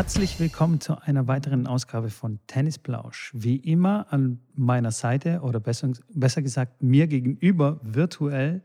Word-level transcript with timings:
Herzlich 0.00 0.40
willkommen 0.40 0.80
zu 0.80 0.98
einer 0.98 1.28
weiteren 1.28 1.66
Ausgabe 1.66 2.08
von 2.08 2.38
Tennisplausch. 2.46 3.32
Wie 3.34 3.56
immer 3.56 4.06
an 4.08 4.40
meiner 4.54 4.92
Seite 4.92 5.40
oder 5.42 5.60
besser, 5.60 5.90
besser 6.14 6.40
gesagt 6.40 6.82
mir 6.82 7.06
gegenüber 7.06 7.78
virtuell 7.82 8.62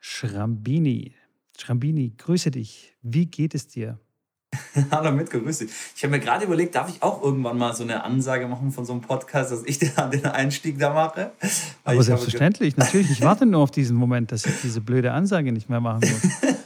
Schrambini. 0.00 1.12
Schrambini, 1.58 2.14
grüße 2.16 2.50
dich. 2.50 2.96
Wie 3.02 3.26
geht 3.26 3.54
es 3.54 3.68
dir? 3.68 3.98
Hallo 4.90 5.12
Mitko, 5.12 5.38
grüß 5.38 5.58
dich. 5.58 5.70
Ich 5.96 6.02
habe 6.02 6.12
mir 6.12 6.20
gerade 6.20 6.46
überlegt, 6.46 6.74
darf 6.74 6.88
ich 6.88 7.02
auch 7.02 7.22
irgendwann 7.22 7.58
mal 7.58 7.74
so 7.74 7.82
eine 7.82 8.02
Ansage 8.02 8.48
machen 8.48 8.72
von 8.72 8.86
so 8.86 8.94
einem 8.94 9.02
Podcast, 9.02 9.52
dass 9.52 9.64
ich 9.66 9.78
den, 9.80 9.90
den 10.12 10.24
Einstieg 10.24 10.78
da 10.78 10.94
mache? 10.94 11.32
Aber 11.84 12.02
selbstverständlich, 12.02 12.78
natürlich. 12.78 13.10
Ich 13.10 13.20
warte 13.20 13.44
nur 13.44 13.60
auf 13.60 13.70
diesen 13.70 13.98
Moment, 13.98 14.32
dass 14.32 14.46
ich 14.46 14.62
diese 14.62 14.80
blöde 14.80 15.12
Ansage 15.12 15.52
nicht 15.52 15.68
mehr 15.68 15.80
machen 15.80 16.08
muss. 16.10 16.54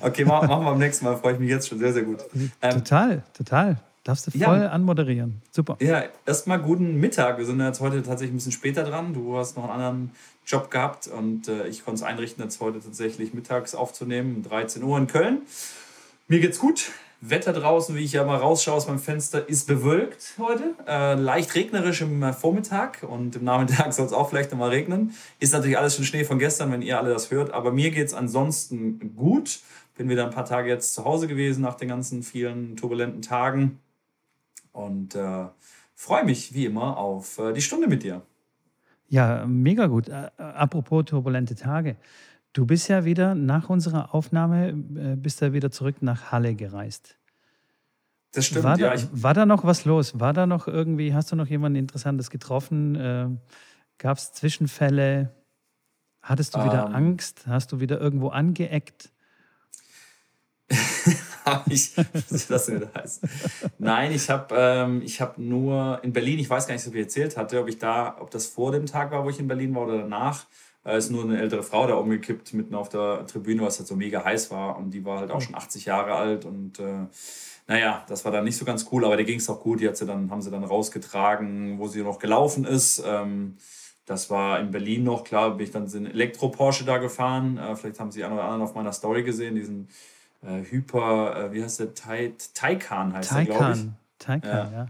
okay, 0.00 0.24
machen 0.24 0.48
wir 0.48 0.56
beim 0.58 0.78
nächsten 0.78 1.04
Mal. 1.04 1.16
Freue 1.16 1.34
ich 1.34 1.38
mich 1.38 1.50
jetzt 1.50 1.68
schon 1.68 1.78
sehr, 1.78 1.92
sehr 1.92 2.02
gut. 2.02 2.18
Ähm, 2.62 2.70
total, 2.70 3.22
total. 3.36 3.76
Darfst 4.04 4.26
du 4.26 4.30
voll 4.30 4.40
ja, 4.40 4.68
anmoderieren. 4.70 5.42
Super. 5.50 5.76
Ja, 5.80 6.04
erstmal 6.24 6.58
guten 6.58 6.98
Mittag. 6.98 7.38
Wir 7.38 7.44
sind 7.44 7.60
jetzt 7.60 7.80
heute 7.80 8.02
tatsächlich 8.02 8.32
ein 8.32 8.36
bisschen 8.36 8.52
später 8.52 8.82
dran. 8.82 9.12
Du 9.12 9.36
hast 9.36 9.56
noch 9.56 9.64
einen 9.64 9.72
anderen 9.72 10.10
Job 10.46 10.70
gehabt 10.70 11.06
und 11.06 11.48
äh, 11.48 11.66
ich 11.66 11.84
konnte 11.84 12.00
es 12.00 12.02
einrichten, 12.02 12.42
jetzt 12.42 12.60
heute 12.60 12.80
tatsächlich 12.80 13.34
mittags 13.34 13.74
aufzunehmen, 13.74 14.36
um 14.36 14.42
13 14.42 14.82
Uhr 14.82 14.96
in 14.96 15.06
Köln. 15.06 15.42
Mir 16.28 16.40
geht's 16.40 16.58
gut. 16.58 16.90
Wetter 17.22 17.52
draußen, 17.52 17.94
wie 17.94 18.02
ich 18.02 18.12
ja 18.12 18.24
mal 18.24 18.36
rausschaue 18.36 18.74
aus 18.74 18.86
meinem 18.86 18.98
Fenster, 18.98 19.46
ist 19.46 19.66
bewölkt 19.66 20.36
heute. 20.38 20.74
Äh, 20.88 21.14
leicht 21.16 21.54
regnerisch 21.54 22.00
im 22.00 22.32
Vormittag 22.32 23.02
und 23.02 23.36
im 23.36 23.44
Nachmittag 23.44 23.92
soll 23.92 24.06
es 24.06 24.14
auch 24.14 24.30
vielleicht 24.30 24.50
nochmal 24.50 24.70
regnen. 24.70 25.14
Ist 25.38 25.52
natürlich 25.52 25.76
alles 25.76 25.96
schon 25.96 26.06
Schnee 26.06 26.24
von 26.24 26.38
gestern, 26.38 26.72
wenn 26.72 26.80
ihr 26.80 26.98
alle 26.98 27.12
das 27.12 27.30
hört. 27.30 27.52
Aber 27.52 27.72
mir 27.72 27.90
geht 27.90 28.06
es 28.06 28.14
ansonsten 28.14 29.14
gut. 29.16 29.60
Bin 30.00 30.08
wieder 30.08 30.24
ein 30.24 30.30
paar 30.30 30.46
Tage 30.46 30.70
jetzt 30.70 30.94
zu 30.94 31.04
Hause 31.04 31.28
gewesen 31.28 31.60
nach 31.60 31.74
den 31.74 31.88
ganzen 31.88 32.22
vielen 32.22 32.74
turbulenten 32.74 33.20
Tagen 33.20 33.80
und 34.72 35.14
äh, 35.14 35.44
freue 35.94 36.24
mich 36.24 36.54
wie 36.54 36.64
immer 36.64 36.96
auf 36.96 37.38
äh, 37.38 37.52
die 37.52 37.60
Stunde 37.60 37.86
mit 37.86 38.02
dir. 38.02 38.22
Ja, 39.08 39.44
mega 39.46 39.88
gut. 39.88 40.08
Äh, 40.08 40.30
apropos 40.38 41.04
turbulente 41.04 41.54
Tage. 41.54 41.96
Du 42.54 42.64
bist 42.64 42.88
ja 42.88 43.04
wieder 43.04 43.34
nach 43.34 43.68
unserer 43.68 44.14
Aufnahme, 44.14 44.70
äh, 44.70 45.16
bist 45.16 45.42
ja 45.42 45.52
wieder 45.52 45.70
zurück 45.70 45.96
nach 46.00 46.32
Halle 46.32 46.54
gereist. 46.54 47.18
Das 48.32 48.46
stimmt, 48.46 48.64
war 48.64 48.78
ja. 48.78 48.94
Da, 48.94 49.02
war 49.12 49.34
da 49.34 49.44
noch 49.44 49.64
was 49.64 49.84
los? 49.84 50.18
War 50.18 50.32
da 50.32 50.46
noch 50.46 50.66
irgendwie, 50.66 51.12
hast 51.12 51.30
du 51.30 51.36
noch 51.36 51.48
jemanden 51.48 51.78
Interessantes 51.78 52.30
getroffen? 52.30 52.94
Äh, 52.94 53.28
Gab 53.98 54.16
es 54.16 54.32
Zwischenfälle? 54.32 55.30
Hattest 56.22 56.54
du 56.54 56.64
wieder 56.64 56.86
ähm. 56.86 56.94
Angst? 56.94 57.46
Hast 57.46 57.72
du 57.72 57.80
wieder 57.80 58.00
irgendwo 58.00 58.28
angeeckt? 58.28 59.12
habe 61.44 61.72
ich, 61.72 61.96
was 62.30 62.46
das 62.46 62.70
heißt. 62.94 63.22
Nein, 63.78 64.12
ich 64.12 64.30
habe 64.30 64.54
ähm, 64.56 65.02
hab 65.06 65.38
nur 65.38 66.00
in 66.02 66.12
Berlin, 66.12 66.38
ich 66.38 66.48
weiß 66.48 66.66
gar 66.66 66.74
nicht, 66.74 66.86
ob 66.86 66.94
ich 66.94 67.00
erzählt 67.00 67.36
hatte, 67.36 67.60
ob 67.60 67.68
ich 67.68 67.78
da, 67.78 68.16
ob 68.20 68.30
das 68.30 68.46
vor 68.46 68.72
dem 68.72 68.86
Tag 68.86 69.10
war, 69.10 69.24
wo 69.24 69.30
ich 69.30 69.40
in 69.40 69.48
Berlin 69.48 69.74
war 69.74 69.84
oder 69.84 69.98
danach. 69.98 70.46
Da 70.82 70.92
ist 70.92 71.10
nur 71.10 71.24
eine 71.24 71.38
ältere 71.38 71.62
Frau 71.62 71.86
da 71.86 71.94
umgekippt 71.94 72.54
mitten 72.54 72.74
auf 72.74 72.88
der 72.88 73.26
Tribüne, 73.26 73.62
was 73.62 73.78
halt 73.78 73.86
so 73.86 73.96
mega 73.96 74.24
heiß 74.24 74.50
war. 74.50 74.78
Und 74.78 74.92
die 74.92 75.04
war 75.04 75.20
halt 75.20 75.30
auch 75.30 75.42
schon 75.42 75.54
80 75.54 75.84
Jahre 75.84 76.14
alt. 76.14 76.46
Und 76.46 76.78
äh, 76.78 77.06
naja, 77.66 78.04
das 78.08 78.24
war 78.24 78.32
dann 78.32 78.44
nicht 78.44 78.56
so 78.56 78.64
ganz 78.64 78.86
cool, 78.90 79.04
aber 79.04 79.16
der 79.16 79.26
ging 79.26 79.38
es 79.38 79.50
auch 79.50 79.60
gut. 79.60 79.80
Die 79.80 79.88
hat 79.88 79.98
sie 79.98 80.06
dann, 80.06 80.30
haben 80.30 80.40
sie 80.40 80.50
dann 80.50 80.64
rausgetragen, 80.64 81.78
wo 81.78 81.86
sie 81.86 82.02
noch 82.02 82.18
gelaufen 82.18 82.64
ist. 82.64 83.02
Ähm, 83.04 83.58
das 84.06 84.30
war 84.30 84.58
in 84.58 84.70
Berlin 84.70 85.04
noch, 85.04 85.22
klar, 85.22 85.50
bin 85.56 85.66
ich 85.66 85.70
dann 85.70 85.86
in 85.86 86.06
Elektro-Porsche 86.06 86.84
da 86.86 86.96
gefahren. 86.96 87.58
Äh, 87.58 87.76
vielleicht 87.76 88.00
haben 88.00 88.10
Sie 88.10 88.24
einen 88.24 88.32
oder 88.32 88.44
anderen 88.44 88.62
auf 88.62 88.74
meiner 88.74 88.92
Story 88.92 89.22
gesehen, 89.22 89.56
diesen 89.56 89.88
äh, 90.42 90.62
Hyper, 90.62 91.36
äh, 91.36 91.52
wie 91.52 91.62
heißt 91.62 91.80
der? 91.80 91.94
Tai, 91.94 92.32
Taycan 92.54 93.12
heißt 93.12 93.30
Taycan. 93.30 93.46
der, 93.46 93.56
glaube 93.56 93.72
ich. 93.72 93.86
Taycan, 94.18 94.72
ja. 94.72 94.88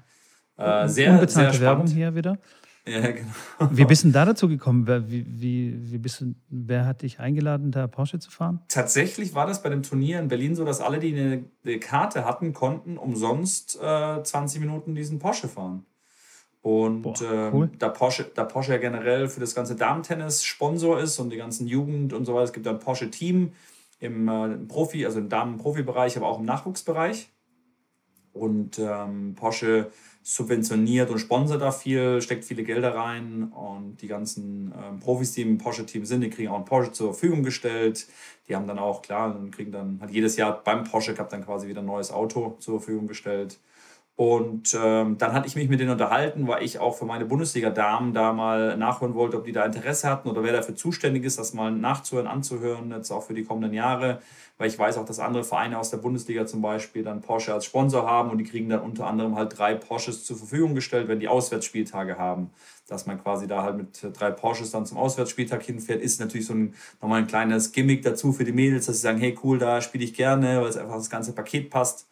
ja. 0.59 0.85
Äh, 0.85 0.89
sehr, 0.89 1.13
Unbezahlte 1.13 1.53
sehr 1.53 1.61
Werbung 1.63 1.87
hier 1.87 2.15
wieder. 2.15 2.39
Ja, 2.87 3.01
genau. 3.11 3.71
Wie 3.71 3.85
bist 3.85 4.05
du 4.05 4.11
da 4.11 4.25
dazu 4.25 4.49
gekommen? 4.49 4.87
Wie, 5.09 5.25
wie, 5.27 5.93
wie 5.93 5.99
bist 5.99 6.21
du, 6.21 6.35
wer 6.49 6.87
hat 6.87 7.03
dich 7.03 7.21
eingeladen, 7.21 7.71
da 7.71 7.87
Porsche 7.87 8.19
zu 8.19 8.31
fahren? 8.31 8.61
Tatsächlich 8.69 9.35
war 9.35 9.47
das 9.47 9.63
bei 9.63 9.69
dem 9.69 9.83
Turnier 9.83 10.19
in 10.19 10.29
Berlin 10.29 10.55
so, 10.55 10.65
dass 10.65 10.81
alle, 10.81 10.99
die 10.99 11.15
eine, 11.15 11.45
eine 11.65 11.79
Karte 11.79 12.25
hatten, 12.25 12.53
konnten 12.53 12.97
umsonst 12.97 13.79
äh, 13.83 14.23
20 14.23 14.61
Minuten 14.61 14.95
diesen 14.95 15.19
Porsche 15.19 15.49
fahren. 15.49 15.85
Und 16.63 17.03
Boah, 17.03 17.15
ähm, 17.23 17.55
cool. 17.55 17.71
da, 17.79 17.89
Porsche, 17.89 18.31
da 18.35 18.45
Porsche 18.45 18.73
ja 18.73 18.79
generell 18.79 19.29
für 19.29 19.41
das 19.41 19.55
ganze 19.55 19.77
Damentennis 19.77 20.45
Sponsor 20.45 21.01
ist 21.01 21.19
und 21.19 21.31
die 21.31 21.39
ganzen 21.39 21.67
Jugend 21.67 22.13
und 22.13 22.27
so 22.27 22.35
weiter, 22.35 22.45
es 22.45 22.53
gibt 22.53 22.67
ein 22.67 22.79
Porsche-Team, 22.79 23.53
im 24.01 24.29
äh, 24.29 24.57
Profi, 24.67 25.05
also 25.07 25.21
im 25.21 25.29
Damen-Profi-Bereich, 25.29 26.17
aber 26.17 26.27
auch 26.27 26.41
im 26.41 26.47
Nachwuchsbereich. 26.47 27.31
Und 28.33 28.79
ähm, 28.79 29.35
Porsche 29.35 29.91
subventioniert 30.23 31.11
und 31.11 31.19
sponsert 31.19 31.63
da 31.63 31.73
viel, 31.73 32.21
steckt 32.21 32.45
viele 32.45 32.63
Gelder 32.63 32.95
rein 32.95 33.45
und 33.53 34.03
die 34.03 34.07
ganzen 34.07 34.73
ähm, 34.77 35.01
Profis, 35.01 35.33
die 35.33 35.43
im 35.43 35.59
Porsche-Team 35.59 36.05
sind, 36.05 36.21
die 36.21 36.31
kriegen 36.31 36.49
auch 36.51 36.57
einen 36.57 36.65
Porsche 36.65 36.93
zur 36.93 37.15
Verfügung 37.15 37.43
gestellt. 37.43 38.07
Die 38.47 38.55
haben 38.55 38.67
dann 38.67 38.79
auch, 38.79 39.03
klar, 39.03 39.33
dann 39.33 39.51
kriegen 39.51 39.73
dann, 39.73 40.01
hat 40.01 40.11
jedes 40.11 40.37
Jahr 40.37 40.63
beim 40.63 40.85
Porsche 40.85 41.15
Cup 41.15 41.31
dann 41.31 41.45
quasi 41.45 41.69
wieder 41.69 41.81
ein 41.81 41.87
neues 41.87 42.13
Auto 42.13 42.57
zur 42.61 42.81
Verfügung 42.81 43.07
gestellt. 43.07 43.59
Und 44.21 44.79
ähm, 44.79 45.17
dann 45.17 45.33
hatte 45.33 45.47
ich 45.47 45.57
mich 45.57 45.71
mit 45.71 45.81
denen 45.81 45.93
unterhalten, 45.93 46.47
weil 46.47 46.63
ich 46.63 46.79
auch 46.79 46.95
für 46.95 47.07
meine 47.07 47.25
Bundesliga-Damen 47.25 48.13
da 48.13 48.35
mal 48.35 48.77
nachhören 48.77 49.15
wollte, 49.15 49.39
ob 49.39 49.47
die 49.47 49.53
da 49.53 49.65
Interesse 49.65 50.11
hatten 50.11 50.29
oder 50.29 50.45
wer 50.45 50.53
dafür 50.53 50.77
zuständig 50.77 51.25
ist, 51.25 51.39
das 51.39 51.55
mal 51.55 51.73
nachzuhören, 51.73 52.27
anzuhören, 52.27 52.91
jetzt 52.91 53.11
auch 53.11 53.23
für 53.23 53.33
die 53.33 53.45
kommenden 53.45 53.73
Jahre. 53.73 54.21
Weil 54.59 54.69
ich 54.69 54.79
weiß 54.79 54.99
auch, 54.99 55.07
dass 55.07 55.21
andere 55.21 55.43
Vereine 55.43 55.79
aus 55.79 55.89
der 55.89 55.97
Bundesliga 55.97 56.45
zum 56.45 56.61
Beispiel 56.61 57.03
dann 57.03 57.23
Porsche 57.23 57.55
als 57.55 57.65
Sponsor 57.65 58.07
haben 58.07 58.29
und 58.29 58.37
die 58.37 58.45
kriegen 58.45 58.69
dann 58.69 58.83
unter 58.83 59.07
anderem 59.07 59.37
halt 59.37 59.57
drei 59.57 59.75
Porsches 59.75 60.23
zur 60.27 60.37
Verfügung 60.37 60.75
gestellt, 60.75 61.09
wenn 61.09 61.19
die 61.19 61.29
Auswärtsspieltage 61.29 62.19
haben. 62.19 62.51
Dass 62.89 63.07
man 63.07 63.23
quasi 63.23 63.47
da 63.47 63.63
halt 63.63 63.79
mit 63.79 64.07
drei 64.21 64.33
Porsches 64.33 64.71
dann 64.71 64.85
zum 64.85 64.99
Auswärtsspieltag 64.99 65.63
hinfährt, 65.63 66.03
ist 66.03 66.21
natürlich 66.21 66.47
so 66.47 66.53
ein, 66.53 66.75
nochmal 67.01 67.23
ein 67.23 67.27
kleines 67.27 67.73
Gimmick 67.73 68.03
dazu 68.03 68.35
für 68.35 68.45
die 68.45 68.53
Mädels, 68.53 68.85
dass 68.85 68.97
sie 68.97 69.03
sagen, 69.03 69.19
hey 69.19 69.35
cool, 69.43 69.59
da 69.59 69.81
spiele 69.81 70.05
ich 70.05 70.13
gerne, 70.13 70.61
weil 70.61 70.69
es 70.69 70.77
einfach 70.77 70.97
das 70.97 71.09
ganze 71.09 71.33
Paket 71.33 71.71
passt. 71.71 72.10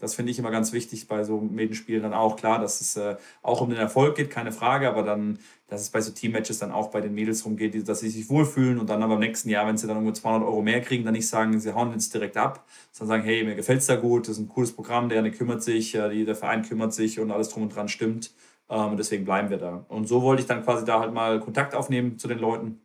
Das 0.00 0.14
finde 0.14 0.30
ich 0.30 0.38
immer 0.38 0.50
ganz 0.50 0.72
wichtig 0.72 1.08
bei 1.08 1.24
so 1.24 1.40
Medenspielen 1.40 2.02
dann 2.02 2.14
auch. 2.14 2.36
Klar, 2.36 2.60
dass 2.60 2.80
es 2.80 2.96
äh, 2.96 3.16
auch 3.42 3.60
um 3.60 3.70
den 3.70 3.78
Erfolg 3.78 4.16
geht, 4.16 4.30
keine 4.30 4.52
Frage, 4.52 4.88
aber 4.88 5.02
dann, 5.02 5.38
dass 5.66 5.80
es 5.80 5.90
bei 5.90 6.00
so 6.00 6.12
Teammatches 6.12 6.58
dann 6.58 6.70
auch 6.70 6.90
bei 6.90 7.00
den 7.00 7.14
Mädels 7.14 7.44
rumgeht, 7.44 7.88
dass 7.88 8.00
sie 8.00 8.08
sich 8.08 8.28
wohlfühlen 8.30 8.78
und 8.78 8.88
dann 8.88 9.02
aber 9.02 9.14
im 9.14 9.20
nächsten 9.20 9.48
Jahr, 9.48 9.66
wenn 9.66 9.76
sie 9.76 9.88
dann 9.88 9.96
irgendwo 9.96 10.12
200 10.12 10.46
Euro 10.46 10.62
mehr 10.62 10.80
kriegen, 10.80 11.04
dann 11.04 11.14
nicht 11.14 11.28
sagen, 11.28 11.58
sie 11.58 11.74
hauen 11.74 11.90
jetzt 11.92 12.14
direkt 12.14 12.36
ab, 12.36 12.64
sondern 12.92 13.18
sagen, 13.18 13.28
hey, 13.28 13.44
mir 13.44 13.56
gefällt 13.56 13.80
es 13.80 13.86
da 13.86 13.96
gut, 13.96 14.28
das 14.28 14.36
ist 14.36 14.44
ein 14.44 14.48
cooles 14.48 14.72
Programm, 14.72 15.08
der 15.08 15.18
eine 15.18 15.32
kümmert 15.32 15.62
sich, 15.62 15.94
äh, 15.94 16.08
die, 16.10 16.24
der 16.24 16.36
Verein 16.36 16.62
kümmert 16.62 16.92
sich 16.94 17.18
und 17.18 17.30
alles 17.32 17.48
drum 17.48 17.64
und 17.64 17.74
dran 17.74 17.88
stimmt. 17.88 18.32
Ähm, 18.70 18.92
und 18.92 18.98
deswegen 18.98 19.24
bleiben 19.24 19.50
wir 19.50 19.58
da. 19.58 19.84
Und 19.88 20.06
so 20.06 20.22
wollte 20.22 20.42
ich 20.42 20.48
dann 20.48 20.62
quasi 20.62 20.84
da 20.84 21.00
halt 21.00 21.12
mal 21.12 21.40
Kontakt 21.40 21.74
aufnehmen 21.74 22.18
zu 22.18 22.28
den 22.28 22.38
Leuten 22.38 22.80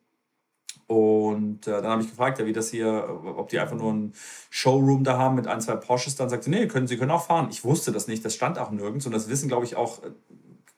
und 0.88 1.68
äh, 1.68 1.82
dann 1.82 1.88
habe 1.88 2.02
ich 2.02 2.10
gefragt, 2.10 2.40
ja, 2.40 2.46
wie 2.46 2.54
das 2.54 2.70
hier, 2.70 3.08
ob 3.38 3.50
die 3.50 3.60
einfach 3.60 3.76
nur 3.76 3.94
ein 3.94 4.14
Showroom 4.50 5.04
da 5.04 5.18
haben 5.18 5.36
mit 5.36 5.48
ein, 5.48 5.62
zwei 5.62 5.76
Porsches. 5.76 6.16
Dann 6.16 6.30
sagte, 6.30 6.50
nee, 6.50 6.68
können, 6.68 6.88
sie 6.88 6.98
können 6.98 7.12
auch 7.12 7.26
fahren. 7.26 7.48
Ich 7.50 7.64
wusste 7.64 7.92
das 7.92 8.08
nicht, 8.08 8.24
das 8.26 8.36
stand 8.36 8.60
auch 8.60 8.72
nirgends. 8.72 9.06
Und 9.06 9.14
das 9.14 9.30
wissen, 9.30 9.48
glaube 9.48 9.66
ich, 9.66 9.76
auch 9.76 10.04
äh, 10.04 10.12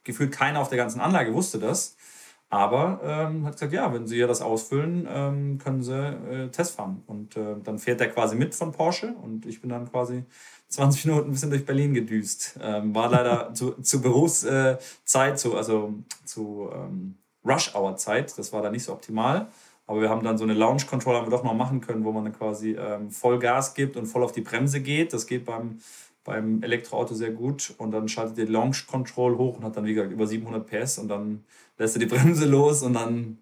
gefühlt 0.03 0.31
keiner 0.31 0.61
auf 0.61 0.69
der 0.69 0.77
ganzen 0.77 1.01
Anlage 1.01 1.33
wusste 1.33 1.59
das. 1.59 1.95
Aber 2.49 3.01
ähm, 3.03 3.45
hat 3.45 3.53
gesagt, 3.53 3.73
ja, 3.73 3.91
wenn 3.93 4.05
Sie 4.07 4.17
ja 4.17 4.27
das 4.27 4.41
ausfüllen, 4.41 5.07
ähm, 5.09 5.57
können 5.57 5.81
Sie 5.81 5.93
äh, 5.93 6.49
Test 6.49 6.75
fahren. 6.75 7.03
Und 7.07 7.35
äh, 7.35 7.55
dann 7.63 7.79
fährt 7.79 7.99
der 7.99 8.11
quasi 8.11 8.35
mit 8.35 8.53
von 8.53 8.71
Porsche 8.71 9.13
und 9.23 9.45
ich 9.45 9.61
bin 9.61 9.71
dann 9.71 9.89
quasi 9.89 10.23
20 10.69 11.05
Minuten 11.05 11.29
ein 11.29 11.31
bisschen 11.31 11.49
durch 11.49 11.65
Berlin 11.65 11.93
gedüst. 11.93 12.57
Ähm, 12.61 12.93
war 12.93 13.09
leider 13.09 13.53
zu, 13.55 13.71
zu 13.81 14.01
Berufszeit, 14.01 15.39
zu, 15.39 15.57
also 15.57 15.95
zu 16.23 16.69
ähm, 16.71 17.17
Rush-Hour-Zeit, 17.45 18.37
das 18.37 18.53
war 18.53 18.61
da 18.61 18.69
nicht 18.69 18.83
so 18.83 18.93
optimal. 18.93 19.47
Aber 19.87 20.01
wir 20.01 20.09
haben 20.09 20.23
dann 20.23 20.37
so 20.37 20.43
eine 20.43 20.53
Launch 20.53 20.87
Control 20.87 21.15
haben 21.15 21.27
wir 21.27 21.31
doch 21.31 21.43
noch 21.43 21.53
machen 21.53 21.81
können, 21.81 22.03
wo 22.03 22.11
man 22.11 22.23
dann 22.23 22.33
quasi 22.33 22.71
ähm, 22.71 23.11
voll 23.11 23.39
Gas 23.39 23.75
gibt 23.75 23.97
und 23.97 24.07
voll 24.07 24.23
auf 24.23 24.31
die 24.31 24.41
Bremse 24.41 24.81
geht. 24.81 25.13
Das 25.13 25.27
geht 25.27 25.45
beim, 25.45 25.79
beim 26.23 26.63
Elektroauto 26.63 27.13
sehr 27.13 27.31
gut. 27.31 27.73
Und 27.77 27.91
dann 27.91 28.07
schaltet 28.07 28.37
ihr 28.37 28.49
Launch 28.49 28.87
Control 28.87 29.37
hoch 29.37 29.57
und 29.57 29.63
hat 29.63 29.77
dann, 29.77 29.85
wie 29.85 29.93
gesagt, 29.93 30.11
über 30.11 30.25
700 30.25 30.65
PS 30.65 30.97
und 30.97 31.07
dann 31.07 31.43
lässt 31.77 31.95
er 31.95 31.99
die 31.99 32.05
Bremse 32.13 32.45
los 32.45 32.81
und 32.81 32.93
dann 32.93 33.37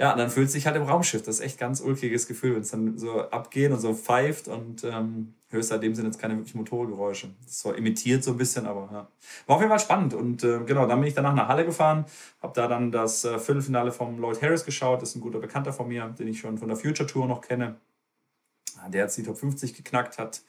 ja, 0.00 0.16
dann 0.16 0.30
fühlt 0.30 0.50
sich 0.50 0.64
halt 0.64 0.76
im 0.76 0.84
Raumschiff. 0.84 1.20
Das 1.20 1.40
ist 1.40 1.44
echt 1.44 1.58
ganz 1.58 1.82
ulkiges 1.82 2.26
Gefühl, 2.26 2.54
wenn 2.54 2.62
es 2.62 2.70
dann 2.70 2.96
so 2.96 3.20
abgeht 3.20 3.70
und 3.70 3.80
so 3.80 3.92
pfeift 3.92 4.48
und 4.48 4.82
ähm, 4.82 5.34
hörst 5.50 5.70
halt 5.70 5.82
in 5.82 5.90
dem 5.90 5.94
Sinne 5.94 6.08
jetzt 6.08 6.18
keine 6.18 6.36
wirklichen 6.36 6.56
Motorgeräusche. 6.56 7.28
Das 7.44 7.58
zwar 7.58 7.76
imitiert 7.76 8.24
so 8.24 8.30
ein 8.30 8.38
bisschen, 8.38 8.64
aber 8.64 8.88
ja. 8.90 9.08
War 9.46 9.56
auf 9.56 9.60
jeden 9.60 9.68
Fall 9.68 9.78
spannend. 9.78 10.14
Und 10.14 10.42
äh, 10.42 10.60
genau, 10.64 10.86
dann 10.86 11.00
bin 11.00 11.08
ich 11.08 11.14
danach 11.14 11.34
nach 11.34 11.48
Halle 11.48 11.66
gefahren, 11.66 12.06
habe 12.40 12.54
da 12.54 12.66
dann 12.66 12.90
das 12.90 13.26
äh, 13.26 13.38
Viertelfinale 13.38 13.92
vom 13.92 14.18
Lloyd 14.18 14.40
Harris 14.40 14.64
geschaut. 14.64 15.02
Das 15.02 15.10
ist 15.10 15.16
ein 15.16 15.20
guter 15.20 15.38
Bekannter 15.38 15.74
von 15.74 15.86
mir, 15.86 16.06
den 16.18 16.28
ich 16.28 16.40
schon 16.40 16.56
von 16.56 16.68
der 16.68 16.78
Future 16.78 17.06
Tour 17.06 17.26
noch 17.26 17.42
kenne. 17.42 17.76
Der 18.88 19.02
jetzt 19.02 19.18
die 19.18 19.22
Top 19.22 19.36
50 19.36 19.74
geknackt 19.74 20.16
hat. 20.16 20.40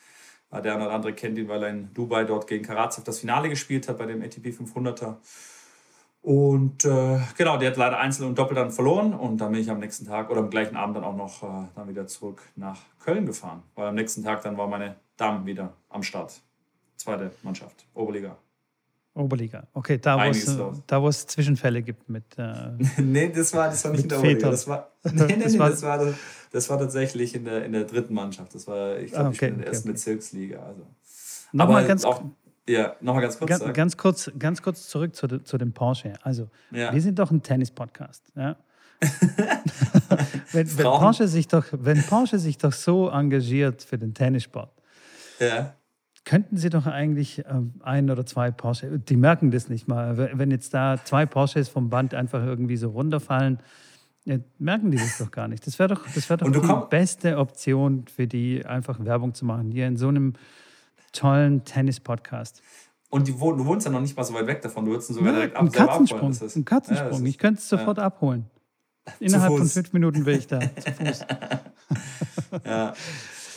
Der 0.53 0.75
eine 0.75 0.86
oder 0.86 0.94
andere 0.94 1.13
kennt 1.13 1.38
ihn, 1.38 1.50
weil 1.50 1.63
er 1.63 1.69
in 1.69 1.94
Dubai 1.94 2.24
dort 2.24 2.48
gegen 2.48 2.63
Karatsev 2.63 3.03
das 3.03 3.19
Finale 3.19 3.50
gespielt 3.50 3.89
hat 3.89 3.98
bei 3.98 4.06
dem 4.06 4.21
ATP 4.21 4.48
500er. 4.48 5.18
Und 6.22 6.86
äh, 6.86 7.20
genau, 7.36 7.58
der 7.58 7.72
hat 7.72 7.78
leider 7.78 7.98
Einzel 7.98 8.28
und 8.28 8.38
Doppel 8.38 8.56
dann 8.56 8.70
verloren. 8.70 9.14
Und 9.14 9.38
dann 9.38 9.52
bin 9.52 9.62
ich 9.62 9.70
am 9.72 9.80
nächsten 9.80 10.06
Tag 10.06 10.30
oder 10.30 10.42
am 10.42 10.50
gleichen 10.50 10.76
Abend 10.76 10.98
dann 10.98 11.04
auch 11.04 11.16
noch 11.16 11.42
äh, 11.42 11.68
dann 11.76 11.88
wieder 11.88 12.06
zurück 12.06 12.44
nach 12.56 12.80
Köln 13.00 13.26
gefahren. 13.26 13.64
Weil 13.76 13.88
am 13.88 13.96
nächsten 13.96 14.24
Tag 14.24 14.44
dann 14.44 14.58
war 14.58 14.68
meine 14.68 14.96
Dame 15.18 15.46
wieder 15.46 15.74
am 15.90 16.04
Start. 16.04 16.42
zweite 16.96 17.32
Mannschaft, 17.42 17.86
Oberliga. 17.94 18.38
Oberliga. 19.14 19.68
Okay, 19.74 19.98
da 19.98 20.18
wo, 20.18 20.30
es, 20.30 20.58
da 20.88 21.02
wo 21.02 21.08
es 21.10 21.28
Zwischenfälle 21.28 21.82
gibt 21.82 22.08
mit. 22.08 22.24
Äh, 22.38 22.72
nee, 23.02 23.30
das 23.30 23.54
war, 23.54 23.68
das 23.68 23.84
war 23.84 23.92
nicht 23.92 24.04
in 24.04 24.10
der 24.10 24.20
Oberliga. 24.20 24.50
Das 24.52 24.68
war, 24.68 24.92
nee, 25.04 25.26
nee, 25.26 25.38
das, 25.44 25.54
nee, 25.54 25.60
war, 25.60 25.70
das, 25.70 25.82
war, 25.82 26.14
das 26.52 26.70
war 26.70 26.80
tatsächlich 26.80 27.36
in 27.36 27.46
der, 27.46 27.66
in 27.66 27.74
der 27.74 27.84
dritten 27.84 28.14
Mannschaft. 28.14 28.56
Das 28.56 28.68
war, 28.68 28.98
ich 29.00 29.12
glaube, 29.12 29.26
ah, 29.26 29.30
okay, 29.30 29.34
ich 29.34 29.40
bin 29.40 29.54
in 29.54 29.58
der 29.60 29.68
ersten 29.68 29.90
okay. 29.90 29.94
Bezirksliga. 29.94 30.60
Also. 30.60 30.86
Nochmal 31.52 31.86
ganz, 31.86 32.06
auch, 32.06 32.22
ja, 32.68 32.96
noch 33.02 33.19
ganz 33.19 33.38
kurz. 33.38 33.50
Ganz, 33.50 33.74
ganz, 33.74 33.98
kurz, 33.98 34.31
ganz 34.38 34.62
kurz 34.62 34.88
zurück 34.88 35.16
zu, 35.16 35.28
zu 35.44 35.58
dem 35.58 35.74
Porsche. 35.74 36.13
Also, 36.22 36.50
ja. 36.72 36.94
wir 36.94 37.02
sind 37.02 37.19
doch 37.19 37.31
ein 37.31 37.42
Tennis-Podcast. 37.42 38.31
Ja? 38.36 38.56
wenn, 40.52 40.78
wenn, 40.78 40.86
Porsche 40.86 41.28
sich 41.28 41.48
doch, 41.48 41.66
wenn 41.72 42.04
Porsche 42.04 42.38
sich 42.38 42.58
doch 42.58 42.74
so 42.74 43.10
engagiert 43.10 43.84
für 43.84 43.98
den 43.98 44.13
Tennissport, 44.13 44.72
ja. 45.40 45.74
könnten 46.24 46.58
sie 46.58 46.69
doch 46.69 46.86
eigentlich 46.86 47.40
äh, 47.40 47.46
ein 47.81 48.12
oder 48.12 48.25
zwei 48.28 48.52
Porsche, 48.52 49.00
die 49.00 49.18
merken 49.18 49.50
das 49.50 49.69
nicht 49.69 49.88
mal. 49.88 50.31
Wenn 50.34 50.52
jetzt 50.52 50.74
da 50.74 51.00
zwei 51.04 51.25
Porsches 51.25 51.68
vom 51.68 51.90
Band 51.90 52.13
einfach 52.13 52.46
irgendwie 52.46 52.78
so 52.78 52.90
runterfallen, 52.90 53.60
ja, 54.25 54.38
merken 54.60 54.92
die 54.92 54.98
das 54.98 55.18
doch 55.18 55.31
gar 55.31 55.48
nicht. 55.48 55.66
Das 55.66 55.80
wäre 55.80 55.90
doch, 55.90 56.06
das 56.13 56.30
wär 56.30 56.38
doch 56.38 56.52
die 56.52 56.90
beste 56.92 57.40
Option 57.40 58.06
für 58.08 58.28
die, 58.28 58.63
einfach 58.63 59.04
Werbung 59.04 59.34
zu 59.34 59.46
machen. 59.46 59.72
Hier 59.72 59.88
in 59.88 59.98
so 59.98 60.10
einem 60.10 60.34
tollen 61.12 61.63
Tennis-Podcast. 61.63 62.62
Und 63.10 63.28
die, 63.28 63.34
du 63.34 63.66
wohnst 63.66 63.86
ja 63.86 63.92
noch 63.92 64.00
nicht 64.00 64.16
mal 64.16 64.24
so 64.24 64.34
weit 64.34 64.48
weg 64.48 64.62
davon. 64.62 64.86
Du 64.86 64.92
würdest 64.92 65.10
ihn 65.10 65.16
sogar 65.16 65.34
ja, 65.34 65.40
direkt 65.40 65.56
ab, 65.58 65.63
ein 65.63 65.72
Katzensprung, 65.72 66.31
abholen. 66.31 66.52
Ein 66.56 66.66
Katzensprung. 66.66 67.24
Ja, 67.24 67.30
ich 67.30 67.38
könnte 67.38 67.60
es 67.60 67.68
sofort 67.68 67.98
ja. 67.98 68.06
abholen. 68.06 68.46
Innerhalb 69.19 69.58
von 69.58 69.68
fünf 69.68 69.94
Minuten 69.94 70.25
wäre 70.25 70.38
ich 70.38 70.48
da, 70.48 70.60
zu 70.80 70.92
Fuß. 70.94 71.25
ja. 72.66 72.94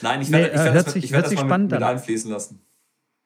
Nein, 0.02 0.22
ich 0.22 0.32
werde, 0.32 0.46
nee, 0.46 0.54
ich 0.54 0.64
werde 0.64 0.82
das, 0.82 0.92
sich, 0.92 1.04
ich 1.04 1.12
werde 1.12 1.30
das 1.30 1.44
mal 1.44 1.58
mit, 1.58 1.70
mit 1.70 1.82
einfließen 1.82 2.30
lassen. 2.30 2.60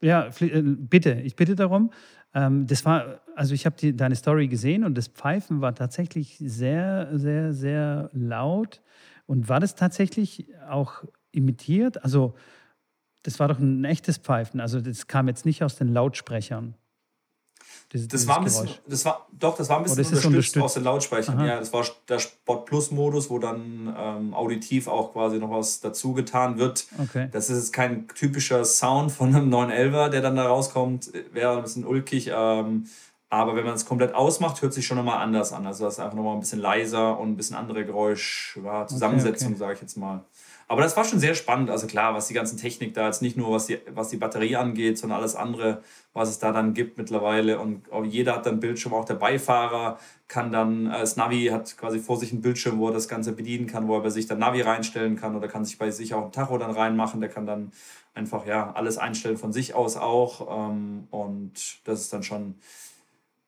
Ja, 0.01 0.29
äh, 0.41 0.63
bitte, 0.63 1.15
ich 1.15 1.35
bitte 1.35 1.55
darum. 1.55 1.91
Ähm, 2.35 2.67
das 2.67 2.85
war, 2.85 3.21
also 3.35 3.55
ich 3.55 3.65
habe 3.65 3.95
deine 3.95 4.15
Story 4.15 4.49
gesehen 4.49 4.85
und 4.85 4.97
das 4.99 5.09
Pfeifen 5.09 5.61
war 5.61 5.75
tatsächlich 5.75 6.37
sehr, 6.39 7.09
sehr, 7.13 7.55
sehr 7.55 8.11
laut. 8.13 8.83
Und 9.27 9.49
war 9.49 9.61
das 9.61 9.75
tatsächlich 9.75 10.47
auch 10.69 11.05
imitiert? 11.33 12.05
Also 12.05 12.35
das 13.23 13.39
war 13.39 13.49
doch 13.49 13.59
ein 13.59 13.85
echtes 13.85 14.19
Pfeifen. 14.19 14.61
Also 14.61 14.81
das 14.81 15.07
kam 15.07 15.29
jetzt 15.29 15.45
nicht 15.45 15.63
aus 15.63 15.77
den 15.77 15.89
Lautsprechern. 15.89 16.75
Dieses, 17.93 18.09
das 18.09 18.27
war 18.27 18.39
ein 18.39 18.45
bisschen, 18.45 18.69
das 18.87 19.05
war, 19.07 19.27
doch, 19.33 19.57
das 19.57 19.71
war 19.71 19.79
ein 19.79 19.83
bisschen 19.83 19.99
unterstützt, 20.01 20.27
unterstützt, 20.27 20.63
aus 20.63 20.75
den 20.75 20.85
Lautsprechern. 20.85 21.39
Aha. 21.39 21.47
Ja, 21.47 21.59
das 21.59 21.73
war 21.73 21.85
der 22.09 22.19
Sport 22.19 22.67
Plus 22.67 22.91
Modus, 22.91 23.31
wo 23.31 23.39
dann 23.39 23.95
ähm, 23.97 24.35
auditiv 24.35 24.89
auch 24.89 25.15
quasi 25.15 25.39
noch 25.39 25.51
was 25.51 25.81
dazu 25.81 26.13
getan 26.13 26.59
wird. 26.59 26.87
Okay. 26.99 27.29
Das 27.33 27.49
ist 27.49 27.57
jetzt 27.57 27.73
kein 27.73 28.07
typischer 28.09 28.65
Sound 28.67 29.11
von 29.11 29.35
einem 29.35 29.53
911er, 29.53 30.11
der 30.11 30.21
dann 30.21 30.37
da 30.37 30.47
rauskommt. 30.47 31.11
Wäre 31.33 31.57
ein 31.57 31.63
bisschen 31.63 31.87
ulkig. 31.87 32.31
Ähm, 32.31 32.85
aber 33.31 33.57
wenn 33.57 33.65
man 33.65 33.75
es 33.75 33.87
komplett 33.87 34.15
ausmacht, 34.15 34.61
hört 34.61 34.75
sich 34.75 34.87
schon 34.87 34.99
nochmal 34.99 35.19
anders 35.19 35.53
an. 35.53 35.67
Also 35.67 35.85
das 35.85 35.95
ist 35.95 36.01
einfach 36.01 36.17
nochmal 36.17 36.35
ein 36.35 36.41
bisschen 36.41 36.61
leiser 36.61 37.19
und 37.19 37.31
ein 37.31 37.37
bisschen 37.37 37.57
andere 37.57 37.87
Geräuschzusammensetzung, 37.87 39.49
okay, 39.49 39.55
okay. 39.55 39.59
sage 39.59 39.75
ich 39.75 39.81
jetzt 39.81 39.97
mal. 39.97 40.25
Aber 40.71 40.83
das 40.83 40.99
war 40.99 41.05
schon 41.05 41.19
sehr 41.19 41.35
spannend. 41.35 41.71
Also 41.71 41.87
klar, 41.87 42.15
was 42.15 42.29
die 42.29 42.35
ganzen 42.35 42.59
Technik 42.59 42.93
da 42.93 43.07
jetzt 43.07 43.23
nicht 43.23 43.39
nur 43.39 43.51
was 43.51 43.67
die, 43.67 43.79
was 43.91 44.11
die 44.11 44.19
Batterie 44.19 44.57
angeht, 44.57 44.99
sondern 44.99 45.19
alles 45.19 45.35
andere, 45.35 45.83
was 46.13 46.29
es 46.29 46.39
da 46.39 46.53
dann 46.53 46.75
gibt 46.75 46.99
mittlerweile. 46.99 47.59
Und 47.59 47.87
jeder 48.05 48.35
hat 48.35 48.45
dann 48.45 48.61
Bildschirm, 48.61 48.93
auch 48.93 49.07
der 49.07 49.15
Beifahrer 49.15 49.99
kann 50.29 50.53
dann, 50.53 50.87
äh, 50.87 51.01
das 51.01 51.17
Navi 51.17 51.47
hat 51.47 51.79
quasi 51.79 51.99
vor 51.99 52.19
sich 52.19 52.33
einen 52.33 52.43
Bildschirm, 52.43 52.79
wo 52.79 52.89
er 52.89 52.93
das 52.93 53.09
Ganze 53.09 53.33
bedienen 53.33 53.67
kann, 53.67 53.89
wo 53.89 53.95
er 53.95 54.03
bei 54.03 54.11
sich 54.11 54.27
dann 54.27 54.41
Navi 54.41 54.61
reinstellen 54.61 55.17
kann 55.17 55.35
oder 55.35 55.49
kann 55.49 55.65
sich 55.65 55.79
bei 55.79 55.91
sich 55.91 56.13
auch 56.13 56.27
ein 56.27 56.33
Tacho 56.33 56.59
dann 56.59 56.71
reinmachen. 56.71 57.23
Der 57.23 57.31
kann 57.31 57.47
dann 57.47 57.73
einfach 58.13 58.45
ja 58.45 58.71
alles 58.75 58.99
einstellen 58.99 59.39
von 59.39 59.55
sich 59.55 59.75
aus 59.75 59.97
auch. 59.97 60.69
Ähm, 60.71 61.09
und 61.11 61.79
das 61.85 62.03
ist 62.03 62.13
dann 62.13 62.23
schon 62.23 62.57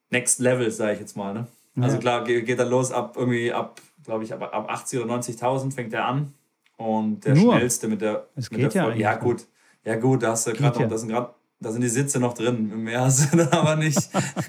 Next 0.09 0.41
Level, 0.41 0.71
sage 0.71 0.95
ich 0.95 1.01
jetzt 1.01 1.19
mal. 1.19 1.35
Ne? 1.35 1.47
Also 1.79 1.99
klar, 1.99 2.25
geht 2.25 2.59
dann 2.59 2.71
los 2.71 2.93
ab 2.93 3.15
irgendwie 3.17 3.53
ab, 3.53 3.81
glaube 4.05 4.25
ich, 4.25 4.33
ab, 4.33 4.43
ab 4.43 4.71
80 4.71 5.01
oder 5.01 5.15
90.000 5.15 5.73
fängt 5.73 5.93
er 5.93 6.07
an. 6.07 6.33
Und 6.81 7.27
der 7.27 7.35
Nur. 7.35 7.55
schnellste 7.57 7.89
mit 7.89 8.01
der. 8.01 8.27
Es 8.35 8.49
geht 8.49 8.75
der 8.75 8.83
ja, 8.83 8.95
ja 8.95 9.15
gut. 9.17 9.47
Ja 9.85 9.97
gut, 9.97 10.23
da 10.23 10.31
hast 10.31 10.47
du 10.47 10.53
gerade 10.53 10.81
noch, 10.81 10.89
das 10.89 11.01
sind 11.01 11.11
gerade 11.11 11.35
da 11.63 11.71
sind 11.71 11.83
die 11.83 11.89
Sitze 11.89 12.19
noch 12.19 12.33
drin. 12.33 12.85
Mehr 12.85 13.03
hast 13.03 13.31
du 13.31 13.37
dann 13.37 13.49
aber 13.51 13.77
nicht. 13.77 13.99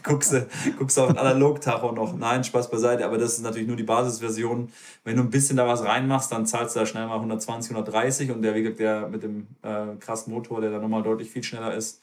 guckst, 0.01 0.31
du, 0.31 0.47
guckst 0.77 0.95
du 0.95 1.01
auf 1.01 1.09
ein 1.09 1.17
Analog-Tacho 1.17 1.91
noch. 1.91 2.15
Nein, 2.15 2.45
Spaß 2.45 2.71
beiseite. 2.71 3.05
Aber 3.05 3.17
das 3.17 3.33
ist 3.33 3.41
natürlich 3.41 3.67
nur 3.67 3.75
die 3.75 3.83
Basisversion. 3.83 4.71
Wenn 5.03 5.17
du 5.17 5.23
ein 5.23 5.29
bisschen 5.29 5.57
da 5.57 5.67
was 5.67 5.83
reinmachst, 5.83 6.31
dann 6.31 6.45
zahlst 6.45 6.75
du 6.75 6.79
da 6.79 6.85
schnell 6.85 7.07
mal 7.07 7.15
120, 7.15 7.71
130. 7.71 8.31
Und 8.31 8.43
der, 8.43 8.55
wie 8.55 8.73
der 8.73 9.09
mit 9.09 9.23
dem 9.23 9.47
äh, 9.61 9.95
krassen 9.99 10.33
Motor, 10.33 10.61
der 10.61 10.71
dann 10.71 10.81
nochmal 10.81 11.03
deutlich 11.03 11.29
viel 11.29 11.43
schneller 11.43 11.73
ist, 11.73 12.01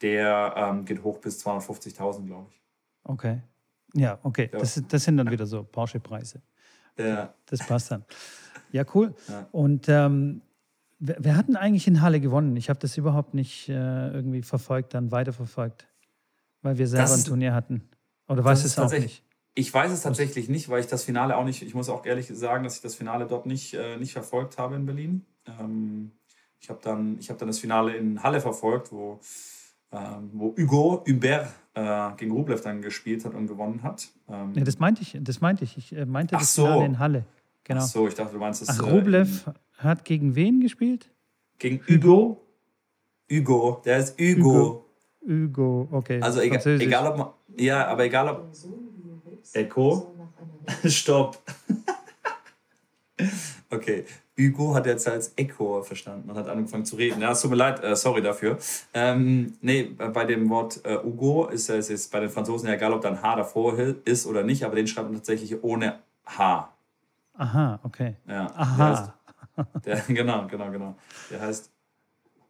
der 0.00 0.54
ähm, 0.56 0.86
geht 0.86 1.02
hoch 1.02 1.18
bis 1.18 1.46
250.000, 1.46 2.24
glaube 2.24 2.46
ich. 2.50 2.62
Okay. 3.04 3.42
Ja, 3.92 4.18
okay. 4.22 4.48
Ja. 4.50 4.58
Das, 4.58 4.82
das 4.88 5.04
sind 5.04 5.18
dann 5.18 5.30
wieder 5.30 5.44
so 5.44 5.64
Porsche-Preise. 5.64 6.40
Ja. 6.98 7.34
Das 7.44 7.60
passt 7.66 7.90
dann. 7.90 8.06
Ja, 8.76 8.84
cool. 8.94 9.14
Ja. 9.28 9.48
Und 9.52 9.88
ähm, 9.88 10.42
wer, 10.98 11.16
wer, 11.18 11.36
hat 11.36 11.48
denn 11.48 11.56
eigentlich 11.56 11.86
in 11.88 12.02
Halle 12.02 12.20
gewonnen? 12.20 12.56
Ich 12.56 12.68
habe 12.68 12.78
das 12.78 12.96
überhaupt 12.96 13.34
nicht 13.34 13.68
äh, 13.68 13.72
irgendwie 14.10 14.42
verfolgt, 14.42 14.94
dann 14.94 15.10
weiterverfolgt, 15.10 15.86
weil 16.62 16.78
wir 16.78 16.86
selber 16.86 17.08
das, 17.08 17.24
ein 17.24 17.24
Turnier 17.24 17.54
hatten. 17.54 17.82
Oder 18.28 18.44
weißt 18.44 18.64
du 18.64 18.66
es 18.66 18.78
auch 18.78 18.90
nicht? 18.90 19.22
Ich 19.54 19.72
weiß 19.72 19.90
es 19.90 20.02
tatsächlich 20.02 20.50
nicht, 20.50 20.68
weil 20.68 20.80
ich 20.80 20.86
das 20.86 21.04
Finale 21.04 21.36
auch 21.36 21.44
nicht, 21.44 21.62
ich 21.62 21.74
muss 21.74 21.88
auch 21.88 22.04
ehrlich 22.04 22.28
sagen, 22.28 22.64
dass 22.64 22.76
ich 22.76 22.82
das 22.82 22.94
Finale 22.94 23.26
dort 23.26 23.46
nicht, 23.46 23.72
äh, 23.72 23.96
nicht 23.96 24.12
verfolgt 24.12 24.58
habe 24.58 24.76
in 24.76 24.84
Berlin. 24.84 25.24
Ähm, 25.46 26.12
ich 26.60 26.68
habe 26.68 26.80
dann, 26.82 27.18
hab 27.26 27.38
dann 27.38 27.48
das 27.48 27.58
Finale 27.58 27.96
in 27.96 28.22
Halle 28.22 28.40
verfolgt, 28.42 28.92
wo, 28.92 29.18
ähm, 29.92 30.30
wo 30.34 30.54
Hugo 30.58 31.02
Hubert 31.08 31.48
äh, 31.72 32.10
gegen 32.16 32.32
Rublev 32.32 32.60
dann 32.60 32.82
gespielt 32.82 33.24
hat 33.24 33.34
und 33.34 33.46
gewonnen 33.46 33.82
hat. 33.82 34.08
Ähm, 34.28 34.52
ja, 34.54 34.64
das 34.64 34.78
meinte 34.78 35.02
ich, 35.02 35.16
das 35.20 35.40
meinte 35.40 35.64
ich. 35.64 35.78
Ich 35.78 35.96
äh, 35.96 36.04
meinte 36.04 36.36
das 36.36 36.54
so. 36.54 36.64
Finale 36.64 36.84
in 36.84 36.98
Halle. 36.98 37.24
Genau. 37.66 37.80
Ach 37.80 37.86
so, 37.86 38.06
ich 38.06 38.14
dachte, 38.14 38.32
du 38.32 38.38
meinst 38.38 38.62
das. 38.62 38.68
Ach, 38.68 38.86
Rublev 38.86 39.48
äh, 39.48 39.52
hat 39.78 40.04
gegen 40.04 40.36
wen 40.36 40.60
gespielt? 40.60 41.10
Gegen 41.58 41.80
Hugo. 41.88 42.40
Hugo, 43.28 43.82
der 43.84 43.98
ist 43.98 44.16
Hugo. 44.20 44.84
Hugo, 45.26 45.88
okay. 45.90 46.22
Also 46.22 46.40
egal, 46.40 46.80
egal 46.80 47.06
ob 47.08 47.16
man. 47.18 47.28
Ja, 47.56 47.88
aber 47.88 48.04
egal 48.04 48.28
ob. 48.28 48.52
Echo. 49.52 50.14
Stopp. 50.84 51.42
okay. 53.70 54.04
Hugo 54.38 54.74
hat 54.74 54.86
jetzt 54.86 55.08
als 55.08 55.32
Echo 55.34 55.82
verstanden 55.82 56.30
und 56.30 56.36
hat 56.36 56.46
angefangen 56.46 56.84
zu 56.84 56.94
reden. 56.94 57.20
Ja, 57.20 57.32
es 57.32 57.40
tut 57.40 57.50
mir 57.50 57.56
leid, 57.56 57.82
äh, 57.82 57.96
sorry 57.96 58.22
dafür. 58.22 58.58
Ähm, 58.94 59.54
nee, 59.60 59.84
bei 59.84 60.24
dem 60.24 60.48
Wort 60.50 60.84
äh, 60.84 60.98
Hugo 61.02 61.46
ist 61.46 61.68
es 61.68 61.90
ist 61.90 62.12
bei 62.12 62.20
den 62.20 62.30
Franzosen 62.30 62.68
ja 62.68 62.74
egal, 62.74 62.92
ob 62.92 63.00
da 63.00 63.08
ein 63.08 63.22
H 63.22 63.34
davor 63.34 63.76
ist 64.04 64.26
oder 64.26 64.44
nicht, 64.44 64.62
aber 64.62 64.76
den 64.76 64.86
schreibt 64.86 65.08
man 65.08 65.16
tatsächlich 65.16 65.64
ohne 65.64 65.98
H. 66.26 66.75
Aha, 67.36 67.80
okay. 67.82 68.16
Ja, 68.26 68.50
Aha. 68.54 68.76
Der 68.76 69.96
heißt, 69.96 70.08
der, 70.08 70.14
genau, 70.14 70.46
genau, 70.46 70.70
genau. 70.70 70.96
Der 71.30 71.40
heißt 71.40 71.70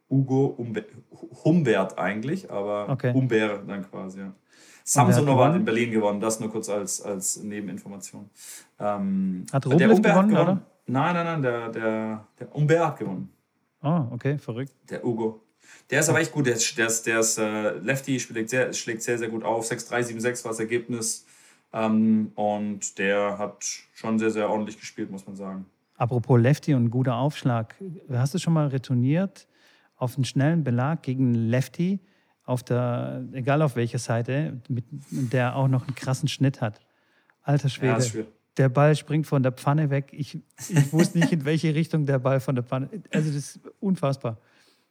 Hugo 0.09 0.45
Umbe 0.57 0.85
Humbert 1.43 1.97
eigentlich, 1.97 2.49
aber 2.49 2.89
okay. 2.89 3.13
Humbert 3.13 3.67
dann 3.67 3.89
quasi, 3.89 4.19
ja. 4.19 4.33
Samsonov 4.83 5.39
hat 5.41 5.55
in 5.55 5.65
Berlin 5.65 5.91
gewonnen, 5.91 6.21
das 6.21 6.39
nur 6.39 6.49
kurz 6.49 6.69
als, 6.69 7.01
als 7.01 7.43
Nebeninformation. 7.43 8.29
Ähm, 8.79 9.45
hat 9.51 9.65
Rublev 9.65 10.01
gewonnen, 10.01 10.03
gewonnen, 10.03 10.31
oder? 10.31 10.61
Nein, 10.85 11.13
nein, 11.13 11.25
nein, 11.25 11.41
der, 11.41 11.69
der, 11.69 12.27
der 12.39 12.53
Humbert 12.53 12.79
hat 12.79 12.99
gewonnen. 12.99 13.29
Oh, 13.83 14.05
okay, 14.11 14.37
verrückt. 14.37 14.73
Der 14.89 15.03
Hugo. 15.03 15.43
Der 15.89 15.99
ist 15.99 16.09
aber 16.09 16.21
echt 16.21 16.31
gut, 16.31 16.45
der 16.45 16.55
ist, 16.55 16.77
der 16.77 16.87
ist, 16.87 17.05
der 17.05 17.19
ist 17.19 17.37
äh, 17.37 17.71
Lefty, 17.79 18.19
schlägt 18.19 18.49
sehr, 18.49 18.71
schlägt 18.71 19.01
sehr, 19.01 19.17
sehr 19.17 19.27
gut 19.27 19.43
auf. 19.43 19.69
6-3, 19.69 20.13
7-6 20.17 20.43
war 20.45 20.51
das 20.51 20.59
Ergebnis. 20.59 21.25
Ähm, 21.73 22.31
und 22.35 22.97
der 22.97 23.37
hat 23.37 23.65
schon 23.93 24.19
sehr, 24.19 24.31
sehr 24.31 24.49
ordentlich 24.49 24.79
gespielt, 24.79 25.11
muss 25.11 25.25
man 25.25 25.35
sagen. 25.35 25.65
Apropos 25.95 26.39
Lefty 26.39 26.73
und 26.73 26.91
guter 26.91 27.15
Aufschlag. 27.15 27.75
Hast 28.09 28.33
du 28.33 28.39
schon 28.39 28.53
mal 28.53 28.67
retourniert 28.67 29.47
auf 29.95 30.15
einen 30.15 30.25
schnellen 30.25 30.63
Belag 30.63 31.01
gegen 31.01 31.33
Lefty, 31.33 31.99
auf 32.43 32.63
der, 32.63 33.25
egal 33.33 33.61
auf 33.61 33.75
welcher 33.75 33.97
Seite, 33.97 34.61
mit, 34.69 34.85
der 35.09 35.55
auch 35.55 35.67
noch 35.67 35.87
einen 35.87 35.95
krassen 35.95 36.29
Schnitt 36.29 36.61
hat? 36.61 36.79
Alter 37.41 37.69
Schwede. 37.69 38.03
Ja, 38.03 38.23
der 38.57 38.69
Ball 38.69 38.95
springt 38.95 39.27
von 39.27 39.43
der 39.43 39.51
Pfanne 39.51 39.89
weg. 39.89 40.09
Ich, 40.11 40.39
ich 40.69 40.93
wusste 40.93 41.19
nicht, 41.19 41.31
in 41.31 41.45
welche 41.45 41.73
Richtung 41.73 42.05
der 42.05 42.19
Ball 42.19 42.39
von 42.39 42.55
der 42.55 42.63
Pfanne. 42.63 42.89
Also, 43.11 43.29
das 43.29 43.35
ist 43.35 43.59
unfassbar. 43.79 44.37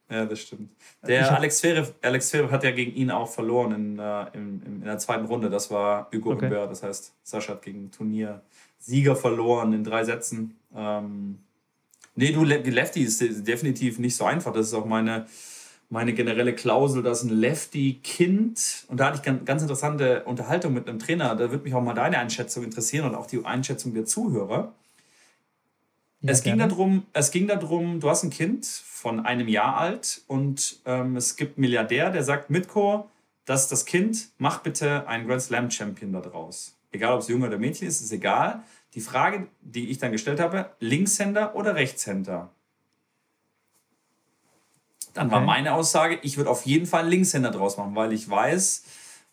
Ja, 0.08 0.24
das 0.24 0.40
stimmt. 0.40 0.70
Der 1.06 1.34
Alex 1.36 1.58
Zverev, 1.58 1.92
Alex 2.00 2.28
Zverev 2.28 2.52
hat 2.52 2.62
ja 2.62 2.70
gegen 2.70 2.94
ihn 2.94 3.10
auch 3.10 3.28
verloren 3.28 3.72
in, 3.72 3.98
äh, 3.98 4.26
in, 4.34 4.62
in, 4.62 4.84
der 4.84 4.98
zweiten 4.98 5.24
Runde. 5.24 5.50
Das 5.50 5.70
war 5.70 6.08
Hugo 6.14 6.32
okay. 6.32 6.44
Humbert. 6.44 6.70
Das 6.70 6.82
heißt, 6.82 7.12
Sascha 7.24 7.54
hat 7.54 7.62
gegen 7.62 7.90
Turnier-Sieger 7.90 9.16
verloren 9.16 9.72
in 9.72 9.82
drei 9.82 10.04
Sätzen. 10.04 10.58
Ähm, 10.74 11.38
nee, 12.14 12.30
du, 12.30 12.44
die 12.44 12.70
Lefty 12.70 13.02
ist 13.02 13.20
definitiv 13.46 13.98
nicht 13.98 14.14
so 14.14 14.24
einfach. 14.24 14.52
Das 14.52 14.66
ist 14.66 14.74
auch 14.74 14.86
meine, 14.86 15.26
meine 15.88 16.12
generelle 16.12 16.54
Klausel, 16.54 17.02
dass 17.02 17.24
ein 17.24 17.30
Lefty-Kind, 17.30 18.86
und 18.88 19.00
da 19.00 19.06
hatte 19.06 19.16
ich 19.16 19.22
ganz, 19.22 19.44
ganz 19.44 19.62
interessante 19.62 20.22
Unterhaltung 20.24 20.72
mit 20.72 20.88
einem 20.88 21.00
Trainer, 21.00 21.34
da 21.34 21.50
würde 21.50 21.64
mich 21.64 21.74
auch 21.74 21.82
mal 21.82 21.94
deine 21.94 22.18
Einschätzung 22.18 22.62
interessieren 22.62 23.06
und 23.06 23.16
auch 23.16 23.26
die 23.26 23.44
Einschätzung 23.44 23.92
der 23.92 24.04
Zuhörer 24.04 24.72
Ja, 26.20 26.32
es, 26.32 26.42
ging 26.42 26.58
darum, 26.58 27.06
es 27.12 27.30
ging 27.30 27.46
darum, 27.46 28.00
du 28.00 28.08
hast 28.08 28.22
ein 28.24 28.30
Kind 28.30 28.66
von 28.66 29.24
einem 29.24 29.48
Jahr 29.48 29.76
alt 29.76 30.22
und 30.26 30.80
ähm, 30.86 31.16
es 31.16 31.36
gibt 31.36 31.56
einen 31.56 31.62
Milliardär, 31.62 32.10
der 32.10 32.24
sagt, 32.24 32.50
Mitko, 32.50 33.08
das 33.44 33.62
ist 33.62 33.72
das 33.72 33.84
Kind, 33.84 34.30
mach 34.38 34.60
bitte 34.60 35.06
einen 35.06 35.26
Grand 35.26 35.42
Slam 35.42 35.70
Champion 35.70 36.12
da 36.12 36.20
draus. 36.20 36.76
Egal, 36.90 37.14
ob 37.14 37.20
es 37.20 37.28
Junge 37.28 37.46
oder 37.46 37.58
Mädchen 37.58 37.86
ist, 37.86 38.00
ist 38.00 38.12
egal. 38.12 38.62
Die 38.94 39.00
Frage, 39.00 39.48
die 39.60 39.90
ich 39.90 39.98
dann 39.98 40.12
gestellt 40.12 40.40
habe, 40.40 40.70
Linkshänder 40.80 41.54
oder 41.54 41.74
Rechtshänder? 41.74 42.50
Dann 45.12 45.26
okay. 45.26 45.36
war 45.36 45.42
meine 45.42 45.74
Aussage, 45.74 46.18
ich 46.22 46.36
würde 46.36 46.50
auf 46.50 46.66
jeden 46.66 46.86
Fall 46.86 47.02
einen 47.02 47.10
Linkshänder 47.10 47.50
draus 47.50 47.76
machen, 47.76 47.94
weil 47.94 48.12
ich 48.12 48.28
weiß 48.28 48.84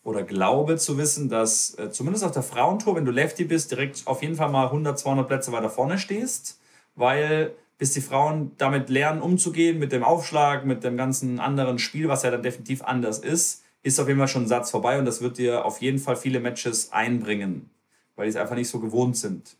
oder 0.02 0.22
glaube 0.22 0.76
zu 0.76 0.98
wissen, 0.98 1.28
dass 1.28 1.76
äh, 1.78 1.90
zumindest 1.90 2.24
auf 2.24 2.32
der 2.32 2.42
Frauentour, 2.42 2.94
wenn 2.96 3.04
du 3.04 3.10
Lefty 3.10 3.44
bist, 3.44 3.70
direkt 3.70 4.06
auf 4.06 4.22
jeden 4.22 4.36
Fall 4.36 4.50
mal 4.50 4.66
100, 4.66 4.98
200 4.98 5.26
Plätze 5.26 5.52
weiter 5.52 5.70
vorne 5.70 5.98
stehst, 5.98 6.60
weil 6.94 7.54
bis 7.78 7.92
die 7.92 8.00
Frauen 8.00 8.52
damit 8.56 8.88
lernen, 8.88 9.20
umzugehen, 9.20 9.78
mit 9.78 9.92
dem 9.92 10.04
Aufschlag, 10.04 10.64
mit 10.64 10.84
dem 10.84 10.96
ganzen 10.96 11.40
anderen 11.40 11.78
Spiel, 11.78 12.08
was 12.08 12.22
ja 12.22 12.30
dann 12.30 12.42
definitiv 12.42 12.82
anders 12.82 13.18
ist, 13.18 13.62
ist 13.82 14.00
auf 14.00 14.08
jeden 14.08 14.18
Fall 14.18 14.28
schon 14.28 14.44
ein 14.44 14.48
Satz 14.48 14.70
vorbei 14.70 14.98
und 14.98 15.04
das 15.04 15.20
wird 15.20 15.38
dir 15.38 15.64
auf 15.64 15.82
jeden 15.82 15.98
Fall 15.98 16.16
viele 16.16 16.40
Matches 16.40 16.92
einbringen, 16.92 17.68
weil 18.16 18.26
die 18.26 18.30
es 18.30 18.36
einfach 18.36 18.54
nicht 18.54 18.68
so 18.68 18.80
gewohnt 18.80 19.16
sind. 19.16 19.56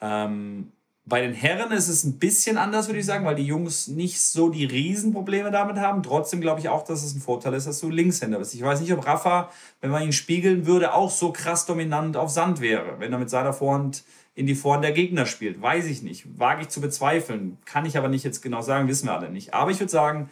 Ähm, 0.00 0.70
bei 1.06 1.20
den 1.20 1.34
Herren 1.34 1.70
ist 1.72 1.88
es 1.88 2.04
ein 2.04 2.18
bisschen 2.18 2.56
anders, 2.56 2.86
würde 2.86 3.00
ich 3.00 3.06
sagen, 3.06 3.26
weil 3.26 3.34
die 3.34 3.44
Jungs 3.44 3.88
nicht 3.88 4.20
so 4.20 4.48
die 4.48 4.64
Riesenprobleme 4.64 5.50
damit 5.50 5.76
haben. 5.76 6.02
Trotzdem 6.02 6.40
glaube 6.40 6.60
ich 6.60 6.70
auch, 6.70 6.82
dass 6.82 7.02
es 7.02 7.14
ein 7.14 7.20
Vorteil 7.20 7.52
ist, 7.54 7.66
dass 7.66 7.80
du 7.80 7.90
Linkshänder 7.90 8.38
bist. 8.38 8.54
Ich 8.54 8.62
weiß 8.62 8.80
nicht, 8.80 8.92
ob 8.92 9.06
Rafa, 9.06 9.50
wenn 9.82 9.90
man 9.90 10.02
ihn 10.02 10.12
spiegeln 10.12 10.66
würde, 10.66 10.94
auch 10.94 11.10
so 11.10 11.30
krass 11.30 11.66
dominant 11.66 12.16
auf 12.16 12.30
Sand 12.30 12.60
wäre, 12.60 13.00
wenn 13.00 13.12
er 13.12 13.18
mit 13.18 13.28
seiner 13.28 13.52
Vorhand 13.52 14.04
in 14.34 14.46
die 14.46 14.54
Vorhand 14.54 14.84
der 14.84 14.92
Gegner 14.92 15.26
spielt. 15.26 15.62
Weiß 15.62 15.86
ich 15.86 16.02
nicht. 16.02 16.38
Wage 16.38 16.62
ich 16.62 16.68
zu 16.68 16.80
bezweifeln. 16.80 17.58
Kann 17.64 17.86
ich 17.86 17.96
aber 17.96 18.08
nicht 18.08 18.24
jetzt 18.24 18.42
genau 18.42 18.62
sagen, 18.62 18.88
wissen 18.88 19.06
wir 19.06 19.14
alle 19.14 19.30
nicht. 19.30 19.54
Aber 19.54 19.70
ich 19.70 19.78
würde 19.78 19.92
sagen, 19.92 20.28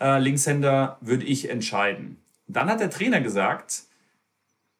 äh, 0.00 0.18
Linkshänder 0.18 0.98
würde 1.00 1.24
ich 1.24 1.50
entscheiden. 1.50 2.16
Dann 2.48 2.68
hat 2.70 2.80
der 2.80 2.90
Trainer 2.90 3.20
gesagt, 3.20 3.82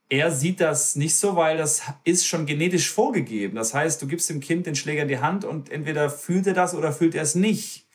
er 0.08 0.30
sieht 0.30 0.60
das 0.60 0.96
nicht 0.96 1.16
so, 1.16 1.36
weil 1.36 1.56
das 1.56 1.82
ist 2.04 2.26
schon 2.26 2.46
genetisch 2.46 2.90
vorgegeben. 2.90 3.56
Das 3.56 3.74
heißt, 3.74 4.00
du 4.00 4.06
gibst 4.06 4.30
dem 4.30 4.40
Kind 4.40 4.66
den 4.66 4.76
Schläger 4.76 5.02
in 5.02 5.08
die 5.08 5.18
Hand 5.18 5.44
und 5.44 5.70
entweder 5.70 6.10
fühlt 6.10 6.46
er 6.46 6.54
das 6.54 6.74
oder 6.74 6.92
fühlt 6.92 7.14
er 7.14 7.22
es 7.22 7.34
nicht. 7.34 7.86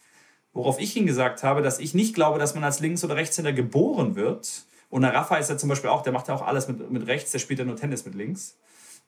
Worauf 0.54 0.80
ich 0.80 0.96
ihm 0.98 1.06
gesagt 1.06 1.44
habe, 1.44 1.62
dass 1.62 1.80
ich 1.80 1.94
nicht 1.94 2.14
glaube, 2.14 2.38
dass 2.38 2.54
man 2.54 2.66
als 2.66 2.82
Links- 2.82 3.06
oder 3.06 3.16
Rechtshänder 3.16 3.54
geboren 3.54 4.16
wird. 4.16 4.66
Und 4.90 5.04
der 5.04 5.14
Rafa 5.14 5.38
ist 5.38 5.50
ja 5.50 5.58
zum 5.58 5.70
Beispiel 5.70 5.90
auch, 5.90 6.04
der 6.04 6.12
macht 6.12 6.28
ja 6.28 6.34
auch 6.34 6.46
alles 6.46 6.68
mit, 6.68 6.92
mit 6.92 7.08
rechts, 7.08 7.32
der 7.32 7.40
spielt 7.40 7.60
ja 7.60 7.66
nur 7.66 7.78
Tennis 7.78 8.04
mit 8.04 8.14
links. 8.14 8.58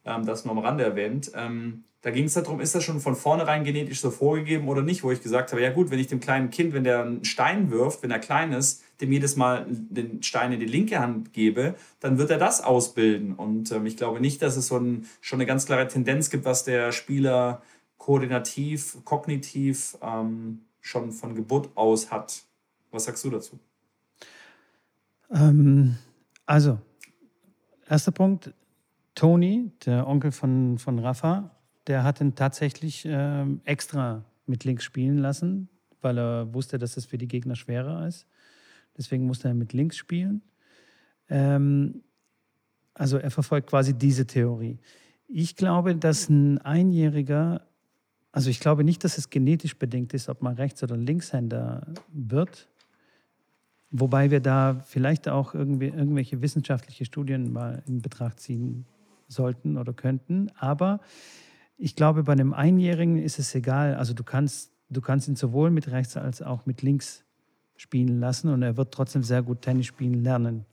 Ähm, 0.05 0.25
das 0.25 0.45
nur 0.45 0.55
am 0.55 0.59
Rande 0.59 0.83
erwähnt. 0.83 1.31
Ähm, 1.35 1.83
da 2.03 2.11
ging 2.11 2.25
es 2.25 2.33
darum, 2.33 2.59
ist 2.59 2.75
das 2.75 2.83
schon 2.83 2.99
von 2.99 3.15
vornherein 3.15 3.63
genetisch 3.63 4.01
so 4.01 4.11
vorgegeben 4.11 4.67
oder 4.67 4.81
nicht, 4.81 5.03
wo 5.03 5.11
ich 5.11 5.23
gesagt 5.23 5.53
habe, 5.53 5.61
ja 5.61 5.71
gut, 5.71 5.89
wenn 5.89 5.99
ich 5.99 6.07
dem 6.07 6.19
kleinen 6.19 6.49
Kind, 6.49 6.73
wenn 6.73 6.83
der 6.83 7.01
einen 7.01 7.23
Stein 7.23 7.71
wirft, 7.71 8.03
wenn 8.03 8.11
er 8.11 8.19
klein 8.19 8.51
ist, 8.51 8.83
dem 8.99 9.13
jedes 9.13 9.37
Mal 9.37 9.65
den 9.69 10.21
Stein 10.21 10.51
in 10.51 10.59
die 10.59 10.65
linke 10.65 10.99
Hand 10.99 11.31
gebe, 11.31 11.75
dann 12.01 12.17
wird 12.17 12.29
er 12.29 12.37
das 12.37 12.61
ausbilden. 12.61 13.33
Und 13.33 13.71
ähm, 13.71 13.85
ich 13.85 13.95
glaube 13.95 14.19
nicht, 14.19 14.41
dass 14.41 14.57
es 14.57 14.67
so 14.67 14.77
ein, 14.77 15.07
schon 15.21 15.37
eine 15.37 15.45
ganz 15.45 15.65
klare 15.65 15.87
Tendenz 15.87 16.29
gibt, 16.29 16.43
was 16.43 16.65
der 16.65 16.91
Spieler 16.91 17.61
koordinativ, 17.97 18.97
kognitiv 19.05 19.97
ähm, 20.01 20.65
schon 20.81 21.13
von 21.13 21.35
Geburt 21.35 21.69
aus 21.75 22.11
hat. 22.11 22.43
Was 22.91 23.05
sagst 23.05 23.23
du 23.23 23.29
dazu? 23.29 23.57
Ähm, 25.31 25.95
also, 26.45 26.79
erster 27.89 28.11
Punkt, 28.11 28.53
Tony, 29.15 29.71
der 29.85 30.07
Onkel 30.07 30.31
von, 30.31 30.77
von 30.77 30.99
Rafa, 30.99 31.51
der 31.87 32.03
hat 32.03 32.21
ihn 32.21 32.35
tatsächlich 32.35 33.05
äh, 33.05 33.45
extra 33.65 34.23
mit 34.45 34.63
links 34.63 34.83
spielen 34.83 35.17
lassen, 35.17 35.69
weil 36.01 36.17
er 36.17 36.53
wusste, 36.53 36.77
dass 36.77 36.97
es 36.97 37.05
für 37.05 37.17
die 37.17 37.27
Gegner 37.27 37.55
schwerer 37.55 38.07
ist. 38.07 38.25
Deswegen 38.97 39.25
musste 39.25 39.49
er 39.49 39.53
mit 39.53 39.73
links 39.73 39.97
spielen. 39.97 40.41
Ähm, 41.29 42.03
also 42.93 43.17
er 43.17 43.31
verfolgt 43.31 43.69
quasi 43.69 43.93
diese 43.93 44.25
Theorie. 44.25 44.79
Ich 45.27 45.55
glaube, 45.55 45.95
dass 45.95 46.29
ein 46.29 46.59
Einjähriger, 46.59 47.65
also 48.31 48.49
ich 48.49 48.59
glaube 48.59 48.83
nicht, 48.83 49.03
dass 49.03 49.17
es 49.17 49.29
genetisch 49.29 49.77
bedingt 49.77 50.13
ist, 50.13 50.29
ob 50.29 50.41
man 50.41 50.55
Rechts- 50.55 50.83
oder 50.83 50.97
Linkshänder 50.97 51.87
wird. 52.11 52.69
Wobei 53.89 54.31
wir 54.31 54.39
da 54.39 54.79
vielleicht 54.85 55.27
auch 55.27 55.53
irgendwie, 55.53 55.87
irgendwelche 55.87 56.41
wissenschaftliche 56.41 57.05
Studien 57.05 57.51
mal 57.51 57.83
in 57.87 58.01
Betracht 58.01 58.39
ziehen 58.39 58.85
sollten 59.33 59.77
oder 59.77 59.93
könnten. 59.93 60.49
Aber 60.57 60.99
ich 61.77 61.95
glaube, 61.95 62.23
bei 62.23 62.33
einem 62.33 62.53
Einjährigen 62.53 63.17
ist 63.17 63.39
es 63.39 63.53
egal. 63.55 63.95
Also 63.95 64.13
du 64.13 64.23
kannst, 64.23 64.71
du 64.89 65.01
kannst 65.01 65.27
ihn 65.27 65.35
sowohl 65.35 65.71
mit 65.71 65.91
rechts 65.91 66.15
als 66.17 66.41
auch 66.41 66.65
mit 66.65 66.81
links 66.81 67.23
spielen 67.75 68.19
lassen 68.19 68.49
und 68.49 68.61
er 68.61 68.77
wird 68.77 68.93
trotzdem 68.93 69.23
sehr 69.23 69.41
gut 69.41 69.61
Tennis 69.61 69.87
spielen 69.87 70.23
lernen, 70.23 70.65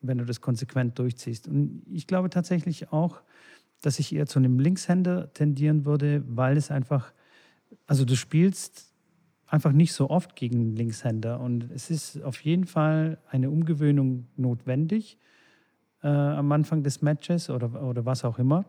wenn 0.00 0.18
du 0.18 0.24
das 0.24 0.40
konsequent 0.40 0.98
durchziehst. 0.98 1.46
Und 1.46 1.82
ich 1.90 2.06
glaube 2.06 2.30
tatsächlich 2.30 2.92
auch, 2.92 3.20
dass 3.82 3.98
ich 3.98 4.14
eher 4.14 4.26
zu 4.26 4.38
einem 4.38 4.58
Linkshänder 4.58 5.32
tendieren 5.32 5.84
würde, 5.84 6.24
weil 6.26 6.56
es 6.56 6.70
einfach, 6.70 7.12
also 7.86 8.04
du 8.04 8.16
spielst 8.16 8.92
einfach 9.46 9.72
nicht 9.72 9.92
so 9.92 10.08
oft 10.08 10.34
gegen 10.34 10.74
Linkshänder 10.74 11.38
und 11.38 11.70
es 11.70 11.90
ist 11.90 12.22
auf 12.22 12.40
jeden 12.40 12.64
Fall 12.64 13.18
eine 13.28 13.50
Umgewöhnung 13.50 14.26
notwendig 14.36 15.18
äh, 16.02 16.08
am 16.08 16.50
Anfang 16.52 16.82
des 16.82 17.02
Matches 17.02 17.50
oder, 17.50 17.82
oder 17.82 18.04
was 18.04 18.24
auch 18.24 18.38
immer 18.38 18.64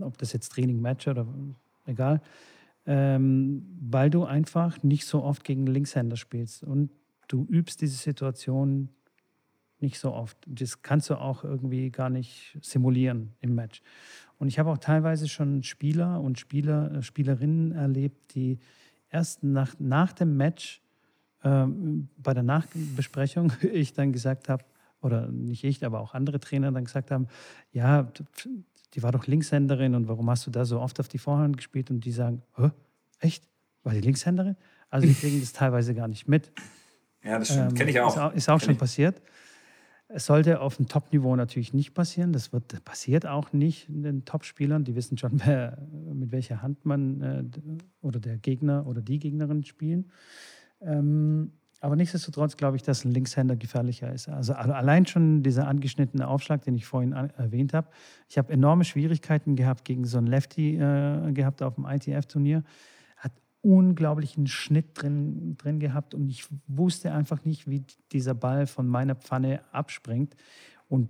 ob 0.00 0.18
das 0.18 0.32
jetzt 0.32 0.50
Training, 0.50 0.80
Match 0.80 1.08
oder 1.08 1.26
egal, 1.86 2.20
ähm, 2.86 3.64
weil 3.80 4.10
du 4.10 4.24
einfach 4.24 4.82
nicht 4.82 5.06
so 5.06 5.22
oft 5.22 5.44
gegen 5.44 5.66
Linkshänder 5.66 6.16
spielst 6.16 6.64
und 6.64 6.90
du 7.28 7.44
übst 7.44 7.80
diese 7.80 7.96
Situation 7.96 8.88
nicht 9.80 9.98
so 9.98 10.12
oft. 10.12 10.36
Das 10.46 10.82
kannst 10.82 11.10
du 11.10 11.16
auch 11.16 11.42
irgendwie 11.42 11.90
gar 11.90 12.10
nicht 12.10 12.56
simulieren 12.60 13.32
im 13.40 13.54
Match. 13.54 13.82
Und 14.38 14.48
ich 14.48 14.58
habe 14.58 14.70
auch 14.70 14.78
teilweise 14.78 15.28
schon 15.28 15.62
Spieler 15.62 16.20
und 16.20 16.38
Spieler, 16.38 16.92
äh, 16.92 17.02
Spielerinnen 17.02 17.72
erlebt, 17.72 18.34
die 18.34 18.58
erst 19.10 19.42
nach, 19.42 19.74
nach 19.78 20.12
dem 20.12 20.36
Match 20.36 20.80
ähm, 21.42 22.08
bei 22.16 22.34
der 22.34 22.42
Nachbesprechung 22.44 23.52
ich 23.72 23.92
dann 23.92 24.12
gesagt 24.12 24.48
habe, 24.48 24.64
oder 25.02 25.28
nicht 25.28 25.64
ich, 25.64 25.84
aber 25.84 26.00
auch 26.00 26.14
andere 26.14 26.40
Trainer 26.40 26.72
dann 26.72 26.84
gesagt 26.84 27.10
haben, 27.10 27.28
ja, 27.72 28.10
die 28.94 29.02
war 29.02 29.12
doch 29.12 29.26
Linkshänderin 29.26 29.94
und 29.94 30.08
warum 30.08 30.30
hast 30.30 30.46
du 30.46 30.50
da 30.50 30.64
so 30.64 30.80
oft 30.80 31.00
auf 31.00 31.08
die 31.08 31.18
Vorhand 31.18 31.56
gespielt? 31.56 31.90
Und 31.90 32.04
die 32.04 32.12
sagen, 32.12 32.42
Hä? 32.56 32.70
echt? 33.20 33.48
War 33.82 33.92
die 33.92 34.00
Linkshänderin? 34.00 34.56
Also 34.90 35.06
die 35.06 35.14
kriegen 35.14 35.40
das 35.40 35.52
teilweise 35.52 35.94
gar 35.94 36.08
nicht 36.08 36.28
mit. 36.28 36.52
Ja, 37.24 37.38
das 37.38 37.48
stimmt. 37.48 37.70
Ähm, 37.70 37.74
Kenne 37.74 37.90
ich 37.90 38.00
auch. 38.00 38.14
Ist 38.14 38.18
auch, 38.18 38.32
ist 38.34 38.48
auch 38.48 38.60
schon 38.60 38.74
ich. 38.74 38.78
passiert. 38.78 39.20
Es 40.08 40.26
sollte 40.26 40.60
auf 40.60 40.76
dem 40.76 40.88
Top-Niveau 40.88 41.34
natürlich 41.36 41.72
nicht 41.72 41.94
passieren. 41.94 42.32
Das 42.32 42.52
wird, 42.52 42.84
passiert 42.84 43.26
auch 43.26 43.52
nicht 43.52 43.86
den 43.88 44.24
Top-Spielern. 44.24 44.84
Die 44.84 44.94
wissen 44.94 45.16
schon, 45.16 45.40
wer, 45.44 45.78
mit 46.12 46.32
welcher 46.32 46.62
Hand 46.62 46.84
man 46.84 47.22
äh, 47.22 47.44
oder 48.02 48.20
der 48.20 48.36
Gegner 48.38 48.86
oder 48.86 49.00
die 49.00 49.18
Gegnerin 49.18 49.64
spielen. 49.64 50.10
Ähm, 50.80 51.52
aber 51.82 51.96
nichtsdestotrotz 51.96 52.56
glaube 52.56 52.76
ich, 52.76 52.84
dass 52.84 53.04
ein 53.04 53.10
Linkshänder 53.10 53.56
gefährlicher 53.56 54.12
ist. 54.12 54.28
Also 54.28 54.54
allein 54.54 55.04
schon 55.04 55.42
dieser 55.42 55.66
angeschnittene 55.66 56.28
Aufschlag, 56.28 56.62
den 56.62 56.76
ich 56.76 56.86
vorhin 56.86 57.10
erwähnt 57.10 57.74
habe. 57.74 57.88
Ich 58.28 58.38
habe 58.38 58.52
enorme 58.52 58.84
Schwierigkeiten 58.84 59.56
gehabt 59.56 59.84
gegen 59.84 60.04
so 60.04 60.18
einen 60.18 60.28
Lefty 60.28 60.76
äh, 60.76 61.32
gehabt 61.32 61.60
auf 61.60 61.74
dem 61.74 61.84
ITF-Turnier. 61.84 62.62
Hat 63.16 63.32
unglaublichen 63.62 64.46
Schnitt 64.46 65.02
drin, 65.02 65.56
drin 65.56 65.80
gehabt 65.80 66.14
und 66.14 66.28
ich 66.28 66.46
wusste 66.68 67.12
einfach 67.12 67.44
nicht, 67.44 67.68
wie 67.68 67.84
dieser 68.12 68.34
Ball 68.34 68.68
von 68.68 68.86
meiner 68.86 69.16
Pfanne 69.16 69.62
abspringt. 69.72 70.36
Und 70.88 71.08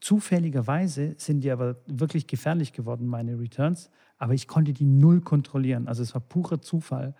zufälligerweise 0.00 1.14
sind 1.18 1.42
die 1.42 1.52
aber 1.52 1.76
wirklich 1.86 2.26
gefährlich 2.26 2.72
geworden, 2.72 3.06
meine 3.06 3.38
Returns. 3.38 3.90
Aber 4.18 4.34
ich 4.34 4.48
konnte 4.48 4.72
die 4.72 4.86
null 4.86 5.20
kontrollieren. 5.20 5.86
Also 5.86 6.02
es 6.02 6.14
war 6.14 6.20
purer 6.20 6.60
Zufall 6.60 7.14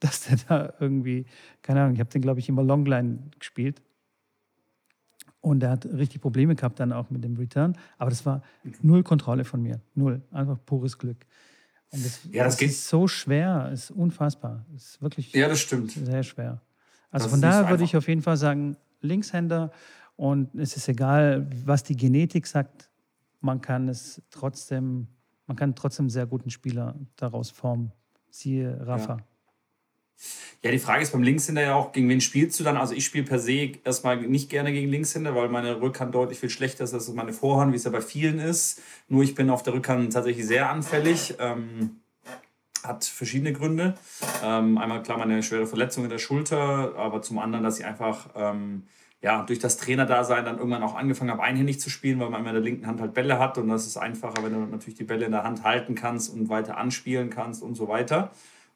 dass 0.10 0.22
der 0.22 0.38
da 0.48 0.72
irgendwie, 0.80 1.26
keine 1.62 1.82
Ahnung, 1.82 1.94
ich 1.94 2.00
habe 2.00 2.10
den, 2.10 2.22
glaube 2.22 2.40
ich, 2.40 2.48
immer 2.48 2.62
Longline 2.62 3.18
gespielt. 3.38 3.82
Und 5.42 5.62
er 5.62 5.70
hat 5.70 5.86
richtig 5.86 6.20
Probleme 6.20 6.54
gehabt 6.54 6.80
dann 6.80 6.92
auch 6.92 7.08
mit 7.10 7.24
dem 7.24 7.36
Return. 7.36 7.76
Aber 7.96 8.10
das 8.10 8.26
war 8.26 8.42
null 8.82 9.02
Kontrolle 9.02 9.44
von 9.44 9.62
mir. 9.62 9.80
Null. 9.94 10.20
Einfach 10.30 10.58
pures 10.66 10.98
Glück. 10.98 11.24
Und 11.92 12.04
das, 12.04 12.20
ja, 12.30 12.44
das, 12.44 12.56
das 12.58 12.68
ist 12.70 12.88
so 12.88 13.08
schwer, 13.08 13.70
ist 13.72 13.90
unfassbar. 13.90 14.66
Ist 14.74 15.00
wirklich 15.00 15.32
ja, 15.32 15.48
das 15.48 15.60
stimmt. 15.60 15.92
sehr 15.92 16.22
schwer. 16.22 16.60
Also 17.10 17.24
das 17.24 17.32
von 17.32 17.40
daher 17.40 17.68
würde 17.68 17.84
ich 17.84 17.96
auf 17.96 18.06
jeden 18.06 18.22
Fall 18.22 18.36
sagen, 18.36 18.76
Linkshänder. 19.00 19.72
Und 20.16 20.54
es 20.54 20.76
ist 20.76 20.88
egal, 20.88 21.48
was 21.64 21.82
die 21.82 21.96
Genetik 21.96 22.46
sagt, 22.46 22.90
man 23.40 23.60
kann 23.62 23.88
es 23.88 24.22
trotzdem, 24.30 25.08
man 25.46 25.56
kann 25.56 25.74
trotzdem 25.74 26.10
sehr 26.10 26.26
guten 26.26 26.50
Spieler 26.50 26.94
daraus 27.16 27.50
formen. 27.50 27.92
Siehe 28.28 28.78
Rafa. 28.86 29.16
Ja. 29.16 29.24
Ja, 30.62 30.70
die 30.70 30.78
Frage 30.78 31.02
ist 31.02 31.12
beim 31.12 31.22
Linkshänder 31.22 31.62
ja 31.62 31.74
auch, 31.74 31.92
gegen 31.92 32.08
wen 32.08 32.20
spielst 32.20 32.60
du 32.60 32.64
dann? 32.64 32.76
Also 32.76 32.94
ich 32.94 33.04
spiele 33.06 33.24
per 33.24 33.38
se 33.38 33.72
erstmal 33.84 34.18
nicht 34.18 34.50
gerne 34.50 34.72
gegen 34.72 34.90
Linkshänder, 34.90 35.34
weil 35.34 35.48
meine 35.48 35.80
Rückhand 35.80 36.14
deutlich 36.14 36.38
viel 36.38 36.50
schlechter 36.50 36.84
ist 36.84 36.92
als 36.92 37.08
meine 37.12 37.32
Vorhand, 37.32 37.72
wie 37.72 37.76
es 37.76 37.84
ja 37.84 37.90
bei 37.90 38.02
vielen 38.02 38.38
ist. 38.38 38.82
Nur 39.08 39.22
ich 39.22 39.34
bin 39.34 39.48
auf 39.48 39.62
der 39.62 39.72
Rückhand 39.72 40.12
tatsächlich 40.12 40.46
sehr 40.46 40.68
anfällig. 40.68 41.36
Ähm, 41.38 42.00
hat 42.82 43.04
verschiedene 43.04 43.52
Gründe. 43.52 43.94
Ähm, 44.42 44.78
einmal 44.78 45.02
klar 45.02 45.18
meine 45.18 45.42
schwere 45.42 45.66
Verletzung 45.66 46.04
in 46.04 46.10
der 46.10 46.18
Schulter, 46.18 46.94
aber 46.96 47.22
zum 47.22 47.38
anderen, 47.38 47.64
dass 47.64 47.78
ich 47.78 47.84
einfach 47.84 48.30
ähm, 48.34 48.84
ja, 49.22 49.42
durch 49.42 49.58
das 49.58 49.76
Trainerdasein 49.76 50.44
dann 50.44 50.56
irgendwann 50.56 50.82
auch 50.82 50.94
angefangen 50.94 51.30
habe, 51.30 51.42
einhändig 51.42 51.78
zu 51.80 51.90
spielen, 51.90 52.20
weil 52.20 52.30
man 52.30 52.46
in 52.46 52.52
der 52.52 52.62
linken 52.62 52.86
Hand 52.86 53.00
halt 53.00 53.12
Bälle 53.12 53.38
hat 53.38 53.58
und 53.58 53.68
das 53.68 53.86
ist 53.86 53.96
einfacher, 53.96 54.42
wenn 54.42 54.52
du 54.52 54.60
natürlich 54.60 54.94
die 54.94 55.04
Bälle 55.04 55.26
in 55.26 55.32
der 55.32 55.44
Hand 55.44 55.62
halten 55.62 55.94
kannst 55.94 56.32
und 56.32 56.48
weiter 56.48 56.78
anspielen 56.78 57.28
kannst 57.28 57.62
und 57.62 57.74
so 57.74 57.88
weiter. 57.88 58.30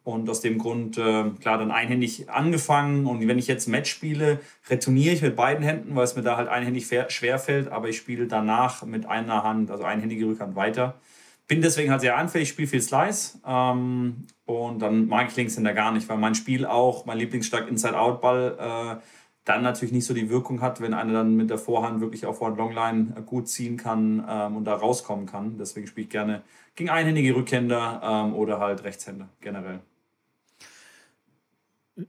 Und 0.05 0.29
aus 0.29 0.43
dem 0.43 0.59
Grund, 0.59 0.99
äh, 0.99 1.31
klar, 1.41 1.57
dann 1.57 1.71
einhändig 1.71 2.29
angefangen. 2.29 3.07
Und 3.07 3.27
wenn 3.27 3.39
ich 3.39 3.47
jetzt 3.47 3.69
Match 3.69 3.91
spiele, 3.91 4.39
retourniere 4.69 5.15
ich 5.15 5.23
mit 5.23 5.35
beiden 5.35 5.65
Händen, 5.65 5.97
weil 5.97 6.05
es 6.05 6.15
mir 6.15 6.23
da 6.23 6.37
halt 6.37 6.49
einhändig 6.49 6.87
schwer 7.09 7.39
fällt. 7.39 7.69
Aber 7.73 7.89
ich 7.89 7.97
spiele 7.97 8.27
danach 8.27 8.85
mit 8.85 9.07
einer 9.07 9.43
Hand, 9.43 9.71
also 9.71 9.83
einhändige 9.85 10.27
Rückhand 10.27 10.57
weiter. 10.57 11.01
Bin 11.49 11.63
deswegen 11.63 11.91
halt 11.91 12.03
sehr 12.03 12.19
anfällig, 12.19 12.51
spiele 12.51 12.69
viel 12.69 12.83
Slice. 12.83 13.39
Ähm, 13.47 14.27
und 14.45 14.81
dann 14.81 15.09
mag 15.09 15.29
ich 15.31 15.37
Linkshänder 15.37 15.73
gar 15.73 15.91
nicht, 15.91 16.07
weil 16.09 16.19
mein 16.19 16.35
Spiel 16.35 16.67
auch, 16.67 17.07
mein 17.07 17.17
Lieblingsstark 17.17 17.69
Inside-Out-Ball, 17.69 18.99
äh, 19.01 19.03
dann 19.45 19.63
natürlich 19.63 19.93
nicht 19.93 20.07
so 20.07 20.15
die 20.15 20.31
Wirkung 20.31 20.61
hat, 20.61 20.81
wenn 20.81 20.95
einer 20.95 21.13
dann 21.13 21.37
mit 21.37 21.51
der 21.51 21.59
Vorhand 21.59 22.01
wirklich 22.01 22.25
auf 22.27 22.41
One 22.41 22.57
Longline 22.57 23.15
gut 23.27 23.49
ziehen 23.49 23.77
kann 23.77 24.25
ähm, 24.29 24.57
und 24.57 24.65
da 24.65 24.75
rauskommen 24.75 25.27
kann. 25.27 25.59
Deswegen 25.59 25.87
spiele 25.87 26.05
ich 26.05 26.11
gerne 26.11 26.43
gegen 26.75 26.91
einhändige 26.91 27.37
Rückhänder 27.37 28.01
ähm, 28.03 28.35
oder 28.35 28.59
halt 28.59 28.85
Rechtshänder 28.85 29.29
generell. 29.41 29.81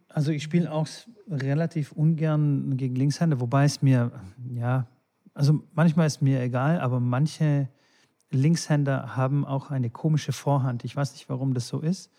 Also 0.07 0.31
ich 0.31 0.43
spiele 0.43 0.71
auch 0.71 0.87
relativ 1.29 1.91
ungern 1.91 2.75
gegen 2.77 2.95
Linkshänder, 2.95 3.39
wobei 3.39 3.65
es 3.65 3.81
mir, 3.81 4.11
ja, 4.49 4.87
also 5.33 5.63
manchmal 5.73 6.07
ist 6.07 6.21
mir 6.21 6.41
egal, 6.41 6.79
aber 6.79 6.99
manche 6.99 7.69
Linkshänder 8.31 9.15
haben 9.15 9.45
auch 9.45 9.69
eine 9.69 9.89
komische 9.89 10.31
Vorhand. 10.31 10.83
Ich 10.83 10.95
weiß 10.95 11.13
nicht, 11.13 11.29
warum 11.29 11.53
das 11.53 11.67
so 11.67 11.81
ist, 11.81 12.11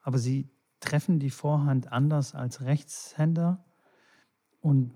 aber 0.00 0.18
sie 0.18 0.48
treffen 0.80 1.20
die 1.20 1.30
Vorhand 1.30 1.92
anders 1.92 2.34
als 2.34 2.62
Rechtshänder 2.62 3.64
und 4.60 4.92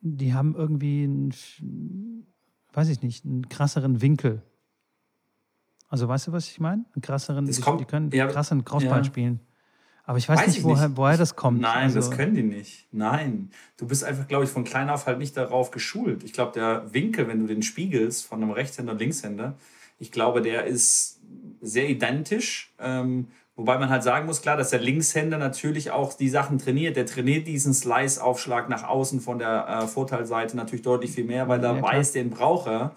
die 0.00 0.34
haben 0.34 0.54
irgendwie, 0.54 1.04
einen, 1.04 2.26
weiß 2.72 2.88
ich 2.88 3.02
nicht, 3.02 3.24
einen 3.24 3.48
krasseren 3.48 4.02
Winkel. 4.02 4.42
Also 5.88 6.08
weißt 6.08 6.26
du, 6.26 6.32
was 6.32 6.48
ich 6.48 6.58
meine? 6.58 6.84
Einen 6.94 7.02
krasseren, 7.02 7.46
die, 7.46 7.60
kommt, 7.60 7.80
die 7.80 7.84
können 7.84 8.10
ja, 8.10 8.26
krassen 8.26 8.64
Crossball 8.64 8.98
ja. 8.98 9.04
spielen. 9.04 9.40
Aber 10.04 10.18
ich 10.18 10.28
weiß, 10.28 10.40
weiß 10.40 10.46
nicht, 10.48 10.58
ich 10.58 10.64
woher, 10.64 10.88
nicht, 10.88 10.96
woher 10.96 11.16
das 11.16 11.36
kommt. 11.36 11.60
Nein, 11.60 11.84
also, 11.84 11.96
das 11.96 12.10
können 12.10 12.34
die 12.34 12.42
nicht. 12.42 12.88
Nein. 12.90 13.50
Du 13.76 13.86
bist 13.86 14.02
einfach, 14.02 14.26
glaube 14.26 14.44
ich, 14.44 14.50
von 14.50 14.64
klein 14.64 14.90
auf 14.90 15.06
halt 15.06 15.18
nicht 15.18 15.36
darauf 15.36 15.70
geschult. 15.70 16.24
Ich 16.24 16.32
glaube, 16.32 16.52
der 16.52 16.92
Winkel, 16.92 17.28
wenn 17.28 17.40
du 17.40 17.46
den 17.46 17.62
spiegelst 17.62 18.26
von 18.26 18.42
einem 18.42 18.50
Rechtshänder 18.50 18.92
und 18.92 18.98
Linkshänder, 18.98 19.54
ich 19.98 20.10
glaube, 20.10 20.42
der 20.42 20.64
ist 20.64 21.20
sehr 21.60 21.88
identisch. 21.88 22.72
Ähm, 22.80 23.28
Wobei 23.54 23.78
man 23.78 23.90
halt 23.90 24.02
sagen 24.02 24.26
muss, 24.26 24.40
klar, 24.40 24.56
dass 24.56 24.70
der 24.70 24.80
Linkshänder 24.80 25.36
natürlich 25.36 25.90
auch 25.90 26.14
die 26.14 26.30
Sachen 26.30 26.58
trainiert. 26.58 26.96
Der 26.96 27.04
trainiert 27.04 27.46
diesen 27.46 27.74
Slice-Aufschlag 27.74 28.70
nach 28.70 28.84
außen 28.84 29.20
von 29.20 29.38
der 29.38 29.68
äh, 29.68 29.86
Vorteilseite 29.86 30.56
natürlich 30.56 30.82
deutlich 30.82 31.12
viel 31.12 31.24
mehr, 31.24 31.48
weil 31.48 31.62
er 31.62 31.76
ja, 31.76 31.82
weiß, 31.82 32.12
den 32.12 32.30
braucht 32.30 32.66
er. 32.66 32.92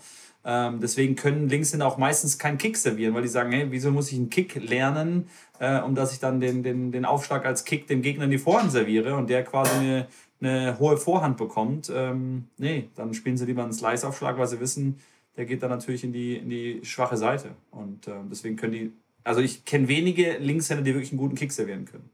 Ähm, 0.46 0.80
deswegen 0.80 1.16
können 1.16 1.50
Linkshänder 1.50 1.88
auch 1.88 1.98
meistens 1.98 2.38
keinen 2.38 2.58
Kick 2.58 2.78
servieren, 2.78 3.14
weil 3.14 3.24
die 3.24 3.28
sagen, 3.28 3.52
hey, 3.52 3.68
wieso 3.72 3.92
muss 3.92 4.12
ich 4.12 4.18
einen 4.18 4.30
Kick 4.30 4.56
lernen, 4.56 5.28
äh, 5.60 5.80
um 5.82 5.96
dass 5.96 6.14
ich 6.14 6.20
dann 6.20 6.40
den, 6.40 6.62
den, 6.62 6.92
den 6.92 7.04
Aufschlag 7.04 7.46
als 7.46 7.66
Kick 7.66 7.88
dem 7.88 8.02
Gegner 8.02 8.26
in 8.26 8.32
die 8.32 8.38
Vorhand 8.38 8.72
serviere 8.72 9.16
und 9.16 9.30
der 9.30 9.44
quasi 9.44 9.72
eine, 9.76 10.08
eine 10.40 10.78
hohe 10.80 10.98
Vorhand 10.98 11.38
bekommt. 11.38 11.92
Ähm, 11.94 12.46
nee, 12.58 12.90
dann 12.96 13.14
spielen 13.14 13.38
sie 13.38 13.46
lieber 13.46 13.64
einen 13.64 13.74
Slice-Aufschlag, 13.74 14.38
weil 14.38 14.48
sie 14.48 14.60
wissen, 14.60 15.00
der 15.36 15.46
geht 15.46 15.64
dann 15.64 15.72
natürlich 15.72 16.04
in 16.04 16.14
die, 16.14 16.38
in 16.38 16.50
die 16.50 16.80
schwache 16.84 17.18
Seite. 17.18 17.50
Und 17.72 18.08
äh, 18.08 18.14
deswegen 18.30 18.56
können 18.56 18.74
die 18.74 18.94
also 19.26 19.42
ich 19.42 19.66
kenne 19.66 19.88
wenige 19.90 20.38
Linkshänder, 20.38 20.84
die 20.84 20.94
wirklich 20.94 21.12
einen 21.12 21.20
guten 21.20 21.36
Kick 21.36 21.52
servieren 21.52 21.86
können. 21.86 22.10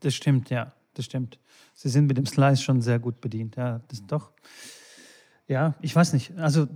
Das 0.00 0.14
stimmt, 0.14 0.50
ja, 0.50 0.74
das 0.94 1.06
stimmt. 1.06 1.38
Sie 1.74 1.88
sind 1.88 2.06
mit 2.06 2.18
dem 2.18 2.26
Slice 2.26 2.62
schon 2.62 2.82
sehr 2.82 2.98
gut 2.98 3.20
bedient. 3.20 3.56
Ja, 3.56 3.80
das 3.88 4.04
doch. 4.04 4.32
Ja, 5.48 5.74
ich 5.80 5.94
weiß 5.94 6.12
nicht. 6.12 6.36
Also 6.38 6.66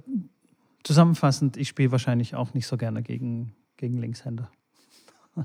zusammenfassend, 0.82 1.56
ich 1.56 1.68
spiele 1.68 1.92
wahrscheinlich 1.92 2.34
auch 2.34 2.54
nicht 2.54 2.66
so 2.66 2.76
gerne 2.76 3.02
gegen, 3.02 3.54
gegen 3.76 3.98
Linkshänder. 3.98 4.50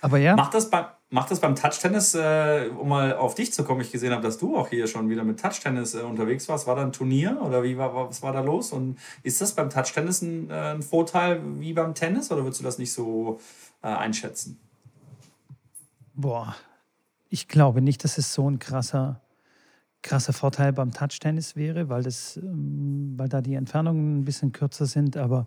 Aber 0.00 0.18
ja. 0.18 0.36
Macht 0.36 0.54
das, 0.54 0.70
bei, 0.70 0.86
macht 1.10 1.30
das 1.30 1.40
beim 1.40 1.56
Touch-Tennis, 1.56 2.14
äh, 2.14 2.70
um 2.78 2.88
mal 2.88 3.16
auf 3.16 3.34
dich 3.34 3.52
zu 3.52 3.64
kommen? 3.64 3.80
Ich 3.80 3.90
gesehen 3.90 4.12
habe, 4.12 4.22
dass 4.22 4.38
du 4.38 4.56
auch 4.56 4.68
hier 4.68 4.86
schon 4.86 5.08
wieder 5.08 5.24
mit 5.24 5.40
Touch-Tennis 5.40 5.94
äh, 5.94 6.02
unterwegs 6.02 6.48
warst. 6.48 6.66
War 6.66 6.76
da 6.76 6.82
ein 6.82 6.92
Turnier 6.92 7.40
oder 7.42 7.62
wie 7.62 7.76
war, 7.76 7.94
was 7.94 8.22
war 8.22 8.32
da 8.32 8.40
los? 8.40 8.72
Und 8.72 8.98
ist 9.22 9.40
das 9.40 9.54
beim 9.54 9.70
Touch-Tennis 9.70 10.22
ein, 10.22 10.50
äh, 10.50 10.74
ein, 10.74 10.82
Vorteil 10.82 11.40
wie 11.60 11.72
beim 11.72 11.94
Tennis 11.94 12.30
oder 12.30 12.44
würdest 12.44 12.60
du 12.60 12.64
das 12.64 12.78
nicht 12.78 12.92
so 12.92 13.40
äh, 13.82 13.88
einschätzen? 13.88 14.60
Boah, 16.14 16.54
ich 17.28 17.48
glaube 17.48 17.82
nicht, 17.82 18.04
dass 18.04 18.16
es 18.18 18.32
so 18.32 18.48
ein 18.48 18.58
krasser, 18.58 19.20
krasser 20.02 20.32
Vorteil 20.32 20.72
beim 20.72 20.92
Touch-Tennis 20.92 21.56
wäre, 21.56 21.88
weil, 21.88 22.02
das, 22.02 22.36
ähm, 22.36 23.14
weil 23.16 23.28
da 23.28 23.40
die 23.40 23.54
Entfernungen 23.54 24.20
ein 24.20 24.24
bisschen 24.24 24.52
kürzer 24.52 24.86
sind. 24.86 25.16
Aber 25.16 25.46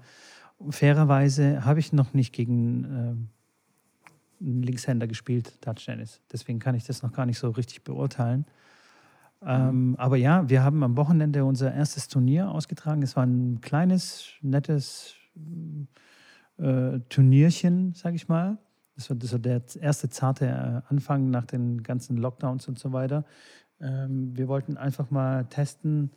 fairerweise 0.69 1.65
habe 1.65 1.79
ich 1.79 1.93
noch 1.93 2.13
nicht 2.13 2.33
gegen 2.33 2.83
ähm, 2.83 3.29
einen 4.41 4.63
Linkshänder 4.63 5.07
gespielt, 5.07 5.61
Touchtennis. 5.61 6.21
Deswegen 6.31 6.59
kann 6.59 6.75
ich 6.75 6.85
das 6.85 7.03
noch 7.03 7.13
gar 7.13 7.25
nicht 7.25 7.39
so 7.39 7.49
richtig 7.49 7.83
beurteilen. 7.83 8.45
Ähm, 9.41 9.95
aber 9.97 10.17
ja, 10.17 10.49
wir 10.49 10.63
haben 10.63 10.83
am 10.83 10.97
Wochenende 10.97 11.45
unser 11.45 11.73
erstes 11.73 12.07
Turnier 12.07 12.51
ausgetragen. 12.51 13.01
Es 13.01 13.15
war 13.15 13.25
ein 13.25 13.61
kleines, 13.61 14.31
nettes 14.41 15.15
äh, 16.57 16.99
Turnierchen, 17.07 17.93
sage 17.93 18.15
ich 18.17 18.27
mal. 18.27 18.57
Das 18.95 19.09
war, 19.09 19.15
das 19.15 19.31
war, 19.31 19.39
der 19.39 19.61
erste 19.79 20.09
zarte 20.09 20.45
äh, 20.45 20.91
Anfang 20.91 21.29
nach 21.29 21.45
den 21.45 21.83
ganzen 21.83 22.17
Lockdowns 22.17 22.67
und 22.67 22.77
so 22.77 22.91
weiter. 22.91 23.23
Ähm, 23.81 24.35
wir 24.35 24.47
wollten 24.47 24.77
einfach 24.77 25.11
mal 25.11 25.45
testen, 25.45 26.11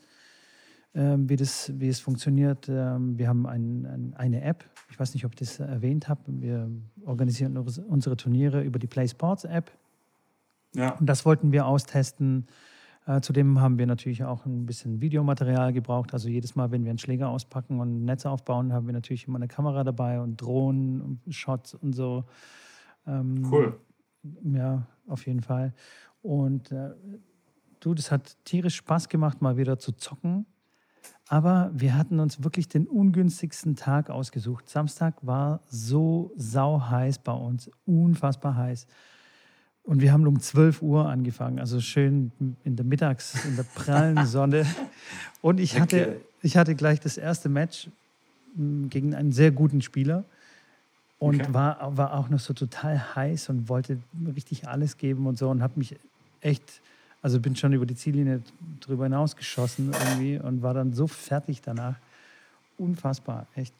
ähm, 0.94 1.28
wie, 1.28 1.36
das, 1.36 1.72
wie 1.78 1.88
es 1.88 2.00
funktioniert. 2.00 2.68
Ähm, 2.68 3.18
wir 3.18 3.28
haben 3.28 3.46
ein, 3.46 3.86
ein, 3.86 4.14
eine 4.14 4.42
App, 4.42 4.64
ich 4.90 5.00
weiß 5.00 5.14
nicht, 5.14 5.24
ob 5.24 5.32
ich 5.32 5.38
das 5.38 5.58
erwähnt 5.58 6.08
habe. 6.08 6.20
Wir 6.26 6.70
organisieren 7.04 7.56
unsere 7.56 8.16
Turniere 8.16 8.62
über 8.62 8.78
die 8.78 8.86
Play 8.86 9.08
Sports 9.08 9.44
App. 9.44 9.70
Ja. 10.74 10.90
Und 10.98 11.06
das 11.06 11.24
wollten 11.24 11.52
wir 11.52 11.66
austesten. 11.66 12.46
Äh, 13.06 13.20
zudem 13.20 13.60
haben 13.60 13.78
wir 13.78 13.86
natürlich 13.86 14.22
auch 14.24 14.46
ein 14.46 14.66
bisschen 14.66 15.00
Videomaterial 15.00 15.72
gebraucht. 15.72 16.12
Also 16.12 16.28
jedes 16.28 16.54
Mal, 16.54 16.70
wenn 16.70 16.84
wir 16.84 16.90
einen 16.90 16.98
Schläger 16.98 17.28
auspacken 17.28 17.80
und 17.80 18.02
ein 18.02 18.04
Netz 18.04 18.26
aufbauen, 18.26 18.72
haben 18.72 18.86
wir 18.86 18.92
natürlich 18.92 19.26
immer 19.26 19.36
eine 19.36 19.48
Kamera 19.48 19.82
dabei 19.84 20.20
und 20.20 20.40
Drohnen 20.40 21.00
und 21.00 21.34
Shots 21.34 21.74
und 21.74 21.94
so. 21.94 22.24
Ähm, 23.06 23.48
cool. 23.50 23.80
Ja, 24.44 24.86
auf 25.08 25.26
jeden 25.26 25.40
Fall. 25.40 25.74
Und 26.22 26.70
äh, 26.70 26.90
du, 27.84 27.94
das 27.94 28.10
hat 28.10 28.36
tierisch 28.44 28.76
Spaß 28.76 29.08
gemacht, 29.08 29.42
mal 29.42 29.56
wieder 29.56 29.78
zu 29.78 29.92
zocken. 29.92 30.46
Aber 31.28 31.70
wir 31.72 31.96
hatten 31.96 32.20
uns 32.20 32.42
wirklich 32.42 32.68
den 32.68 32.86
ungünstigsten 32.86 33.74
Tag 33.76 34.10
ausgesucht. 34.10 34.68
Samstag 34.68 35.14
war 35.22 35.60
so 35.68 36.32
sau 36.36 36.80
heiß 36.90 37.20
bei 37.20 37.32
uns, 37.32 37.70
unfassbar 37.86 38.56
heiß. 38.56 38.86
Und 39.84 40.00
wir 40.00 40.12
haben 40.12 40.26
um 40.26 40.38
12 40.38 40.82
Uhr 40.82 41.08
angefangen, 41.08 41.58
also 41.58 41.80
schön 41.80 42.30
in 42.64 42.76
der 42.76 42.84
Mittags, 42.84 43.44
in 43.44 43.56
der 43.56 43.64
prallen 43.64 44.26
Sonne. 44.26 44.64
Und 45.40 45.58
ich 45.58 45.80
hatte, 45.80 46.02
okay. 46.02 46.20
ich 46.42 46.56
hatte 46.56 46.74
gleich 46.74 47.00
das 47.00 47.16
erste 47.16 47.48
Match 47.48 47.88
hm, 48.54 48.90
gegen 48.90 49.14
einen 49.14 49.32
sehr 49.32 49.50
guten 49.50 49.80
Spieler 49.80 50.24
und 51.18 51.40
okay. 51.40 51.54
war, 51.54 51.96
war 51.96 52.14
auch 52.14 52.28
noch 52.28 52.40
so 52.40 52.52
total 52.52 53.16
heiß 53.16 53.48
und 53.48 53.68
wollte 53.68 53.98
richtig 54.36 54.68
alles 54.68 54.98
geben 54.98 55.26
und 55.26 55.38
so 55.38 55.48
und 55.50 55.62
habe 55.62 55.74
mich 55.76 55.96
echt 56.40 56.80
also 57.22 57.40
bin 57.40 57.54
schon 57.56 57.72
über 57.72 57.86
die 57.86 57.94
Ziellinie 57.94 58.42
drüber 58.80 59.04
hinaus 59.04 59.36
geschossen 59.36 59.92
irgendwie 59.92 60.38
und 60.38 60.62
war 60.62 60.74
dann 60.74 60.92
so 60.92 61.06
fertig 61.06 61.62
danach. 61.62 61.94
Unfassbar, 62.78 63.46
echt. 63.54 63.72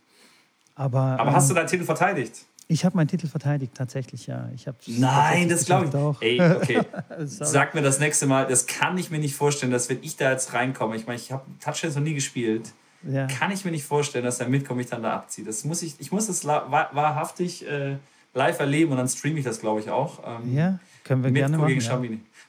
Aber, 0.74 1.18
Aber 1.18 1.32
hast 1.32 1.44
ähm, 1.44 1.48
du 1.50 1.54
deinen 1.56 1.66
Titel 1.66 1.84
verteidigt? 1.84 2.46
Ich 2.68 2.84
habe 2.84 2.96
meinen 2.96 3.08
Titel 3.08 3.26
verteidigt, 3.26 3.74
tatsächlich, 3.74 4.28
ja. 4.28 4.48
Ich 4.54 4.66
Nein, 4.86 5.48
das 5.48 5.66
glaube 5.66 5.88
ich. 5.88 5.94
Auch. 5.94 6.22
Ey, 6.22 6.40
okay. 6.40 6.80
Sag 7.26 7.74
mir 7.74 7.82
das 7.82 7.98
nächste 7.98 8.26
Mal, 8.26 8.46
das 8.46 8.66
kann 8.66 8.96
ich 8.96 9.10
mir 9.10 9.18
nicht 9.18 9.34
vorstellen, 9.34 9.72
dass 9.72 9.90
wenn 9.90 10.02
ich 10.02 10.16
da 10.16 10.30
jetzt 10.30 10.54
reinkomme, 10.54 10.96
ich 10.96 11.06
meine, 11.06 11.18
ich 11.18 11.32
habe 11.32 11.44
Touchdown 11.60 11.92
noch 11.92 12.00
nie 12.00 12.14
gespielt, 12.14 12.72
ja. 13.02 13.26
kann 13.26 13.50
ich 13.50 13.64
mir 13.64 13.72
nicht 13.72 13.84
vorstellen, 13.84 14.24
dass 14.24 14.40
er 14.40 14.48
mitkommt, 14.48 14.80
ich 14.80 14.86
dann 14.86 15.02
da 15.02 15.14
abziehe. 15.14 15.44
Das 15.44 15.64
muss 15.64 15.82
ich, 15.82 15.96
ich 15.98 16.12
muss 16.12 16.28
das 16.28 16.46
wahrhaftig 16.46 17.68
äh, 17.68 17.96
live 18.32 18.60
erleben 18.60 18.92
und 18.92 18.98
dann 18.98 19.08
streame 19.08 19.40
ich 19.40 19.44
das, 19.44 19.60
glaube 19.60 19.80
ich, 19.80 19.90
auch. 19.90 20.20
Ähm, 20.24 20.54
ja, 20.54 20.78
können 21.04 21.24
wir 21.24 21.30
gerne 21.30 21.58
machen. 21.58 21.68
Gegen 21.68 21.80
ja. 21.80 22.02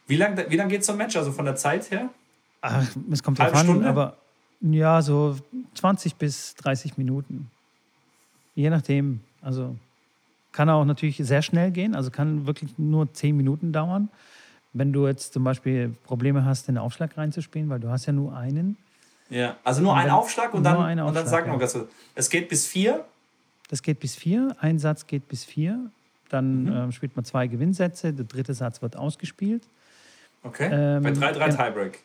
Wie 0.07 0.17
lange 0.17 0.45
wie 0.49 0.55
lang 0.55 0.69
geht 0.69 0.83
so 0.83 0.91
ein 0.91 0.97
Match, 0.97 1.15
also 1.15 1.31
von 1.31 1.45
der 1.45 1.55
Zeit 1.55 1.89
her? 1.91 2.09
Ach, 2.61 2.85
es 3.11 3.23
kommt 3.23 3.39
drauf 3.39 3.53
an, 3.53 3.83
aber 3.83 4.17
ja, 4.61 5.01
so 5.01 5.37
20 5.75 6.15
bis 6.15 6.55
30 6.55 6.97
Minuten. 6.97 7.49
Je 8.55 8.69
nachdem. 8.69 9.21
Also 9.41 9.75
kann 10.53 10.69
auch 10.69 10.85
natürlich 10.85 11.17
sehr 11.17 11.41
schnell 11.41 11.71
gehen, 11.71 11.95
also 11.95 12.11
kann 12.11 12.45
wirklich 12.45 12.77
nur 12.77 13.11
10 13.11 13.35
Minuten 13.35 13.73
dauern. 13.73 14.09
Wenn 14.71 14.93
du 14.93 15.05
jetzt 15.07 15.33
zum 15.33 15.43
Beispiel 15.43 15.95
Probleme 16.05 16.45
hast, 16.45 16.67
den 16.67 16.77
Aufschlag 16.77 17.17
reinzuspielen, 17.17 17.69
weil 17.69 17.79
du 17.79 17.89
hast 17.89 18.05
ja 18.05 18.13
nur 18.13 18.35
einen. 18.37 18.77
Ja, 19.29 19.57
also 19.63 19.81
nur 19.81 19.95
einen 19.95 20.11
Aufschlag 20.11 20.53
und 20.53 20.63
dann, 20.63 20.77
Aufschlag, 20.77 21.07
und 21.07 21.15
dann 21.15 21.27
sagen 21.27 21.47
wir 21.47 21.55
ja. 21.55 21.61
also, 21.61 21.87
es 22.15 22.29
geht 22.29 22.49
bis 22.49 22.67
vier 22.67 23.03
Das 23.69 23.81
geht 23.81 23.99
bis 23.99 24.15
vier. 24.15 24.55
Ein 24.59 24.79
Satz 24.79 25.07
geht 25.07 25.27
bis 25.27 25.43
vier. 25.43 25.91
Dann 26.33 26.63
mhm. 26.63 26.89
äh, 26.89 26.91
spielt 26.91 27.15
man 27.15 27.25
zwei 27.25 27.47
Gewinnsätze. 27.47 28.11
Der 28.11 28.25
dritte 28.25 28.53
Satz 28.53 28.81
wird 28.81 28.97
ausgespielt. 28.97 29.67
Okay. 30.41 30.69
Ähm, 30.71 31.03
bei 31.03 31.11
3-3 31.11 31.55
Tiebreak. 31.55 31.99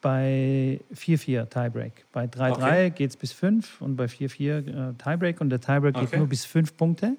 Bei 0.00 0.80
4-4 0.94 1.48
Tiebreak. 1.50 2.06
Bei 2.12 2.24
3-3 2.24 2.50
okay. 2.52 2.90
geht 2.90 3.10
es 3.10 3.16
bis 3.16 3.32
5 3.32 3.82
und 3.82 3.96
bei 3.96 4.06
4-4 4.06 4.90
äh, 4.90 4.94
Tiebreak. 4.94 5.40
Und 5.42 5.50
der 5.50 5.60
Tiebreak 5.60 5.94
okay. 5.94 6.06
geht 6.06 6.18
nur 6.18 6.26
bis 6.26 6.46
5 6.46 6.76
Punkte. 6.76 7.16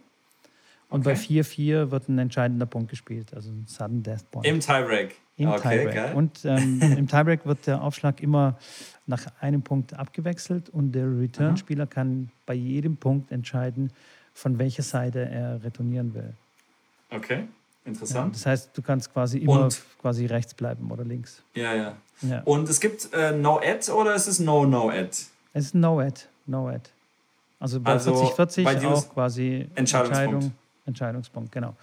Und 0.89 1.05
okay. 1.05 1.15
bei 1.15 1.41
4-4 1.41 1.91
wird 1.91 2.09
ein 2.09 2.17
entscheidender 2.17 2.65
Punkt 2.65 2.89
gespielt, 2.89 3.33
also 3.33 3.51
ein 3.51 3.65
Sudden 3.67 4.01
Death 4.03 4.31
Point. 4.31 4.47
Im 4.47 4.59
Tiebreak. 4.59 5.15
Im 5.35 5.49
okay, 5.49 5.77
Tiebreak. 5.77 5.95
Geil. 5.95 6.15
Und 6.15 6.45
ähm, 6.45 6.81
im 6.97 7.07
Tiebreak 7.07 7.45
wird 7.45 7.67
der 7.67 7.83
Aufschlag 7.83 8.21
immer 8.21 8.57
nach 9.05 9.25
einem 9.41 9.61
Punkt 9.61 9.93
abgewechselt 9.93 10.69
und 10.69 10.93
der 10.93 11.05
Return-Spieler 11.05 11.85
kann 11.85 12.31
bei 12.45 12.53
jedem 12.53 12.97
Punkt 12.97 13.31
entscheiden, 13.31 13.91
von 14.33 14.57
welcher 14.57 14.83
Seite 14.83 15.19
er 15.19 15.63
retournieren 15.63 16.13
will. 16.13 16.33
Okay, 17.09 17.47
interessant. 17.85 18.27
Ja, 18.27 18.31
das 18.33 18.45
heißt, 18.45 18.69
du 18.73 18.81
kannst 18.81 19.11
quasi 19.13 19.39
immer 19.39 19.65
und? 19.65 19.81
quasi 20.01 20.25
rechts 20.25 20.53
bleiben 20.53 20.91
oder 20.91 21.03
links. 21.03 21.41
Ja, 21.55 21.73
ja. 21.73 21.95
ja. 22.21 22.41
Und 22.43 22.69
es 22.69 22.79
gibt 22.79 23.13
äh, 23.13 23.31
No-Ad 23.31 23.91
oder 23.91 24.15
ist 24.15 24.27
es 24.27 24.39
No-No-Ad? 24.39 25.11
Es 25.53 25.65
ist 25.65 25.75
No-Ad. 25.75 26.21
No-Ad. 26.45 26.89
Also 27.59 27.79
bei 27.79 27.93
also 27.93 28.13
40-40 28.13 28.87
auch 28.87 29.13
quasi 29.13 29.67
Entscheidung. 29.75 30.53
Entscheidungspunkt, 30.85 31.51
genau. 31.51 31.75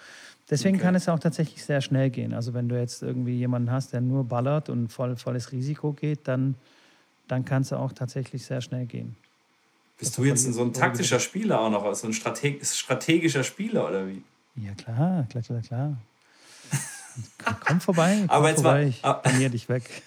Deswegen 0.50 0.76
okay. 0.76 0.84
kann 0.84 0.94
es 0.94 1.08
auch 1.08 1.18
tatsächlich 1.18 1.64
sehr 1.64 1.80
schnell 1.80 2.10
gehen. 2.10 2.34
Also 2.34 2.54
wenn 2.54 2.68
du 2.68 2.78
jetzt 2.78 3.02
irgendwie 3.02 3.36
jemanden 3.36 3.70
hast, 3.70 3.92
der 3.92 4.00
nur 4.00 4.24
ballert 4.24 4.68
und 4.68 4.88
voll, 4.88 5.16
volles 5.16 5.52
Risiko 5.52 5.92
geht, 5.92 6.28
dann, 6.28 6.54
dann 7.28 7.44
kann 7.44 7.62
es 7.62 7.72
auch 7.72 7.92
tatsächlich 7.92 8.44
sehr 8.44 8.60
schnell 8.60 8.86
gehen. 8.86 9.16
Bist 9.98 10.18
du 10.18 10.24
jetzt 10.24 10.52
so 10.52 10.62
ein 10.62 10.72
taktischer 10.72 11.20
Spieler 11.20 11.60
auch 11.60 11.70
noch, 11.70 11.94
so 11.94 12.06
ein 12.06 12.12
Strate 12.12 12.58
strategischer 12.62 13.44
Spieler 13.44 13.88
oder 13.88 14.08
wie? 14.08 14.22
Ja 14.56 14.72
klar, 14.74 15.26
klar, 15.28 15.42
klar, 15.42 15.60
klar. 15.62 15.96
komm 17.66 17.80
vorbei, 17.80 18.18
komm 18.20 18.30
aber 18.30 18.48
jetzt 18.48 18.62
vorbei, 18.62 18.94
ich 19.40 19.50
dich 19.50 19.68
weg. 19.68 20.02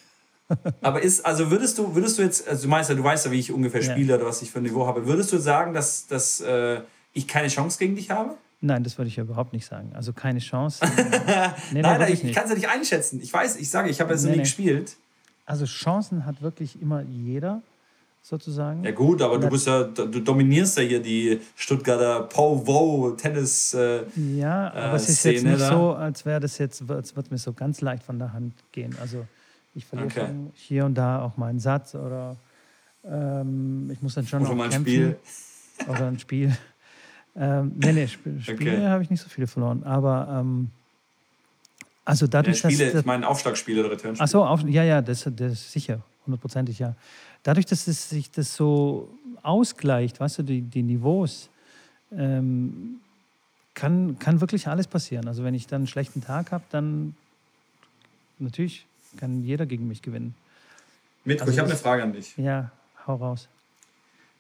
aber 0.81 1.01
ist, 1.01 1.25
also 1.25 1.51
würdest 1.51 1.77
du, 1.77 1.93
würdest 1.93 2.17
du 2.17 2.21
jetzt, 2.21 2.47
also 2.47 2.63
du 2.63 2.69
meinst 2.69 2.89
ja, 2.89 2.95
du 2.95 3.03
weißt 3.03 3.25
ja, 3.25 3.31
wie 3.31 3.39
ich 3.39 3.51
ungefähr 3.51 3.81
spiele 3.81 4.09
ja. 4.09 4.15
oder 4.15 4.25
was 4.25 4.41
ich 4.41 4.51
für 4.51 4.59
ein 4.59 4.63
Niveau 4.63 4.87
habe, 4.87 5.05
würdest 5.05 5.31
du 5.33 5.37
sagen, 5.37 5.73
dass, 5.73 6.07
dass 6.07 6.39
äh, 6.39 6.81
ich 7.13 7.27
keine 7.27 7.49
Chance 7.49 7.77
gegen 7.79 7.95
dich 7.95 8.09
habe? 8.09 8.35
Nein, 8.61 8.83
das 8.83 8.97
würde 8.97 9.09
ich 9.09 9.17
ja 9.17 9.23
überhaupt 9.23 9.53
nicht 9.53 9.65
sagen. 9.65 9.91
Also 9.93 10.13
keine 10.13 10.39
Chance. 10.39 10.83
nee, 11.71 11.81
nein, 11.81 11.99
nein, 11.99 12.13
ich, 12.13 12.23
ich 12.23 12.33
kann 12.33 12.45
es 12.45 12.49
ja 12.49 12.55
nicht 12.55 12.69
einschätzen. 12.69 13.21
Ich 13.21 13.31
weiß, 13.31 13.57
ich 13.57 13.69
sage, 13.69 13.89
ich 13.89 14.01
habe 14.01 14.13
es 14.13 14.23
nee, 14.23 14.31
nie 14.31 14.37
gespielt. 14.39 14.95
Also 15.45 15.65
Chancen 15.65 16.25
hat 16.25 16.41
wirklich 16.41 16.81
immer 16.81 17.01
jeder, 17.01 17.61
sozusagen. 18.27 18.83
Ja 18.83 18.91
gut, 18.91 19.21
aber 19.21 19.37
du 19.37 19.49
bist 19.49 19.67
ja, 19.67 19.83
du 19.83 20.19
dominierst 20.19 20.77
ja 20.77 20.83
hier 20.83 21.01
die 21.01 21.39
Stuttgarter 21.55 22.23
Pow 22.23 23.15
Tennis. 23.15 23.73
Äh, 23.73 24.03
ja, 24.35 24.73
aber 24.73 24.95
es 24.95 25.07
ist 25.07 25.23
jetzt 25.23 25.45
nicht 25.45 25.61
da. 25.61 25.71
so, 25.71 25.93
als 25.93 26.25
wäre 26.25 26.41
das 26.41 26.57
jetzt, 26.57 26.83
als 26.89 27.15
würde 27.15 27.29
mir 27.31 27.37
so 27.37 27.53
ganz 27.53 27.79
leicht 27.79 28.03
von 28.03 28.19
der 28.19 28.33
Hand 28.33 28.53
gehen. 28.73 28.95
Also 28.99 29.25
ich 29.75 29.85
verliere 29.85 30.09
okay. 30.09 30.29
hier 30.55 30.85
und 30.85 30.95
da 30.95 31.21
auch 31.21 31.37
mal 31.37 31.47
einen 31.47 31.59
Satz 31.59 31.95
oder 31.95 32.35
ähm, 33.05 33.89
ich 33.93 34.01
muss 34.01 34.15
dann 34.15 34.27
schon 34.27 34.41
oder 34.45 34.55
mal 34.55 34.65
ein 34.65 34.71
kämpfen. 34.71 34.91
Spiel. 34.91 35.17
Oder 35.87 36.07
ein 36.07 36.17
Spiel. 36.17 36.57
Ähm, 37.35 37.73
nee, 37.75 37.93
nee, 37.93 38.05
Sp 38.09 38.41
Spiele 38.41 38.71
okay. 38.71 38.87
habe 38.87 39.03
ich 39.03 39.11
nicht 39.11 39.21
so 39.21 39.29
viele 39.29 39.45
verloren. 39.45 39.83
Aber 39.83 40.27
ähm, 40.27 40.71
also 42.03 42.25
dadurch, 42.25 42.63
ja, 42.63 42.71
Spiele, 42.71 42.91
dass. 42.91 43.01
Ich 43.01 43.05
meine 43.05 43.27
Aufschlagspiele 43.27 43.81
oder 43.81 43.91
Returnspiele. 43.91 44.23
Achso, 44.23 44.43
auf, 44.43 44.63
ja, 44.63 44.83
ja, 44.83 45.03
das, 45.03 45.29
das 45.35 45.71
sicher, 45.71 46.01
hundertprozentig, 46.25 46.79
ja. 46.79 46.95
Dadurch, 47.43 47.65
dass 47.65 47.87
es 47.87 48.09
sich 48.09 48.31
das 48.31 48.55
so 48.55 49.09
ausgleicht, 49.43 50.19
weißt 50.19 50.39
du, 50.39 50.43
die, 50.43 50.61
die 50.61 50.83
Niveaus, 50.83 51.49
ähm, 52.11 52.99
kann, 53.73 54.17
kann 54.19 54.41
wirklich 54.41 54.67
alles 54.67 54.87
passieren. 54.87 55.27
Also 55.27 55.43
wenn 55.43 55.53
ich 55.53 55.67
dann 55.67 55.81
einen 55.81 55.87
schlechten 55.87 56.21
Tag 56.21 56.51
habe, 56.51 56.63
dann 56.71 57.15
natürlich 58.39 58.85
kann 59.17 59.43
jeder 59.43 59.65
gegen 59.65 59.87
mich 59.87 60.01
gewinnen. 60.01 60.35
Mitko, 61.23 61.43
also 61.43 61.53
ich 61.53 61.59
habe 61.59 61.69
eine 61.69 61.77
Frage 61.77 62.03
an 62.03 62.13
dich. 62.13 62.35
Ja, 62.37 62.71
hau 63.05 63.15
raus. 63.15 63.47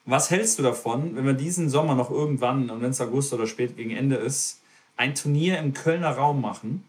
Was 0.05 0.31
hältst 0.31 0.57
du 0.57 0.63
davon, 0.63 1.15
wenn 1.15 1.25
wir 1.25 1.33
diesen 1.33 1.69
Sommer 1.69 1.93
noch 1.93 2.09
irgendwann, 2.09 2.69
und 2.69 2.81
wenn 2.81 2.91
es 2.91 3.01
August 3.01 3.33
oder 3.33 3.45
spät 3.45 3.75
gegen 3.75 3.91
Ende 3.91 4.15
ist, 4.15 4.61
ein 4.95 5.13
Turnier 5.13 5.59
im 5.59 5.73
Kölner 5.73 6.11
Raum 6.11 6.41
machen 6.41 6.83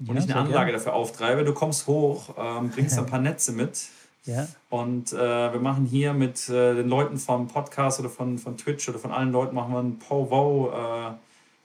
und 0.00 0.14
ja, 0.14 0.22
ich 0.22 0.24
eine 0.24 0.36
Anlage 0.36 0.70
gern. 0.70 0.78
dafür 0.78 0.92
auftreibe? 0.92 1.44
Du 1.44 1.54
kommst 1.54 1.86
hoch, 1.86 2.34
ähm, 2.38 2.70
bringst 2.70 2.98
ein 2.98 3.06
paar 3.06 3.20
Netze 3.20 3.52
mit. 3.52 3.86
Ja. 4.26 4.48
Und 4.70 5.12
äh, 5.12 5.52
wir 5.52 5.60
machen 5.60 5.86
hier 5.86 6.12
mit 6.12 6.48
äh, 6.48 6.74
den 6.74 6.88
Leuten 6.88 7.16
vom 7.16 7.48
Podcast 7.48 8.00
oder 8.00 8.10
von, 8.10 8.38
von 8.38 8.56
Twitch 8.56 8.88
oder 8.88 8.98
von 8.98 9.12
allen 9.12 9.32
Leuten 9.32 9.54
machen 9.54 9.72
wir 9.72 9.80
ein 9.80 9.98
Pow 9.98 10.72
äh, 10.72 11.14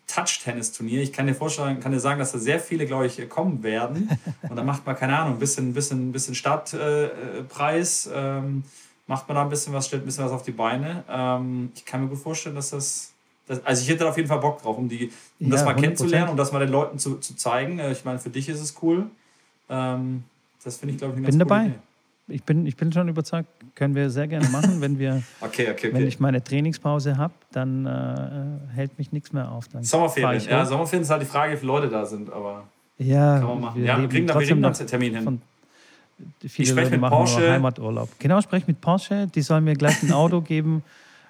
Touch-Tennis-Turnier. 0.07 1.01
Ich 1.01 1.13
kann 1.13 1.27
dir 1.27 1.33
vorstellen, 1.33 1.79
kann 1.79 1.91
dir 1.91 1.99
sagen, 1.99 2.19
dass 2.19 2.31
da 2.33 2.39
sehr 2.39 2.59
viele, 2.59 2.85
glaube 2.85 3.07
ich, 3.07 3.29
kommen 3.29 3.63
werden. 3.63 4.09
Und 4.49 4.55
dann 4.55 4.65
macht 4.65 4.85
man, 4.85 4.95
keine 4.95 5.17
Ahnung, 5.17 5.33
ein 5.33 5.39
bisschen, 5.39 5.73
bisschen, 5.73 6.11
bisschen 6.11 6.35
Startpreis. 6.35 8.07
Äh, 8.07 8.11
ähm, 8.13 8.63
macht 9.07 9.27
man 9.27 9.35
da 9.35 9.43
ein 9.43 9.49
bisschen 9.49 9.73
was, 9.73 9.87
stellt 9.87 10.03
ein 10.03 10.05
bisschen 10.05 10.25
was 10.25 10.31
auf 10.31 10.43
die 10.43 10.51
Beine. 10.51 11.03
Ähm, 11.09 11.71
ich 11.75 11.85
kann 11.85 12.01
mir 12.01 12.07
gut 12.07 12.19
vorstellen, 12.19 12.55
dass 12.55 12.71
das, 12.71 13.13
das, 13.47 13.65
Also 13.65 13.83
ich 13.83 13.89
hätte 13.89 14.03
da 14.03 14.09
auf 14.09 14.17
jeden 14.17 14.29
Fall 14.29 14.39
Bock 14.39 14.61
drauf, 14.61 14.77
um, 14.77 14.89
die, 14.89 15.11
um 15.39 15.47
ja, 15.47 15.51
das 15.51 15.65
mal 15.65 15.75
100%. 15.75 15.79
kennenzulernen, 15.79 16.29
um 16.29 16.37
das 16.37 16.51
mal 16.51 16.59
den 16.59 16.69
Leuten 16.69 16.99
zu, 16.99 17.15
zu 17.17 17.35
zeigen. 17.35 17.79
Äh, 17.79 17.91
ich 17.91 18.05
meine, 18.05 18.19
für 18.19 18.29
dich 18.29 18.49
ist 18.49 18.59
es 18.59 18.75
cool. 18.81 19.09
Ähm, 19.69 20.23
das 20.63 20.77
finde 20.77 20.93
ich, 20.93 20.99
glaube 20.99 21.13
ich, 21.13 21.17
eine 21.17 21.27
bin 21.27 21.39
ganz 21.39 21.49
dabei. 21.49 21.65
Idee. 21.67 21.79
Ich 22.31 22.43
bin, 22.43 22.65
ich 22.65 22.75
bin 22.75 22.91
schon 22.91 23.07
überzeugt, 23.07 23.47
können 23.75 23.95
wir 23.95 24.09
sehr 24.09 24.27
gerne 24.27 24.47
machen, 24.49 24.81
wenn 24.81 24.97
wir, 24.99 25.21
okay, 25.41 25.63
okay, 25.71 25.71
okay. 25.71 25.93
wenn 25.93 26.07
ich 26.07 26.19
meine 26.19 26.43
Trainingspause 26.43 27.17
habe, 27.17 27.33
dann 27.51 27.85
äh, 27.85 28.73
hält 28.73 28.97
mich 28.97 29.11
nichts 29.11 29.33
mehr 29.33 29.51
auf. 29.51 29.67
Dann 29.67 29.83
Sommerferien, 29.83 30.41
ja, 30.49 30.65
Sommerferien 30.65 31.03
ist 31.03 31.09
halt 31.09 31.21
die 31.21 31.27
Frage, 31.27 31.53
wie 31.53 31.57
viele 31.57 31.71
Leute 31.71 31.89
da 31.89 32.05
sind, 32.05 32.31
aber 32.31 32.63
ja, 32.97 33.39
kann 33.39 33.47
man 33.47 33.61
machen. 33.61 33.81
Wir, 33.81 33.87
ja, 33.87 34.01
wir 34.01 34.07
kriegen 34.07 34.27
da 34.27 34.35
einen 34.35 34.73
Termin 34.73 35.15
hin. 35.15 35.23
Von, 35.23 35.41
Viele 36.47 36.73
Leute 36.83 36.97
machen 36.97 37.11
Porsche. 37.11 37.51
Heimaturlaub. 37.51 38.09
Genau, 38.19 38.41
spreche 38.41 38.65
mit 38.67 38.81
Porsche. 38.81 39.27
Die 39.33 39.41
sollen 39.41 39.63
mir 39.63 39.73
gleich 39.73 40.03
ein 40.03 40.11
Auto 40.11 40.41
geben. 40.41 40.83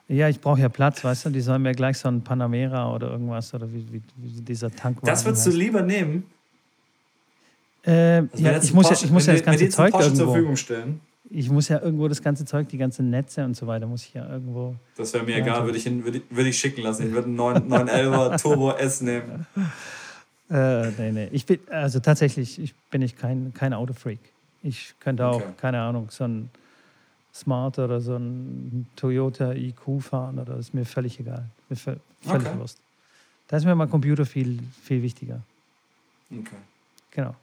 Ja, 0.07 0.27
ich 0.27 0.41
brauche 0.41 0.59
ja 0.59 0.69
Platz, 0.69 1.03
weißt 1.03 1.25
du? 1.25 1.29
Die 1.29 1.39
sollen 1.39 1.61
mir 1.61 1.71
gleich 1.73 1.97
so 1.97 2.09
ein 2.09 2.21
Panamera 2.21 2.93
oder 2.93 3.11
irgendwas 3.11 3.53
oder 3.53 3.71
wie, 3.71 3.85
wie, 3.91 4.01
wie 4.17 4.41
dieser 4.41 4.69
Tank 4.69 4.97
Das 5.03 5.23
würdest 5.23 5.45
heißt. 5.45 5.55
du 5.55 5.59
lieber 5.59 5.81
nehmen? 5.81 6.25
Äh, 7.83 7.91
also 7.91 8.27
ja, 8.37 8.57
ich 8.61 8.73
muss, 8.73 8.87
Porsche, 8.87 9.01
ja, 9.01 9.05
ich 9.05 9.11
muss 9.11 9.25
ja 9.25 9.33
das 9.33 9.43
ganze 9.43 9.69
Zeug 9.69 9.93
irgendwo, 9.93 10.15
zur 10.15 10.25
Verfügung 10.27 10.55
stellen. 10.55 11.01
Ich 11.29 11.49
muss 11.49 11.69
ja 11.69 11.81
irgendwo 11.81 12.07
das 12.07 12.21
ganze 12.21 12.45
Zeug, 12.45 12.67
die 12.67 12.77
ganzen 12.77 13.09
Netze 13.09 13.43
und 13.43 13.55
so 13.55 13.65
weiter, 13.65 13.87
muss 13.87 14.03
ich 14.03 14.13
ja 14.13 14.29
irgendwo. 14.29 14.75
Das 14.97 15.13
wäre 15.13 15.23
mir 15.23 15.37
ja, 15.37 15.43
egal, 15.43 15.65
würde 15.65 15.77
ich, 15.77 15.85
würd 15.85 16.15
ich, 16.15 16.23
würd 16.29 16.47
ich 16.47 16.59
schicken 16.59 16.81
lassen. 16.81 17.07
Ich 17.07 17.13
würde 17.13 17.27
einen 17.27 17.39
911er 17.39 18.37
Turbo 18.41 18.71
S 18.73 19.01
nehmen. 19.01 19.47
Äh, 20.49 20.91
nee, 20.91 21.11
nee. 21.11 21.29
Ich 21.31 21.45
bin, 21.45 21.59
also 21.69 21.99
tatsächlich, 21.99 22.59
ich 22.59 22.75
bin 22.91 23.01
ich 23.01 23.17
kein, 23.17 23.53
kein 23.53 23.73
Autofreak. 23.73 24.19
Ich 24.61 24.93
könnte 24.99 25.25
auch, 25.25 25.37
okay. 25.37 25.53
keine 25.57 25.79
Ahnung, 25.79 26.09
so 26.11 26.25
ein 26.25 26.49
Smart 27.33 27.79
oder 27.79 28.01
so 28.01 28.17
ein 28.17 28.87
Toyota 28.95 29.53
IQ 29.53 30.01
fahren 30.01 30.37
oder 30.37 30.57
ist 30.57 30.73
mir 30.73 30.85
völlig 30.85 31.19
egal. 31.19 31.45
Mir 31.69 31.77
völlig 31.77 32.01
okay. 32.27 32.57
Lust. 32.59 32.77
Da 33.47 33.57
ist 33.57 33.65
mir 33.65 33.73
mein 33.73 33.89
Computer 33.89 34.25
viel, 34.25 34.59
viel 34.83 35.01
wichtiger. 35.01 35.41
Okay. 36.29 36.55
Genau. 37.11 37.35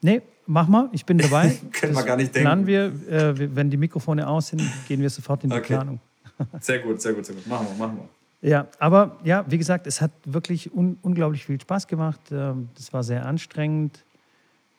Nee, 0.00 0.22
mach 0.46 0.68
mal, 0.68 0.88
ich 0.92 1.04
bin 1.04 1.18
dabei. 1.18 1.56
Können 1.72 1.94
wir 1.94 2.02
gar 2.02 2.16
nicht 2.16 2.34
denken. 2.34 2.46
Planen 2.46 2.66
wir, 2.66 2.84
äh, 3.10 3.56
wenn 3.56 3.70
die 3.70 3.76
Mikrofone 3.76 4.26
aus 4.26 4.48
sind, 4.48 4.62
gehen 4.88 5.00
wir 5.00 5.10
sofort 5.10 5.44
in 5.44 5.50
die 5.50 5.56
okay. 5.56 5.74
Planung. 5.74 6.00
sehr 6.60 6.80
gut, 6.80 7.00
sehr 7.00 7.12
gut, 7.12 7.26
sehr 7.26 7.34
gut. 7.34 7.46
Machen 7.46 7.66
wir, 7.68 7.86
machen 7.86 7.98
wir. 7.98 8.50
Ja, 8.50 8.66
aber 8.78 9.16
ja, 9.24 9.44
wie 9.48 9.56
gesagt, 9.56 9.86
es 9.86 10.02
hat 10.02 10.10
wirklich 10.24 10.74
un 10.74 10.98
unglaublich 11.00 11.46
viel 11.46 11.58
Spaß 11.60 11.86
gemacht. 11.86 12.20
Ähm, 12.30 12.68
das 12.74 12.92
war 12.92 13.02
sehr 13.02 13.24
anstrengend. 13.24 14.04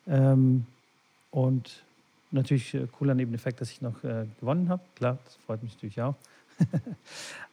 Ähm, 0.08 0.66
und 1.32 1.84
natürlich 2.32 2.76
äh, 2.76 2.88
cooler 2.92 3.16
Nebeneffekt, 3.16 3.60
dass 3.62 3.72
ich 3.72 3.82
noch 3.82 4.04
äh, 4.04 4.26
gewonnen 4.40 4.70
habe. 4.70 4.84
Klar, 4.96 5.18
das 5.26 5.36
freut 5.46 5.64
mich 5.64 5.74
natürlich 5.74 6.00
auch. 6.00 6.16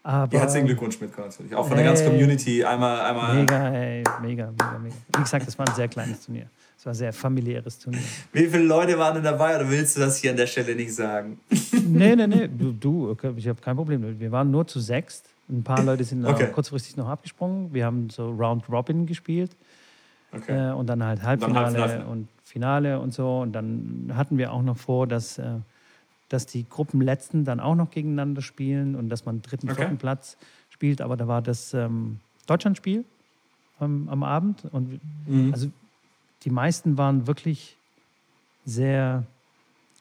Aber, 0.03 0.35
ja, 0.35 0.41
herzlichen 0.41 0.67
Glückwunsch 0.67 1.01
mit 1.01 1.17
natürlich. 1.17 1.55
Auch 1.55 1.67
von 1.67 1.77
der 1.77 1.87
ganzen 1.87 2.07
Community 2.07 2.63
einmal, 2.63 3.01
einmal. 3.01 3.35
Mega, 3.37 3.69
ey, 3.71 4.05
mega, 4.21 4.51
mega, 4.51 4.79
mega. 4.79 4.95
Wie 5.17 5.23
gesagt, 5.23 5.47
das 5.47 5.59
war 5.59 5.67
ein 5.67 5.75
sehr 5.75 5.89
kleines 5.89 6.25
Turnier. 6.25 6.47
Es 6.83 6.87
war 6.87 6.95
ein 6.95 6.97
sehr 6.97 7.13
familiäres 7.13 7.79
Turnier. 7.79 8.01
Wie 8.33 8.49
viele 8.49 8.65
Leute 8.65 8.99
waren 8.99 9.15
denn 9.15 9.23
dabei 9.23 9.55
oder 9.55 9.71
willst 9.71 9.97
du 9.97 10.01
das 10.01 10.17
hier 10.17 10.33
an 10.33 10.37
der 10.37 10.49
Stelle 10.49 10.75
nicht 10.75 10.93
sagen? 10.93 11.39
nee, 11.87 12.17
nee, 12.17 12.27
nee. 12.27 12.49
Du, 12.49 12.73
du 12.73 13.17
ich 13.37 13.47
habe 13.47 13.61
kein 13.61 13.77
Problem. 13.77 14.19
Wir 14.19 14.33
waren 14.33 14.51
nur 14.51 14.67
zu 14.67 14.81
sechst. 14.81 15.27
Ein 15.49 15.63
paar 15.63 15.81
Leute 15.85 16.03
sind 16.03 16.27
okay. 16.27 16.49
kurzfristig 16.51 16.97
noch 16.97 17.07
abgesprungen. 17.07 17.73
Wir 17.73 17.87
haben 17.87 18.11
so 18.11 18.29
Round 18.31 18.69
Robin 18.69 19.07
gespielt. 19.07 19.53
Okay. 20.33 20.71
Äh, 20.71 20.73
und 20.73 20.89
dann 20.89 21.05
halt 21.05 21.23
Halbfinale 21.23 21.69
und, 21.69 21.75
dann 21.75 21.83
Halbfinale. 21.83 22.11
und 22.11 22.29
Finale 22.43 22.99
und 22.99 23.15
so. 23.15 23.43
Und 23.43 23.53
dann 23.53 24.11
hatten 24.17 24.37
wir 24.37 24.53
auch 24.53 24.63
noch 24.63 24.77
vor, 24.77 25.07
dass, 25.07 25.39
äh, 25.39 25.45
dass 26.31 26.47
die 26.47 26.67
Gruppenletzten 26.69 27.45
dann 27.45 27.61
auch 27.61 27.77
noch 27.77 27.93
gegeneinander 27.93 28.43
spielen 28.43 28.97
und 28.97 29.09
dass 29.09 29.25
man 29.25 29.41
dritten, 29.41 29.71
okay. 29.71 29.83
vierten 29.83 29.99
Platz 29.99 30.37
spielt. 30.69 31.01
Aber 31.01 31.17
da 31.17 31.29
war 31.29 31.43
das 31.43 31.75
ähm, 31.75 32.19
Deutschlandspiel 32.49 33.05
ähm, 33.81 34.09
am 34.11 34.25
Abend. 34.25 34.65
Und 34.73 34.99
mhm. 35.29 35.53
also 35.53 35.71
die 36.45 36.51
meisten 36.51 36.99
waren 36.99 37.27
wirklich 37.27 37.77
sehr, 38.65 39.25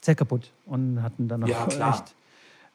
sehr 0.02 0.16
kaputt 0.16 0.52
und 0.66 1.02
hatten 1.02 1.28
dann 1.28 1.44
auch 1.44 1.48
ja, 1.48 1.90
echt 1.90 2.16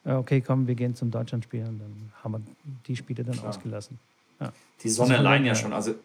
äh, 0.07 0.13
okay, 0.13 0.41
komm, 0.41 0.67
wir 0.67 0.75
gehen 0.75 0.95
zum 0.95 1.11
Deutschlandspiel 1.11 1.65
und 1.65 1.79
dann 1.79 2.11
haben 2.23 2.31
wir 2.31 2.41
die 2.87 2.95
Spiele 2.95 3.23
dann 3.23 3.35
Klar. 3.35 3.49
ausgelassen. 3.49 3.99
Ja. 4.39 4.51
Die 4.81 4.89
Sonne 4.89 5.17
allein 5.17 5.45
ja 5.45 5.53
schon, 5.53 5.73
also 5.73 5.95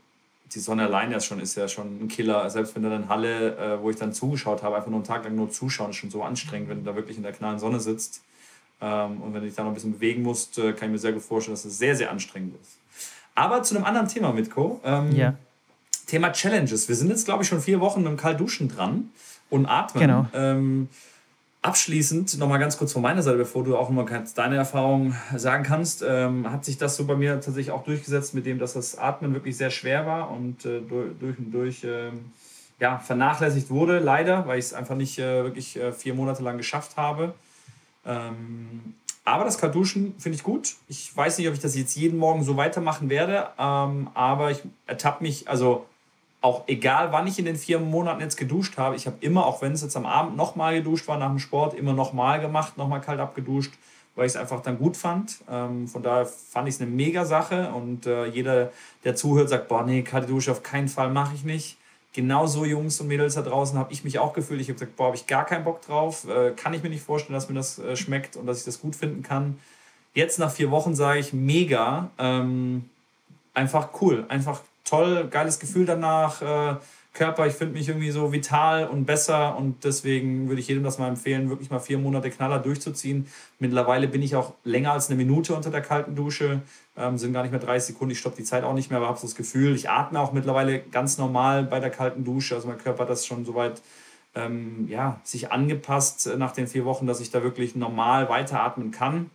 die 0.53 0.59
Sonne 0.59 0.85
allein 0.85 1.11
ja 1.13 1.21
schon 1.21 1.41
ist 1.41 1.55
ja 1.55 1.69
schon 1.69 2.03
ein 2.03 2.09
Killer. 2.09 2.51
Selbst 2.51 2.75
wenn 2.75 2.83
du 2.83 2.91
dann 2.91 3.09
Halle, 3.09 3.57
äh, 3.57 3.83
wo 3.83 3.91
ich 3.91 3.97
dann 3.97 4.13
zugeschaut 4.13 4.63
habe, 4.63 4.77
einfach 4.77 4.89
nur 4.89 4.99
einen 4.99 5.07
Tag 5.07 5.25
lang 5.25 5.35
nur 5.35 5.51
zuschauen, 5.51 5.91
ist 5.91 5.97
schon 5.97 6.11
so 6.11 6.23
anstrengend, 6.23 6.69
wenn 6.69 6.79
du 6.79 6.91
da 6.91 6.97
wirklich 6.97 7.17
in 7.17 7.23
der 7.23 7.33
knallen 7.33 7.59
Sonne 7.59 7.81
sitzt. 7.81 8.23
Ähm, 8.81 9.23
und 9.23 9.35
wenn 9.35 9.43
du 9.43 9.47
dich 9.47 9.55
da 9.55 9.63
noch 9.63 9.71
ein 9.71 9.75
bisschen 9.75 9.93
bewegen 9.93 10.23
musst, 10.23 10.59
äh, 10.59 10.73
kann 10.73 10.89
ich 10.89 10.93
mir 10.93 10.99
sehr 10.99 11.13
gut 11.13 11.23
vorstellen, 11.23 11.55
dass 11.55 11.65
es 11.65 11.79
sehr, 11.79 11.95
sehr 11.95 12.11
anstrengend 12.11 12.55
ist. 12.61 12.79
Aber 13.35 13.63
zu 13.63 13.77
einem 13.77 13.85
anderen 13.85 14.09
Thema, 14.09 14.33
Mitko. 14.33 14.81
Ähm, 14.85 15.15
ja. 15.15 15.35
Thema 16.13 16.31
Challenges. 16.31 16.91
Wir 16.91 16.95
sind 16.95 17.09
jetzt, 17.09 17.25
glaube 17.25 17.43
ich, 17.43 17.49
schon 17.49 17.63
vier 17.63 17.81
Wochen 17.81 18.03
mit 18.03 18.11
dem 18.11 18.19
Kaltduschen 18.19 18.69
dran 18.69 19.09
und 19.49 19.65
atmen. 19.65 20.03
Genau. 20.03 20.27
Ähm, 20.35 20.91
abschließend 21.63 22.37
nochmal 22.39 22.59
ganz 22.59 22.77
kurz 22.77 22.93
von 22.93 23.01
meiner 23.01 23.23
Seite, 23.23 23.39
bevor 23.39 23.65
du 23.65 23.79
auch 23.79 23.89
nochmal 23.89 24.25
deine 24.35 24.57
Erfahrung 24.57 25.17
sagen 25.35 25.65
kannst, 25.65 26.05
ähm, 26.07 26.53
hat 26.53 26.67
sich 26.67 26.77
das 26.77 26.97
so 26.97 27.07
bei 27.07 27.17
mir 27.17 27.37
tatsächlich 27.37 27.71
auch 27.71 27.85
durchgesetzt, 27.85 28.35
mit 28.35 28.45
dem, 28.45 28.59
dass 28.59 28.75
das 28.75 28.99
Atmen 28.99 29.33
wirklich 29.33 29.57
sehr 29.57 29.71
schwer 29.71 30.05
war 30.05 30.31
und 30.31 30.67
äh, 30.67 30.83
durch 30.83 31.39
und 31.39 31.51
durch 31.51 31.83
ähm, 31.83 32.27
ja, 32.79 32.99
vernachlässigt 32.99 33.71
wurde, 33.71 33.99
leider, 33.99 34.47
weil 34.47 34.59
ich 34.59 34.67
es 34.67 34.75
einfach 34.75 34.97
nicht 34.97 35.19
äh, 35.19 35.45
wirklich 35.45 35.77
äh, 35.79 35.93
vier 35.95 36.13
Monate 36.13 36.43
lang 36.43 36.59
geschafft 36.59 36.99
habe. 36.99 37.33
Ähm, 38.05 38.97
aber 39.25 39.45
das 39.45 39.57
Kaltduschen 39.57 40.15
finde 40.19 40.37
ich 40.37 40.43
gut. 40.43 40.75
Ich 40.89 41.17
weiß 41.17 41.39
nicht, 41.39 41.49
ob 41.49 41.55
ich 41.55 41.61
das 41.61 41.75
jetzt 41.75 41.97
jeden 41.97 42.19
Morgen 42.19 42.45
so 42.45 42.59
weitermachen 42.59 43.09
werde, 43.09 43.49
ähm, 43.59 44.11
aber 44.13 44.51
ich 44.51 44.61
ertappe 44.87 45.23
mich, 45.23 45.49
also 45.49 45.87
auch 46.43 46.65
egal, 46.67 47.13
wann 47.13 47.27
ich 47.27 47.39
in 47.39 47.45
den 47.45 47.57
vier 47.57 47.79
Monaten 47.79 48.21
jetzt 48.21 48.37
geduscht 48.37 48.77
habe, 48.77 48.97
ich 48.97 49.07
habe 49.07 49.17
immer, 49.21 49.47
auch 49.47 49.63
wenn 49.63 49.73
es 49.73 49.83
jetzt 49.83 49.97
am 49.97 50.07
Abend 50.07 50.37
nochmal 50.37 50.75
geduscht 50.75 51.09
war 51.09 51.17
nach 51.17 51.29
dem 51.29 51.39
Sport, 51.39 51.75
immer 51.75 51.93
nochmal 51.93 52.41
gemacht, 52.41 52.77
nochmal 52.77 53.01
kalt 53.01 53.21
abgeduscht, 53.21 53.73
weil 54.17 54.27
ich 54.27 54.33
es 54.33 54.37
einfach 54.37 54.61
dann 54.61 54.77
gut 54.77 54.97
fand. 54.97 55.39
Ähm, 55.49 55.87
von 55.87 56.03
daher 56.03 56.27
fand 56.27 56.69
ich 56.69 56.75
es 56.75 56.81
eine 56.81 56.91
mega 56.91 57.25
Sache 57.25 57.73
und 57.73 58.07
äh, 58.07 58.27
jeder, 58.27 58.73
der 59.05 59.15
zuhört, 59.15 59.49
sagt, 59.49 59.69
boah, 59.69 59.85
nee, 59.85 60.03
kalte 60.03 60.27
Dusche 60.27 60.51
auf 60.51 60.63
keinen 60.63 60.89
Fall 60.89 61.11
mache 61.11 61.35
ich 61.35 61.45
nicht. 61.45 61.79
Genauso 62.13 62.67
Jungs 62.67 63.01
und 63.01 63.07
Mädels 63.07 63.37
da 63.37 63.43
draußen 63.43 63.79
habe 63.79 63.93
ich 63.93 64.05
mich 64.05 64.19
auch 64.19 64.35
gefühlt. 64.35 64.61
Ich 64.61 64.69
habe 64.69 64.75
gesagt, 64.75 64.97
boah, 64.97 65.07
habe 65.07 65.17
ich 65.17 65.27
gar 65.27 65.47
keinen 65.47 65.65
Bock 65.65 65.81
drauf. 65.81 66.29
Äh, 66.29 66.51
kann 66.51 66.75
ich 66.75 66.83
mir 66.83 66.91
nicht 66.91 67.03
vorstellen, 67.03 67.35
dass 67.35 67.49
mir 67.49 67.55
das 67.55 67.79
äh, 67.79 67.97
schmeckt 67.97 68.37
und 68.37 68.47
dass 68.47 68.59
ich 68.59 68.65
das 68.65 68.81
gut 68.81 68.97
finden 68.97 69.23
kann. 69.23 69.59
Jetzt 70.13 70.39
nach 70.39 70.51
vier 70.51 70.71
Wochen 70.71 70.95
sage 70.95 71.21
ich 71.21 71.33
mega. 71.33 72.11
Ähm, 72.19 72.91
einfach 73.55 73.89
cool. 74.03 74.27
Einfach 74.29 74.61
toll, 74.85 75.29
geiles 75.31 75.59
Gefühl 75.59 75.87
danach. 75.87 76.43
Äh, 76.43 76.77
Körper, 77.15 77.47
ich 77.47 77.53
finde 77.53 77.75
mich 77.75 77.89
irgendwie 77.89 78.11
so 78.11 78.33
vital 78.33 78.89
und 78.89 79.05
besser 79.05 79.57
und 79.59 79.85
deswegen 79.85 80.49
würde 80.49 80.63
ich 80.63 80.69
jedem 80.69 80.83
das 80.83 80.99
mal 80.99 81.09
empfehlen, 81.09 81.51
wirklich 81.51 81.69
mal 81.69 81.79
vier 81.79 81.99
Monate 81.99 82.31
Knaller 82.31 82.59
durchzuziehen. 82.59 83.27
Mittlerweile 83.59 84.09
bin 84.09 84.23
ich 84.23 84.35
auch 84.35 84.55
länger 84.65 84.93
als 84.93 85.09
eine 85.09 85.19
Minute 85.19 85.55
unter 85.55 85.71
der 85.71 85.83
kalten 85.83 86.17
Dusche, 86.17 86.63
ähm, 86.97 87.19
sind 87.19 87.35
gar 87.35 87.43
nicht 87.43 87.51
mehr 87.51 87.61
30 87.61 87.89
Sekunden, 87.89 88.13
ich 88.13 88.19
stoppe 88.19 88.37
die 88.37 88.45
Zeit 88.45 88.65
auch 88.65 88.73
nicht 88.73 88.89
mehr, 88.89 88.99
aber 88.99 89.09
habe 89.09 89.19
so 89.19 89.27
das 89.27 89.35
Gefühl, 89.35 89.77
ich 89.77 89.91
atme 89.91 90.21
auch 90.21 90.33
mittlerweile 90.33 90.81
ganz 90.81 91.19
normal 91.19 91.65
bei 91.65 91.81
der 91.81 91.91
kalten 91.91 92.25
Dusche, 92.25 92.55
also 92.55 92.67
mein 92.67 92.79
Körper 92.79 93.03
hat 93.03 93.11
das 93.11 93.27
schon 93.27 93.45
soweit 93.45 93.83
ähm, 94.35 94.87
ja, 94.89 95.21
sich 95.23 95.53
angepasst 95.53 96.31
nach 96.39 96.53
den 96.53 96.67
vier 96.67 96.87
Wochen, 96.87 97.07
dass 97.07 97.21
ich 97.21 97.31
da 97.31 97.43
wirklich 97.43 97.77
normal 97.77 98.31
weiteratmen 98.31 98.91
kann. 98.91 99.31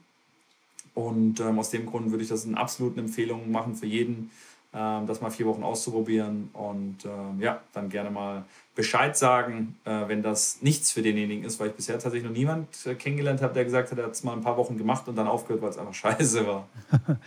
Und 0.95 1.39
ähm, 1.41 1.59
aus 1.59 1.69
dem 1.69 1.85
Grund 1.85 2.09
würde 2.09 2.23
ich 2.23 2.29
das 2.29 2.45
in 2.45 2.55
absoluten 2.55 3.01
Empfehlungen 3.01 3.51
machen 3.51 3.75
für 3.75 3.85
jeden, 3.85 4.31
das 4.77 5.21
mal 5.21 5.29
vier 5.29 5.45
Wochen 5.45 5.63
auszuprobieren 5.63 6.49
und 6.53 7.05
ähm, 7.05 7.39
ja, 7.39 7.61
dann 7.73 7.89
gerne 7.89 8.11
mal 8.11 8.45
Bescheid 8.75 9.17
sagen, 9.17 9.75
äh, 9.85 10.07
wenn 10.07 10.21
das 10.21 10.61
nichts 10.61 10.91
für 10.91 11.01
denjenigen 11.01 11.43
ist, 11.43 11.59
weil 11.59 11.69
ich 11.69 11.73
bisher 11.73 11.95
tatsächlich 11.95 12.23
noch 12.23 12.37
niemand 12.37 12.67
äh, 12.85 12.93
kennengelernt 12.93 13.41
habe, 13.41 13.53
der 13.53 13.65
gesagt 13.65 13.91
hat, 13.91 13.97
er 13.97 14.05
hat 14.05 14.11
es 14.11 14.23
mal 14.23 14.33
ein 14.33 14.41
paar 14.41 14.55
Wochen 14.55 14.77
gemacht 14.77 15.07
und 15.07 15.15
dann 15.15 15.27
aufgehört, 15.27 15.63
weil 15.63 15.69
es 15.69 15.77
einfach 15.77 15.93
scheiße 15.95 16.45
war. 16.45 16.67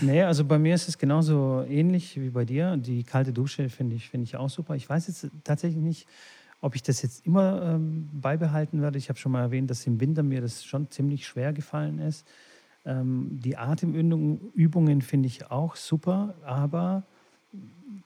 nee, 0.00 0.22
also 0.22 0.44
bei 0.44 0.58
mir 0.58 0.74
ist 0.74 0.88
es 0.88 0.96
genauso 0.96 1.64
ähnlich 1.68 2.20
wie 2.20 2.30
bei 2.30 2.44
dir. 2.44 2.76
Die 2.76 3.02
kalte 3.02 3.32
Dusche 3.32 3.68
finde 3.68 3.96
ich, 3.96 4.08
find 4.08 4.22
ich 4.22 4.36
auch 4.36 4.50
super. 4.50 4.76
Ich 4.76 4.88
weiß 4.88 5.08
jetzt 5.08 5.28
tatsächlich 5.42 5.82
nicht, 5.82 6.06
ob 6.60 6.76
ich 6.76 6.82
das 6.82 7.02
jetzt 7.02 7.26
immer 7.26 7.74
ähm, 7.74 8.08
beibehalten 8.12 8.80
werde. 8.80 8.98
Ich 8.98 9.08
habe 9.08 9.18
schon 9.18 9.32
mal 9.32 9.42
erwähnt, 9.42 9.68
dass 9.70 9.86
im 9.86 10.00
Winter 10.00 10.22
mir 10.22 10.40
das 10.40 10.64
schon 10.64 10.90
ziemlich 10.90 11.26
schwer 11.26 11.52
gefallen 11.52 11.98
ist. 11.98 12.24
Ähm, 12.84 13.40
die 13.42 13.56
Atemübungen 13.56 15.02
finde 15.02 15.26
ich 15.26 15.50
auch 15.50 15.76
super, 15.76 16.34
aber 16.44 17.02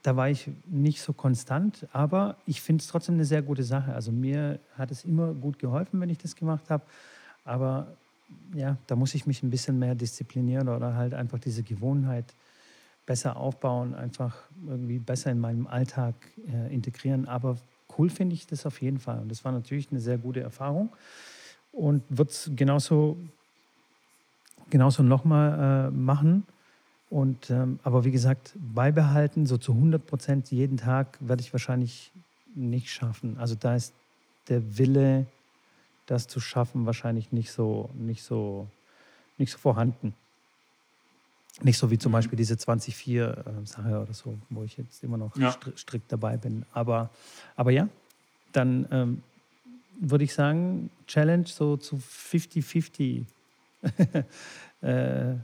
da 0.02 0.16
war 0.16 0.28
ich 0.28 0.50
nicht 0.66 1.00
so 1.00 1.12
konstant. 1.12 1.86
Aber 1.92 2.36
ich 2.46 2.60
finde 2.60 2.82
es 2.82 2.88
trotzdem 2.88 3.16
eine 3.16 3.24
sehr 3.24 3.42
gute 3.42 3.64
Sache. 3.64 3.92
Also 3.94 4.12
mir 4.12 4.60
hat 4.76 4.90
es 4.90 5.04
immer 5.04 5.34
gut 5.34 5.58
geholfen, 5.58 6.00
wenn 6.00 6.10
ich 6.10 6.18
das 6.18 6.36
gemacht 6.36 6.70
habe. 6.70 6.84
Aber 7.44 7.96
ja, 8.54 8.76
da 8.86 8.96
muss 8.96 9.14
ich 9.14 9.26
mich 9.26 9.42
ein 9.42 9.50
bisschen 9.50 9.78
mehr 9.78 9.94
disziplinieren 9.94 10.68
oder 10.68 10.94
halt 10.94 11.14
einfach 11.14 11.38
diese 11.38 11.62
Gewohnheit 11.62 12.34
besser 13.06 13.36
aufbauen, 13.36 13.94
einfach 13.94 14.36
irgendwie 14.66 14.98
besser 14.98 15.30
in 15.30 15.40
meinem 15.40 15.66
Alltag 15.66 16.14
äh, 16.46 16.72
integrieren. 16.72 17.26
Aber 17.26 17.56
cool 17.98 18.10
finde 18.10 18.34
ich 18.34 18.46
das 18.46 18.66
auf 18.66 18.82
jeden 18.82 18.98
Fall. 18.98 19.20
Und 19.20 19.30
das 19.30 19.44
war 19.44 19.52
natürlich 19.52 19.90
eine 19.90 20.00
sehr 20.00 20.18
gute 20.18 20.40
Erfahrung 20.40 20.90
und 21.72 22.02
wird 22.10 22.30
es 22.30 22.50
genauso 22.54 23.16
genauso 24.70 25.02
nochmal 25.02 25.88
äh, 25.88 25.90
machen. 25.90 26.44
Und, 27.10 27.50
ähm, 27.50 27.78
aber 27.84 28.04
wie 28.04 28.10
gesagt, 28.10 28.54
beibehalten, 28.56 29.46
so 29.46 29.56
zu 29.56 29.72
100 29.72 30.04
Prozent 30.06 30.50
jeden 30.50 30.76
Tag 30.76 31.18
werde 31.20 31.40
ich 31.40 31.52
wahrscheinlich 31.52 32.12
nicht 32.54 32.90
schaffen. 32.90 33.38
Also 33.38 33.54
da 33.54 33.76
ist 33.76 33.94
der 34.48 34.78
Wille, 34.78 35.26
das 36.06 36.26
zu 36.26 36.40
schaffen, 36.40 36.86
wahrscheinlich 36.86 37.32
nicht 37.32 37.50
so, 37.50 37.90
nicht 37.94 38.22
so, 38.22 38.66
nicht 39.38 39.52
so 39.52 39.58
vorhanden. 39.58 40.14
Nicht 41.62 41.78
so 41.78 41.90
wie 41.90 41.98
zum 41.98 42.12
mhm. 42.12 42.14
Beispiel 42.14 42.36
diese 42.36 42.54
24-4-Sache 42.54 43.90
äh, 43.90 43.94
oder 43.94 44.14
so, 44.14 44.38
wo 44.50 44.62
ich 44.64 44.76
jetzt 44.76 45.02
immer 45.02 45.16
noch 45.16 45.36
ja. 45.36 45.56
strikt 45.76 46.12
dabei 46.12 46.36
bin. 46.36 46.64
Aber, 46.72 47.10
aber 47.56 47.70
ja, 47.70 47.88
dann 48.52 48.86
ähm, 48.90 49.22
würde 49.98 50.24
ich 50.24 50.34
sagen, 50.34 50.90
Challenge 51.06 51.46
so 51.46 51.76
zu 51.76 51.96
50-50 51.96 53.24
äh, 54.80 55.34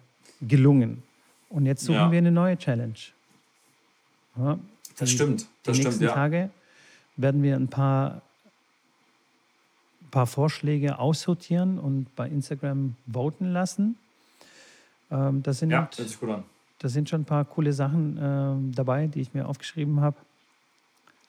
gelungen. 0.40 1.03
Und 1.51 1.66
jetzt 1.66 1.85
suchen 1.85 1.97
ja. 1.97 2.11
wir 2.11 2.18
eine 2.18 2.33
neue 2.33 2.57
Challenge. 2.59 2.94
Ja, 4.37 4.59
das 4.99 5.09
die, 5.11 5.14
stimmt. 5.14 5.47
Das 5.62 5.77
die 5.77 5.83
stimmt, 5.83 5.85
nächsten 5.85 6.05
ja. 6.05 6.12
Tage 6.12 6.51
werden 7.16 7.42
wir 7.42 7.55
ein 7.55 7.68
paar, 7.68 8.23
paar 10.11 10.27
Vorschläge 10.27 10.99
aussortieren 10.99 11.79
und 11.79 12.14
bei 12.16 12.29
Instagram 12.29 12.97
voten 13.07 13.53
lassen. 13.53 13.97
Ähm, 15.11 15.42
das 15.42 15.61
sind, 15.61 15.70
ja, 15.70 15.83
hört 15.83 15.94
sich 15.94 16.18
gut 16.18 16.31
an. 16.31 16.44
Da 16.79 16.88
sind 16.88 17.09
schon 17.09 17.23
ein 17.23 17.25
paar 17.25 17.44
coole 17.44 17.73
Sachen 17.73 18.18
äh, 18.18 18.75
dabei, 18.75 19.07
die 19.07 19.20
ich 19.20 19.33
mir 19.33 19.47
aufgeschrieben 19.47 20.01
habe. 20.01 20.16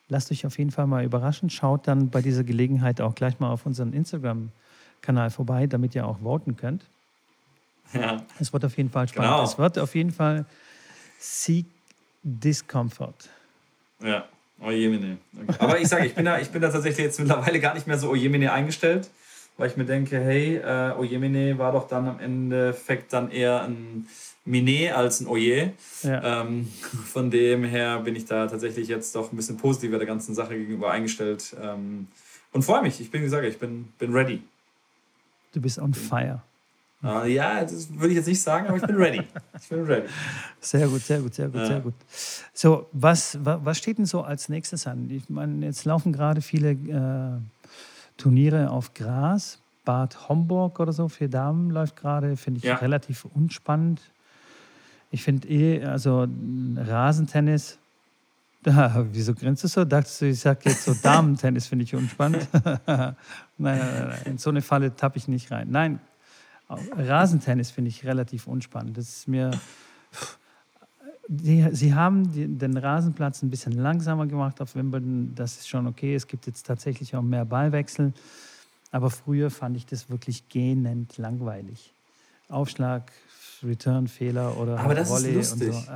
Lasst 0.09 0.31
euch 0.31 0.45
auf 0.45 0.57
jeden 0.57 0.71
Fall 0.71 0.87
mal 0.87 1.03
überraschen. 1.03 1.49
Schaut 1.49 1.87
dann 1.87 2.09
bei 2.09 2.21
dieser 2.21 2.43
Gelegenheit 2.43 3.01
auch 3.01 3.15
gleich 3.15 3.39
mal 3.39 3.49
auf 3.49 3.65
unseren 3.65 3.93
Instagram-Kanal 3.93 5.29
vorbei, 5.29 5.67
damit 5.67 5.95
ihr 5.95 6.05
auch 6.07 6.19
voten 6.19 6.55
könnt. 6.57 6.85
Ja. 7.93 8.21
Es 8.39 8.51
wird 8.51 8.65
auf 8.65 8.75
jeden 8.77 8.89
Fall 8.89 9.07
spannend. 9.07 9.31
Genau. 9.31 9.43
Es 9.43 9.57
wird 9.57 9.79
auf 9.79 9.95
jeden 9.95 10.11
Fall 10.11 10.45
Seek 11.19 11.65
Discomfort. 12.23 13.29
Ja, 14.03 14.25
Ojemine. 14.59 15.17
Okay. 15.35 15.57
Aber 15.59 15.79
ich 15.79 15.87
sage, 15.87 16.05
ich 16.05 16.15
bin, 16.15 16.25
da, 16.25 16.39
ich 16.39 16.49
bin 16.49 16.61
da 16.61 16.69
tatsächlich 16.69 17.05
jetzt 17.05 17.19
mittlerweile 17.19 17.59
gar 17.59 17.73
nicht 17.73 17.87
mehr 17.87 17.97
so 17.97 18.09
Ojemine 18.09 18.51
eingestellt, 18.51 19.09
weil 19.57 19.69
ich 19.69 19.77
mir 19.77 19.85
denke, 19.85 20.19
hey, 20.19 20.57
äh, 20.57 20.93
Ojemine 20.97 21.57
war 21.57 21.71
doch 21.71 21.87
dann 21.87 22.07
am 22.07 22.19
Endeffekt 22.19 23.13
dann 23.13 23.31
eher 23.31 23.63
ein 23.63 24.07
Mine 24.45 24.95
als 24.95 25.21
ein 25.21 25.27
Oje. 25.27 25.73
Ja. 26.03 26.41
Ähm, 26.41 26.71
von 27.05 27.31
dem 27.31 27.63
her 27.63 27.99
bin 27.99 28.15
ich 28.15 28.25
da 28.25 28.47
tatsächlich 28.47 28.87
jetzt 28.87 29.15
doch 29.15 29.31
ein 29.31 29.35
bisschen 29.35 29.57
positiver 29.57 29.97
der 29.97 30.07
ganzen 30.07 30.35
Sache 30.35 30.55
gegenüber 30.55 30.91
eingestellt 30.91 31.55
ähm, 31.61 32.07
und 32.53 32.63
freue 32.63 32.83
mich. 32.83 33.01
Ich 33.01 33.09
bin, 33.09 33.21
wie 33.21 33.25
gesagt, 33.25 33.45
ich 33.45 33.57
bin, 33.57 33.91
bin 33.97 34.13
ready. 34.13 34.41
Du 35.53 35.61
bist 35.61 35.79
on 35.79 35.93
fire. 35.93 36.41
Uh, 37.05 37.25
ja, 37.25 37.61
das 37.61 37.93
würde 37.93 38.09
ich 38.09 38.15
jetzt 38.15 38.27
nicht 38.27 38.41
sagen, 38.41 38.67
aber 38.67 38.77
ich 38.77 38.83
bin 38.83 38.95
ready. 38.95 39.21
Ich 39.61 39.69
bin 39.69 39.83
ready. 39.83 40.07
Sehr 40.59 40.87
gut, 40.87 41.01
sehr 41.01 41.19
gut, 41.19 41.35
sehr 41.35 41.47
gut, 41.47 41.61
ja. 41.61 41.67
sehr 41.67 41.79
gut. 41.79 41.93
So, 42.53 42.87
was, 42.93 43.37
was 43.41 43.77
steht 43.77 43.99
denn 43.99 44.05
so 44.05 44.21
als 44.21 44.49
nächstes 44.49 44.87
an? 44.87 45.09
Ich 45.11 45.29
meine, 45.29 45.65
jetzt 45.65 45.85
laufen 45.85 46.11
gerade 46.13 46.41
viele 46.41 46.71
äh, 46.71 47.39
Turniere 48.17 48.71
auf 48.71 48.93
Gras. 48.93 49.59
Bad 49.85 50.27
Homburg 50.27 50.79
oder 50.79 50.91
so 50.91 51.07
für 51.07 51.29
Damen 51.29 51.69
läuft 51.69 51.95
gerade, 51.95 52.35
finde 52.35 52.57
ich 52.57 52.63
ja. 52.63 52.75
relativ 52.75 53.25
unspannend. 53.25 54.01
Ich 55.11 55.23
finde 55.23 55.47
eh, 55.47 55.85
also 55.85 56.27
Rasentennis, 56.75 57.77
da, 58.63 59.05
wieso 59.11 59.35
grinst 59.35 59.63
du 59.63 59.67
so? 59.67 59.85
Dachtest 59.85 60.21
du, 60.21 60.25
ich 60.25 60.39
sage 60.39 60.61
jetzt 60.65 60.83
so 60.83 60.93
Damentennis 61.01 61.67
finde 61.67 61.83
ich 61.83 61.93
unspannend? 61.93 62.47
nein, 62.87 63.15
nein, 63.57 63.79
nein, 64.09 64.19
in 64.25 64.37
so 64.39 64.49
eine 64.49 64.63
Falle 64.63 64.95
tappe 64.95 65.19
ich 65.19 65.27
nicht 65.27 65.51
rein. 65.51 65.67
Nein, 65.69 65.99
Rasentennis 66.69 67.71
finde 67.71 67.89
ich 67.89 68.05
relativ 68.05 68.47
unspannend. 68.47 68.97
Das 68.97 69.09
ist 69.09 69.27
mir. 69.27 69.51
Die, 71.27 71.67
sie 71.71 71.95
haben 71.95 72.31
die, 72.31 72.47
den 72.47 72.77
Rasenplatz 72.77 73.41
ein 73.41 73.49
bisschen 73.49 73.73
langsamer 73.73 74.27
gemacht 74.27 74.61
auf 74.61 74.75
Wimbledon. 74.75 75.33
Das 75.35 75.57
ist 75.57 75.67
schon 75.67 75.87
okay. 75.87 76.13
Es 76.13 76.27
gibt 76.27 76.45
jetzt 76.45 76.65
tatsächlich 76.65 77.15
auch 77.15 77.23
mehr 77.23 77.45
Ballwechsel. 77.45 78.13
Aber 78.91 79.09
früher 79.09 79.49
fand 79.49 79.75
ich 79.75 79.85
das 79.85 80.09
wirklich 80.09 80.47
gähnend 80.49 81.17
langweilig. 81.17 81.91
Aufschlag, 82.47 83.11
Return-Fehler 83.63 84.57
oder 84.57 84.79
aber 84.79 84.93
das 84.93 85.09
Volley 85.09 85.31
ist 85.31 85.59
lustig. 85.59 85.73
und 85.73 85.83
so. 85.83 85.91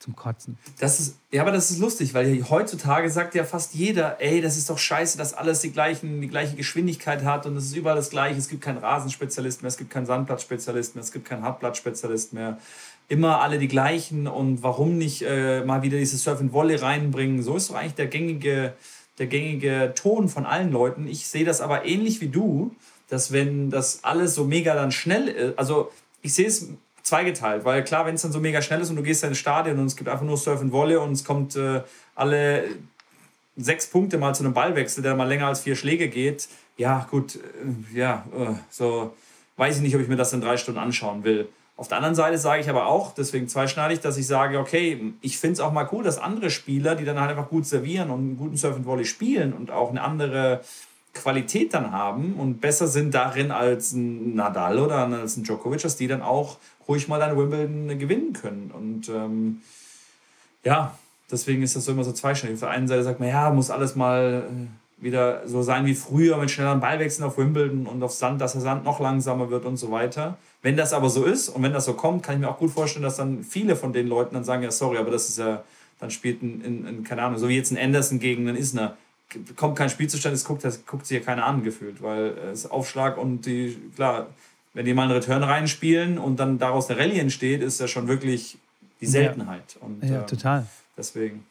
Zum 0.00 0.16
Kotzen. 0.16 0.56
Das 0.78 0.98
ist, 0.98 1.18
ja, 1.30 1.42
aber 1.42 1.52
das 1.52 1.70
ist 1.70 1.78
lustig, 1.78 2.14
weil 2.14 2.42
heutzutage 2.48 3.10
sagt 3.10 3.34
ja 3.34 3.44
fast 3.44 3.74
jeder, 3.74 4.18
ey, 4.18 4.40
das 4.40 4.56
ist 4.56 4.70
doch 4.70 4.78
scheiße, 4.78 5.18
dass 5.18 5.34
alles 5.34 5.60
die, 5.60 5.72
gleichen, 5.72 6.22
die 6.22 6.28
gleiche 6.28 6.56
Geschwindigkeit 6.56 7.22
hat 7.22 7.44
und 7.44 7.54
es 7.54 7.66
ist 7.66 7.76
überall 7.76 7.96
das 7.96 8.08
Gleiche. 8.08 8.38
Es 8.38 8.48
gibt 8.48 8.62
keinen 8.62 8.78
Rasenspezialist 8.78 9.60
mehr, 9.60 9.68
es 9.68 9.76
gibt 9.76 9.90
keinen 9.90 10.06
Sandplatzspezialist 10.06 10.94
mehr, 10.94 11.04
es 11.04 11.12
gibt 11.12 11.26
keinen 11.26 11.42
Hartplatzspezialist 11.42 12.32
mehr. 12.32 12.58
Immer 13.08 13.42
alle 13.42 13.58
die 13.58 13.68
gleichen 13.68 14.26
und 14.26 14.62
warum 14.62 14.96
nicht 14.96 15.20
äh, 15.20 15.64
mal 15.66 15.82
wieder 15.82 15.98
dieses 15.98 16.22
Surf 16.24 16.40
and 16.40 16.54
Volley 16.54 16.76
reinbringen? 16.76 17.42
So 17.42 17.56
ist 17.56 17.68
doch 17.68 17.74
eigentlich 17.74 17.96
der 17.96 18.06
gängige, 18.06 18.72
der 19.18 19.26
gängige 19.26 19.92
Ton 19.94 20.30
von 20.30 20.46
allen 20.46 20.72
Leuten. 20.72 21.08
Ich 21.08 21.26
sehe 21.26 21.44
das 21.44 21.60
aber 21.60 21.84
ähnlich 21.84 22.22
wie 22.22 22.28
du, 22.28 22.74
dass 23.10 23.32
wenn 23.32 23.68
das 23.68 24.02
alles 24.02 24.34
so 24.34 24.44
mega 24.44 24.74
dann 24.74 24.92
schnell 24.92 25.28
ist, 25.28 25.58
also 25.58 25.90
ich 26.22 26.32
sehe 26.32 26.46
es 26.46 26.68
zweigeteilt, 27.02 27.64
weil 27.64 27.82
klar, 27.84 28.06
wenn 28.06 28.14
es 28.14 28.22
dann 28.22 28.32
so 28.32 28.40
mega 28.40 28.62
schnell 28.62 28.80
ist 28.80 28.90
und 28.90 28.96
du 28.96 29.02
gehst 29.02 29.24
ins 29.24 29.38
Stadion 29.38 29.78
und 29.78 29.86
es 29.86 29.96
gibt 29.96 30.08
einfach 30.08 30.24
nur 30.24 30.36
Surf 30.36 30.60
and 30.60 30.72
Volley 30.72 30.96
und 30.96 31.12
es 31.12 31.24
kommt 31.24 31.56
äh, 31.56 31.82
alle 32.14 32.64
sechs 33.56 33.88
Punkte 33.88 34.18
mal 34.18 34.34
zu 34.34 34.44
einem 34.44 34.54
Ballwechsel, 34.54 35.02
der 35.02 35.14
mal 35.14 35.28
länger 35.28 35.46
als 35.46 35.60
vier 35.60 35.76
Schläge 35.76 36.08
geht, 36.08 36.48
ja 36.76 37.06
gut, 37.10 37.36
äh, 37.36 37.98
ja, 37.98 38.24
äh, 38.36 38.54
so 38.70 39.14
weiß 39.56 39.76
ich 39.76 39.82
nicht, 39.82 39.94
ob 39.94 40.00
ich 40.00 40.08
mir 40.08 40.16
das 40.16 40.32
in 40.32 40.40
drei 40.40 40.56
Stunden 40.56 40.80
anschauen 40.80 41.24
will. 41.24 41.48
Auf 41.76 41.88
der 41.88 41.96
anderen 41.96 42.14
Seite 42.14 42.36
sage 42.36 42.60
ich 42.60 42.68
aber 42.68 42.86
auch, 42.86 43.14
deswegen 43.14 43.48
zweischneidig, 43.48 44.00
dass 44.00 44.18
ich 44.18 44.26
sage, 44.26 44.58
okay, 44.58 45.14
ich 45.22 45.38
finde 45.38 45.54
es 45.54 45.60
auch 45.60 45.72
mal 45.72 45.88
cool, 45.92 46.04
dass 46.04 46.18
andere 46.18 46.50
Spieler, 46.50 46.94
die 46.94 47.04
dann 47.04 47.18
halt 47.18 47.30
einfach 47.30 47.48
gut 47.48 47.66
servieren 47.66 48.10
und 48.10 48.20
einen 48.20 48.36
guten 48.36 48.56
Surf 48.56 48.76
and 48.76 48.84
Volley 48.84 49.06
spielen 49.06 49.52
und 49.52 49.70
auch 49.70 49.90
eine 49.90 50.02
andere 50.02 50.60
Qualität 51.14 51.74
dann 51.74 51.90
haben 51.90 52.34
und 52.34 52.60
besser 52.60 52.86
sind 52.86 53.14
darin 53.14 53.50
als 53.50 53.92
ein 53.92 54.34
Nadal 54.34 54.78
oder 54.78 55.06
als 55.06 55.36
ein 55.36 55.44
Djokovic, 55.44 55.82
dass 55.82 55.96
die 55.96 56.06
dann 56.06 56.22
auch 56.22 56.58
ruhig 56.90 57.08
mal 57.08 57.22
ein 57.22 57.36
Wimbledon 57.36 57.98
gewinnen 57.98 58.32
können. 58.32 58.70
Und 58.74 59.08
ähm, 59.08 59.62
ja, 60.64 60.98
deswegen 61.30 61.62
ist 61.62 61.76
das 61.76 61.84
so 61.84 61.92
immer 61.92 62.04
so 62.04 62.12
zweischneidig. 62.12 62.56
Auf 62.56 62.60
der 62.60 62.70
einen 62.70 62.88
Seite 62.88 63.04
sagt 63.04 63.20
man, 63.20 63.28
ja, 63.28 63.50
muss 63.50 63.70
alles 63.70 63.96
mal 63.96 64.44
äh, 64.50 65.02
wieder 65.02 65.46
so 65.46 65.62
sein 65.62 65.86
wie 65.86 65.94
früher 65.94 66.36
mit 66.36 66.50
schnelleren 66.50 66.80
Ballwechseln 66.80 67.26
auf 67.26 67.38
Wimbledon 67.38 67.86
und 67.86 68.02
auf 68.02 68.12
Sand, 68.12 68.40
dass 68.40 68.52
der 68.52 68.60
Sand 68.60 68.84
noch 68.84 69.00
langsamer 69.00 69.50
wird 69.50 69.64
und 69.64 69.76
so 69.76 69.90
weiter. 69.90 70.36
Wenn 70.62 70.76
das 70.76 70.92
aber 70.92 71.08
so 71.08 71.24
ist 71.24 71.48
und 71.48 71.62
wenn 71.62 71.72
das 71.72 71.86
so 71.86 71.94
kommt, 71.94 72.22
kann 72.22 72.34
ich 72.34 72.40
mir 72.40 72.50
auch 72.50 72.58
gut 72.58 72.72
vorstellen, 72.72 73.04
dass 73.04 73.16
dann 73.16 73.44
viele 73.44 73.76
von 73.76 73.92
den 73.92 74.08
Leuten 74.08 74.34
dann 74.34 74.44
sagen, 74.44 74.62
ja, 74.62 74.70
sorry, 74.70 74.98
aber 74.98 75.10
das 75.10 75.28
ist 75.28 75.38
ja, 75.38 75.62
dann 76.00 76.10
spielt 76.10 76.42
ein, 76.42 76.62
ein, 76.64 76.86
ein 76.86 77.04
keine 77.04 77.22
Ahnung, 77.22 77.38
so 77.38 77.48
wie 77.48 77.56
jetzt 77.56 77.70
ein 77.70 77.78
Anderson 77.78 78.18
gegen 78.18 78.46
einen 78.46 78.58
Isner 78.58 78.96
kommt 79.56 79.76
kein 79.76 79.90
Spiel 79.90 80.08
zustande, 80.08 80.34
es 80.34 80.44
guckt, 80.44 80.64
das 80.64 80.84
guckt 80.86 81.06
sich 81.06 81.18
ja 81.18 81.24
keiner 81.24 81.46
an 81.46 81.62
gefühlt, 81.62 82.02
weil 82.02 82.36
es 82.52 82.70
Aufschlag 82.70 83.16
und 83.16 83.46
die, 83.46 83.76
klar, 83.94 84.26
wenn 84.74 84.84
die 84.84 84.94
mal 84.94 85.04
einen 85.04 85.12
Return 85.12 85.42
reinspielen 85.42 86.18
und 86.18 86.38
dann 86.38 86.58
daraus 86.58 86.90
eine 86.90 86.98
Rallye 86.98 87.18
entsteht, 87.18 87.62
ist 87.62 87.80
das 87.80 87.90
schon 87.90 88.08
wirklich 88.08 88.58
die 89.00 89.06
Seltenheit. 89.06 89.76
Ja, 89.80 89.86
und, 89.86 90.04
ja 90.04 90.22
äh, 90.22 90.26
total. 90.26 90.66
Deswegen. 90.96 91.46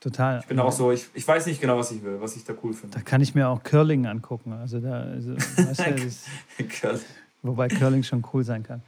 Total. 0.00 0.40
Ich 0.40 0.46
bin 0.46 0.58
auch 0.58 0.72
so, 0.72 0.92
ich, 0.92 1.06
ich 1.14 1.26
weiß 1.26 1.46
nicht 1.46 1.60
genau, 1.60 1.78
was 1.78 1.90
ich 1.90 2.02
will, 2.02 2.20
was 2.20 2.36
ich 2.36 2.44
da 2.44 2.52
cool 2.62 2.74
finde. 2.74 2.98
Da 2.98 3.02
kann 3.02 3.22
ich 3.22 3.34
mir 3.34 3.48
auch 3.48 3.62
Curling 3.62 4.06
angucken. 4.06 4.52
Also 4.52 4.78
da, 4.78 5.00
also, 5.00 5.34
weißt 5.36 5.86
du, 5.86 6.04
das, 6.04 6.24
Curling. 6.80 7.00
Wobei 7.42 7.68
Curling 7.68 8.02
schon 8.02 8.24
cool 8.32 8.44
sein 8.44 8.62
kann. 8.62 8.82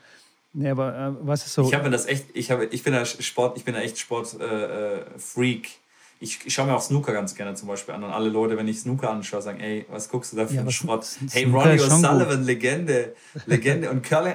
Nee, 0.53 0.70
aber 0.70 0.94
äh, 0.94 1.27
was 1.27 1.46
ist 1.46 1.55
so? 1.55 1.62
Ich 1.62 1.75
habe 1.75 1.90
das 1.90 2.07
echt, 2.07 2.27
ich, 2.35 2.51
habe, 2.51 2.66
ich 2.66 2.83
bin 2.83 2.92
da 2.92 3.05
Sport, 3.05 3.57
ich 3.57 3.64
bin 3.64 3.75
da 3.75 3.81
echt 3.81 3.99
Sportfreak. 3.99 4.40
Äh, 4.40 5.68
äh 5.68 5.70
ich, 6.18 6.46
ich 6.46 6.55
schaue 6.55 6.66
mir 6.66 6.74
auch 6.74 6.81
Snooker 6.81 7.12
ganz 7.12 7.35
gerne 7.35 7.55
zum 7.55 7.68
Beispiel 7.68 7.94
an. 7.94 8.02
Und 8.02 8.11
alle 8.11 8.29
Leute, 8.29 8.57
wenn 8.57 8.66
ich 8.68 8.81
Snooker 8.81 9.11
anschaue, 9.11 9.42
sagen, 9.42 9.61
ey, 9.61 9.85
was 9.90 10.09
guckst 10.09 10.33
du 10.33 10.37
da 10.37 10.46
für 10.46 10.55
ja, 10.55 10.61
einen 10.62 10.70
Schrott? 10.70 11.07
Hey, 11.31 11.44
Ronnie 11.44 11.79
O'Sullivan, 11.79 12.42
Legende. 12.44 13.14
Legende. 13.46 13.90
Und 13.90 14.02
Curling, 14.02 14.35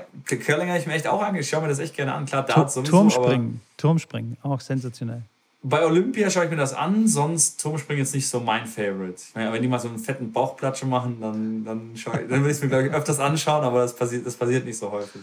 habe 0.69 0.77
ich 0.77 0.87
mir 0.87 0.93
echt 0.93 1.07
auch 1.07 1.21
angeschaut. 1.21 1.41
Ich 1.41 1.49
schaue 1.49 1.61
mir 1.63 1.67
das 1.69 1.79
echt 1.79 1.95
gerne 1.95 2.13
an. 2.13 2.25
Klar, 2.25 2.45
Darts 2.45 2.75
sowieso. 2.75 2.91
Turmspringen, 2.91 3.61
Turmspringen, 3.77 4.37
auch 4.43 4.59
sensationell. 4.59 5.23
Bei 5.63 5.85
Olympia 5.85 6.29
schaue 6.29 6.45
ich 6.45 6.49
mir 6.49 6.57
das 6.57 6.73
an, 6.73 7.07
sonst 7.07 7.61
Turmspringen 7.61 8.01
ist 8.01 8.15
nicht 8.15 8.27
so 8.27 8.39
mein 8.39 8.65
Favorite. 8.65 9.21
Ich 9.29 9.35
meine, 9.35 9.53
wenn 9.53 9.61
die 9.61 9.67
mal 9.67 9.79
so 9.79 9.89
einen 9.89 9.99
fetten 9.99 10.31
Bauchplatsche 10.31 10.87
machen, 10.87 11.17
dann, 11.21 11.63
dann, 11.63 11.91
ich, 11.93 12.03
dann 12.03 12.29
würde 12.29 12.49
ich 12.49 12.57
es 12.57 12.63
mir, 12.63 12.69
glaube 12.69 12.87
ich, 12.87 12.93
öfters 12.93 13.19
anschauen, 13.19 13.63
aber 13.63 13.81
das 13.81 13.95
passiert, 13.95 14.25
das 14.25 14.35
passiert 14.35 14.65
nicht 14.65 14.77
so 14.77 14.91
häufig. 14.91 15.21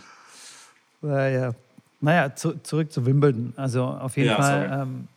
Naja, 1.03 1.55
naja 2.01 2.35
zu, 2.37 2.55
zurück 2.62 2.92
zu 2.92 3.05
Wimbledon. 3.05 3.53
Also 3.57 3.85
auf 3.85 4.16
jeden 4.16 4.29
ja, 4.29 4.37
Fall 4.37 4.81
ähm, 4.83 5.09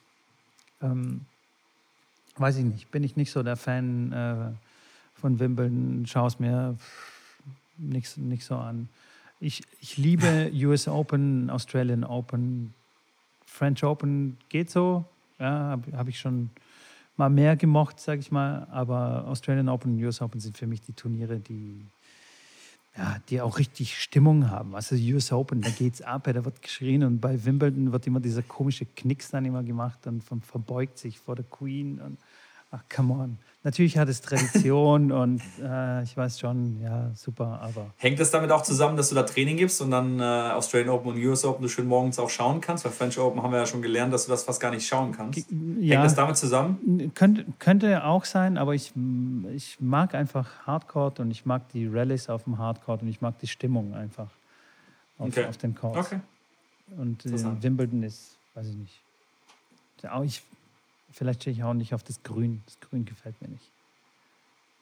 ähm, 0.81 1.21
weiß 2.37 2.57
ich 2.57 2.65
nicht, 2.65 2.91
bin 2.91 3.03
ich 3.03 3.15
nicht 3.15 3.31
so 3.31 3.43
der 3.43 3.55
Fan 3.55 4.11
äh, 4.11 4.35
von 5.19 5.39
Wimbledon, 5.39 6.05
schaue 6.07 6.27
es 6.27 6.39
mir 6.39 6.77
nicht, 7.77 8.17
nicht 8.17 8.45
so 8.45 8.55
an. 8.55 8.89
Ich, 9.39 9.63
ich 9.79 9.97
liebe 9.97 10.51
US 10.65 10.87
Open, 10.87 11.49
Australian 11.49 12.03
Open, 12.03 12.73
French 13.45 13.83
Open 13.83 14.37
geht 14.49 14.69
so, 14.69 15.05
ja, 15.39 15.51
habe 15.51 15.97
hab 15.97 16.07
ich 16.07 16.19
schon 16.19 16.49
mal 17.17 17.29
mehr 17.29 17.55
gemocht, 17.55 17.99
sage 17.99 18.21
ich 18.21 18.31
mal, 18.31 18.67
aber 18.71 19.27
Australian 19.27 19.69
Open 19.69 19.95
und 19.95 20.03
US 20.03 20.21
Open 20.21 20.39
sind 20.39 20.57
für 20.57 20.67
mich 20.67 20.81
die 20.81 20.93
Turniere, 20.93 21.39
die 21.39 21.81
ja, 22.97 23.17
die 23.29 23.39
auch 23.39 23.57
richtig 23.57 23.97
Stimmung 23.97 24.49
haben. 24.49 24.75
Also 24.75 24.95
US 24.95 25.31
Open, 25.31 25.61
da 25.61 25.69
geht's 25.69 26.01
ab, 26.01 26.23
da 26.25 26.43
wird 26.43 26.61
geschrien 26.61 27.03
und 27.03 27.19
bei 27.19 27.45
Wimbledon 27.45 27.91
wird 27.91 28.05
immer 28.07 28.19
dieser 28.19 28.43
komische 28.43 28.85
Knicks 28.85 29.29
dann 29.29 29.45
immer 29.45 29.63
gemacht 29.63 30.07
und 30.07 30.23
verbeugt 30.23 30.97
sich 30.97 31.19
vor 31.19 31.35
der 31.35 31.45
Queen 31.45 32.01
und 32.01 32.17
ach, 32.71 32.83
come 32.89 33.13
on 33.13 33.37
natürlich 33.63 33.97
hat 33.97 34.09
es 34.09 34.21
Tradition 34.21 35.11
und 35.11 35.41
äh, 35.61 36.03
ich 36.03 36.15
weiß 36.15 36.39
schon, 36.39 36.81
ja, 36.81 37.11
super, 37.15 37.59
aber. 37.61 37.91
Hängt 37.97 38.19
das 38.19 38.31
damit 38.31 38.51
auch 38.51 38.63
zusammen, 38.63 38.97
dass 38.97 39.09
du 39.09 39.15
da 39.15 39.23
Training 39.23 39.57
gibst 39.57 39.81
und 39.81 39.91
dann 39.91 40.19
äh, 40.19 40.23
Australian 40.23 40.89
Open 40.89 41.11
und 41.13 41.23
US 41.23 41.45
Open 41.45 41.63
du 41.63 41.69
schön 41.69 41.87
morgens 41.87 42.19
auch 42.19 42.29
schauen 42.29 42.61
kannst? 42.61 42.85
Weil 42.85 42.91
French 42.91 43.17
Open 43.19 43.41
haben 43.41 43.51
wir 43.51 43.59
ja 43.59 43.65
schon 43.65 43.81
gelernt, 43.81 44.13
dass 44.13 44.25
du 44.25 44.31
das 44.31 44.43
fast 44.43 44.59
gar 44.59 44.71
nicht 44.71 44.87
schauen 44.87 45.11
kannst. 45.11 45.45
Ja, 45.79 45.95
Hängt 45.95 46.05
das 46.05 46.15
damit 46.15 46.37
zusammen? 46.37 47.11
Könnte, 47.13 47.45
könnte 47.59 48.03
auch 48.03 48.25
sein, 48.25 48.57
aber 48.57 48.73
ich, 48.73 48.93
ich 49.55 49.77
mag 49.79 50.15
einfach 50.15 50.49
Hardcore 50.65 51.13
und 51.19 51.31
ich 51.31 51.45
mag 51.45 51.69
die 51.69 51.87
Rallyes 51.87 52.29
auf 52.29 52.43
dem 52.45 52.57
Hardcore 52.57 52.99
und 53.01 53.07
ich 53.07 53.21
mag 53.21 53.37
die 53.39 53.47
Stimmung 53.47 53.93
einfach 53.93 54.27
auf, 55.17 55.27
okay. 55.27 55.45
auf 55.45 55.57
den 55.57 55.75
Courts. 55.75 56.07
Okay. 56.07 56.19
Und 56.97 57.25
äh, 57.25 57.63
Wimbledon 57.63 58.03
ist, 58.03 58.35
weiß 58.55 58.67
ich 58.67 58.75
nicht. 58.75 59.01
Auch 60.09 60.23
ich 60.23 60.41
Vielleicht 61.11 61.41
stehe 61.43 61.55
ich 61.55 61.63
auch 61.63 61.73
nicht 61.73 61.93
auf 61.93 62.03
das 62.03 62.23
Grün. 62.23 62.61
Das 62.65 62.79
Grün 62.79 63.05
gefällt 63.05 63.39
mir 63.41 63.49
nicht. 63.49 63.69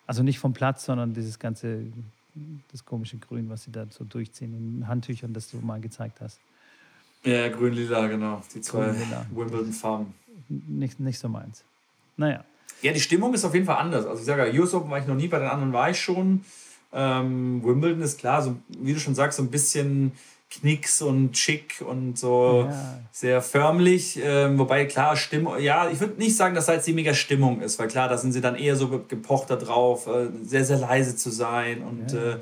Also 0.08 0.24
nicht 0.24 0.40
vom 0.40 0.54
Platz, 0.54 0.86
sondern 0.86 1.14
dieses 1.14 1.40
ganze, 1.40 1.84
das 2.72 2.86
komische 2.86 3.18
Grün, 3.18 3.50
was 3.50 3.64
sie 3.64 3.72
da 3.72 3.86
so 3.90 4.04
durchziehen 4.04 4.56
in 4.56 4.88
Handtüchern, 4.88 5.34
das 5.34 5.52
du 5.52 5.58
mal 5.58 5.80
gezeigt 5.80 6.20
hast. 6.22 6.40
Ja, 7.24 7.50
grün-lila, 7.50 8.08
genau. 8.08 8.42
Die 8.54 8.62
zwei 8.62 8.94
Wimbledon-Farben. 9.32 10.14
Nicht, 10.48 11.00
nicht 11.00 11.20
so 11.20 11.28
meins. 11.28 11.64
Naja. 12.18 12.44
Ja, 12.82 12.94
die 12.94 13.02
Stimmung 13.02 13.34
ist 13.34 13.44
auf 13.44 13.54
jeden 13.54 13.66
Fall 13.66 13.78
anders. 13.78 14.06
Also 14.06 14.22
ich 14.22 14.26
sage 14.26 14.48
ja, 14.48 14.62
US 14.62 14.74
Open 14.74 14.90
war 14.90 15.00
ich 15.00 15.06
noch 15.06 15.16
nie, 15.16 15.28
bei 15.28 15.40
den 15.40 15.50
anderen 15.50 15.74
war 15.74 15.90
ich 15.90 16.00
schon. 16.00 16.46
Ähm, 16.94 17.62
Wimbledon 17.64 18.02
ist 18.02 18.18
klar, 18.18 18.42
so, 18.42 18.56
wie 18.70 18.94
du 18.94 19.00
schon 19.00 19.16
sagst, 19.16 19.38
so 19.38 19.44
ein 19.44 19.52
bisschen 19.52 20.14
Knicks 20.50 21.02
und 21.02 21.38
schick 21.38 21.84
und 21.88 22.18
so 22.18 22.66
ja. 22.68 23.00
sehr 23.12 23.42
förmlich. 23.42 24.20
Ähm, 24.22 24.58
wobei 24.58 24.86
klar, 24.86 25.16
Stimmung, 25.16 25.60
ja, 25.60 25.90
ich 25.90 26.00
würde 26.00 26.20
nicht 26.20 26.36
sagen, 26.36 26.56
dass 26.56 26.66
da 26.66 26.74
jetzt 26.74 26.88
die 26.88 26.94
mega 26.94 27.14
Stimmung 27.14 27.62
ist, 27.62 27.78
weil 27.78 27.88
klar, 27.88 28.10
da 28.10 28.18
sind 28.18 28.32
sie 28.32 28.42
dann 28.42 28.56
eher 28.56 28.76
so 28.76 28.90
gepocht 28.90 29.52
darauf, 29.52 30.08
äh, 30.08 30.30
sehr, 30.44 30.66
sehr 30.66 30.78
leise 30.78 31.16
zu 31.16 31.30
sein 31.30 31.84
und 31.84 32.12
ja. 32.12 32.32
äh, 32.32 32.38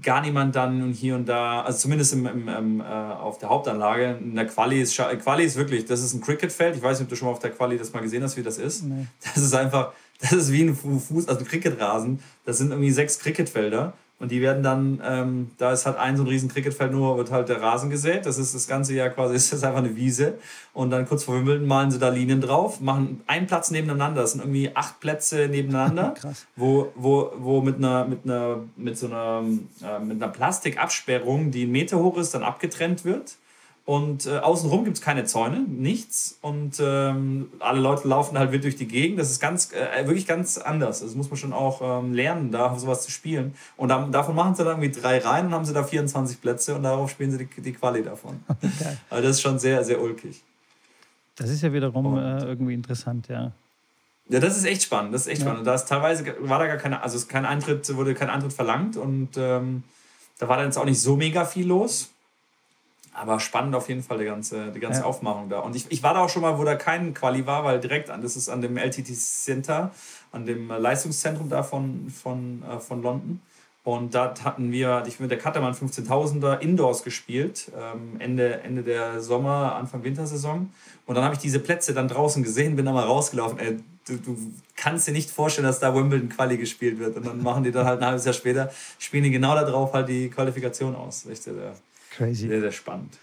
gar 0.00 0.20
niemand 0.20 0.54
dann 0.54 0.82
und 0.82 0.92
hier 0.92 1.16
und 1.16 1.28
da, 1.28 1.62
also 1.62 1.78
zumindest 1.78 2.12
im, 2.12 2.26
im, 2.26 2.48
im 2.48 2.80
äh, 2.80 2.84
auf 2.84 3.38
der 3.38 3.48
Hauptanlage. 3.48 4.18
In 4.20 4.36
der 4.36 4.46
Quali 4.46 4.80
ist, 4.80 4.96
Quali 4.96 5.44
ist 5.44 5.56
wirklich, 5.56 5.84
das 5.84 6.02
ist 6.02 6.14
ein 6.14 6.20
Cricketfeld. 6.20 6.76
Ich 6.76 6.82
weiß 6.82 6.98
nicht, 6.98 7.06
ob 7.06 7.10
du 7.10 7.16
schon 7.16 7.26
mal 7.26 7.32
auf 7.32 7.40
der 7.40 7.50
Quali 7.50 7.76
das 7.76 7.92
mal 7.92 8.00
gesehen 8.00 8.22
hast, 8.22 8.36
wie 8.36 8.44
das 8.44 8.58
ist. 8.58 8.84
Nee. 8.84 9.06
Das 9.24 9.42
ist 9.42 9.54
einfach, 9.54 9.92
das 10.20 10.32
ist 10.32 10.52
wie 10.52 10.62
ein 10.62 10.76
Fuß, 10.76 11.26
also 11.26 11.40
ein 11.40 11.46
Cricketrasen. 11.46 12.20
Das 12.44 12.58
sind 12.58 12.70
irgendwie 12.70 12.92
sechs 12.92 13.18
Cricketfelder 13.18 13.94
und 14.22 14.30
die 14.30 14.40
werden 14.40 14.62
dann, 14.62 15.02
ähm, 15.04 15.50
da 15.58 15.72
ist 15.72 15.84
halt 15.84 15.96
ein 15.96 16.16
so 16.16 16.22
ein 16.22 16.28
riesen 16.28 16.48
Cricketfeld 16.48 16.92
nur, 16.92 17.16
wird 17.16 17.32
halt 17.32 17.48
der 17.48 17.60
Rasen 17.60 17.90
gesät. 17.90 18.24
Das 18.24 18.38
ist 18.38 18.54
das 18.54 18.68
ganze 18.68 18.94
Jahr 18.94 19.10
quasi, 19.10 19.34
ist 19.36 19.52
das 19.52 19.64
einfach 19.64 19.80
eine 19.80 19.96
Wiese. 19.96 20.34
Und 20.72 20.90
dann 20.90 21.08
kurz 21.08 21.24
vor 21.24 21.34
Wimbledon 21.34 21.66
malen 21.66 21.90
sie 21.90 21.98
da 21.98 22.08
Linien 22.08 22.40
drauf, 22.40 22.80
machen 22.80 23.20
einen 23.26 23.48
Platz 23.48 23.72
nebeneinander. 23.72 24.20
Das 24.20 24.32
sind 24.32 24.42
irgendwie 24.42 24.70
acht 24.76 25.00
Plätze 25.00 25.48
nebeneinander, 25.48 26.14
wo, 26.56 26.92
wo, 26.94 27.32
wo 27.36 27.62
mit 27.62 27.78
einer, 27.78 28.04
mit 28.04 28.20
einer, 28.24 28.60
mit 28.76 28.96
so 28.96 29.08
einer, 29.08 29.42
äh, 29.82 29.98
mit 29.98 30.22
einer 30.22 30.32
Plastikabsperrung, 30.32 31.50
die 31.50 31.64
einen 31.64 31.72
Meter 31.72 31.98
hoch 31.98 32.16
ist, 32.16 32.32
dann 32.32 32.44
abgetrennt 32.44 33.04
wird. 33.04 33.34
Und 33.84 34.26
äh, 34.26 34.38
außenrum 34.38 34.84
gibt 34.84 34.98
es 34.98 35.02
keine 35.02 35.24
Zäune, 35.24 35.60
nichts. 35.60 36.38
Und 36.40 36.80
ähm, 36.80 37.50
alle 37.58 37.80
Leute 37.80 38.06
laufen 38.06 38.38
halt 38.38 38.52
wild 38.52 38.62
durch 38.62 38.76
die 38.76 38.86
Gegend. 38.86 39.18
Das 39.18 39.30
ist 39.30 39.40
ganz, 39.40 39.72
äh, 39.72 40.06
wirklich 40.06 40.26
ganz 40.26 40.56
anders. 40.56 41.00
Das 41.00 41.16
muss 41.16 41.30
man 41.30 41.36
schon 41.36 41.52
auch 41.52 41.80
ähm, 41.82 42.14
lernen, 42.14 42.52
da 42.52 42.78
sowas 42.78 43.02
zu 43.02 43.10
spielen. 43.10 43.54
Und 43.76 43.88
dann, 43.88 44.12
davon 44.12 44.36
machen 44.36 44.54
sie 44.54 44.62
dann 44.62 44.80
irgendwie 44.80 45.00
drei 45.00 45.18
Reihen 45.18 45.46
und 45.46 45.52
haben 45.52 45.64
sie 45.64 45.74
da 45.74 45.82
24 45.82 46.40
Plätze 46.40 46.76
und 46.76 46.84
darauf 46.84 47.10
spielen 47.10 47.32
sie 47.32 47.38
die, 47.38 47.60
die 47.60 47.72
Quali 47.72 48.02
davon. 48.02 48.40
Okay. 48.62 48.96
Also 49.10 49.22
das 49.26 49.36
ist 49.36 49.42
schon 49.42 49.58
sehr, 49.58 49.82
sehr 49.84 50.00
ulkig. 50.00 50.42
Das 51.34 51.50
ist 51.50 51.62
ja 51.62 51.72
wiederum 51.72 52.16
äh, 52.16 52.44
irgendwie 52.44 52.74
interessant, 52.74 53.26
ja. 53.28 53.52
Ja, 54.28 54.38
das 54.38 54.56
ist 54.56 54.64
echt 54.64 54.82
spannend. 54.82 55.12
Das 55.12 55.22
ist 55.22 55.26
echt 55.26 55.42
ja. 55.42 55.48
spannend. 55.48 55.66
Da 55.66 55.74
ist 55.74 55.88
teilweise 55.88 56.24
war 56.40 56.60
da 56.60 56.66
gar 56.68 56.76
keine, 56.76 57.02
also 57.02 57.26
kein 57.26 57.44
Eintritt, 57.44 57.94
wurde 57.96 58.14
kein 58.14 58.30
Eintritt 58.30 58.52
verlangt 58.52 58.96
und 58.96 59.30
ähm, 59.36 59.82
da 60.38 60.48
war 60.48 60.56
dann 60.56 60.66
jetzt 60.66 60.78
auch 60.78 60.84
nicht 60.84 61.00
so 61.00 61.16
mega 61.16 61.44
viel 61.44 61.66
los. 61.66 62.11
Aber 63.14 63.40
spannend 63.40 63.74
auf 63.74 63.88
jeden 63.88 64.02
Fall 64.02 64.18
die 64.18 64.24
ganze, 64.24 64.72
die 64.72 64.80
ganze 64.80 65.00
ja. 65.00 65.06
Aufmachung 65.06 65.48
da. 65.50 65.60
Und 65.60 65.76
ich, 65.76 65.86
ich 65.90 66.02
war 66.02 66.14
da 66.14 66.20
auch 66.20 66.30
schon 66.30 66.42
mal, 66.42 66.58
wo 66.58 66.64
da 66.64 66.76
kein 66.76 67.12
Quali 67.12 67.46
war, 67.46 67.64
weil 67.64 67.78
direkt 67.78 68.08
an, 68.08 68.22
das 68.22 68.36
ist 68.36 68.48
an 68.48 68.62
dem 68.62 68.76
LTT 68.76 69.14
Center, 69.14 69.90
an 70.32 70.46
dem 70.46 70.68
Leistungszentrum 70.68 71.48
da 71.50 71.62
von, 71.62 72.10
von, 72.10 72.62
äh, 72.62 72.78
von 72.78 73.02
London. 73.02 73.40
Und 73.84 74.14
da 74.14 74.32
hatten 74.44 74.70
wir, 74.70 75.02
ich 75.06 75.18
mit 75.18 75.30
der 75.30 75.38
Kattermann 75.38 75.74
15.000er 75.74 76.60
Indoors 76.60 77.02
gespielt, 77.02 77.70
ähm, 77.76 78.16
Ende, 78.20 78.60
Ende 78.62 78.82
der 78.82 79.20
Sommer, 79.20 79.74
Anfang 79.74 80.04
Wintersaison. 80.04 80.70
Und 81.04 81.14
dann 81.14 81.24
habe 81.24 81.34
ich 81.34 81.40
diese 81.40 81.58
Plätze 81.58 81.92
dann 81.92 82.06
draußen 82.06 82.44
gesehen, 82.44 82.76
bin 82.76 82.86
da 82.86 82.92
mal 82.92 83.04
rausgelaufen. 83.04 83.58
Ey, 83.58 83.78
du, 84.06 84.16
du 84.18 84.36
kannst 84.76 85.08
dir 85.08 85.12
nicht 85.12 85.30
vorstellen, 85.30 85.66
dass 85.66 85.80
da 85.80 85.94
Wimbledon 85.94 86.28
Quali 86.28 86.56
gespielt 86.58 87.00
wird. 87.00 87.16
Und 87.16 87.26
dann 87.26 87.42
machen 87.42 87.64
die 87.64 87.72
dann 87.72 87.84
halt 87.84 88.00
ein 88.00 88.06
halbes 88.06 88.24
Jahr 88.24 88.34
später, 88.34 88.70
spielen 89.00 89.24
die 89.24 89.32
genau 89.32 89.54
da 89.56 89.64
drauf 89.64 89.92
halt 89.92 90.08
die 90.08 90.30
Qualifikation 90.30 90.94
aus. 90.94 91.26
Echt 91.26 91.42
sehr, 91.42 91.54
sehr, 91.54 91.74
Crazy. 92.16 92.48
sehr, 92.48 92.60
sehr 92.60 92.72
spannend. 92.72 93.18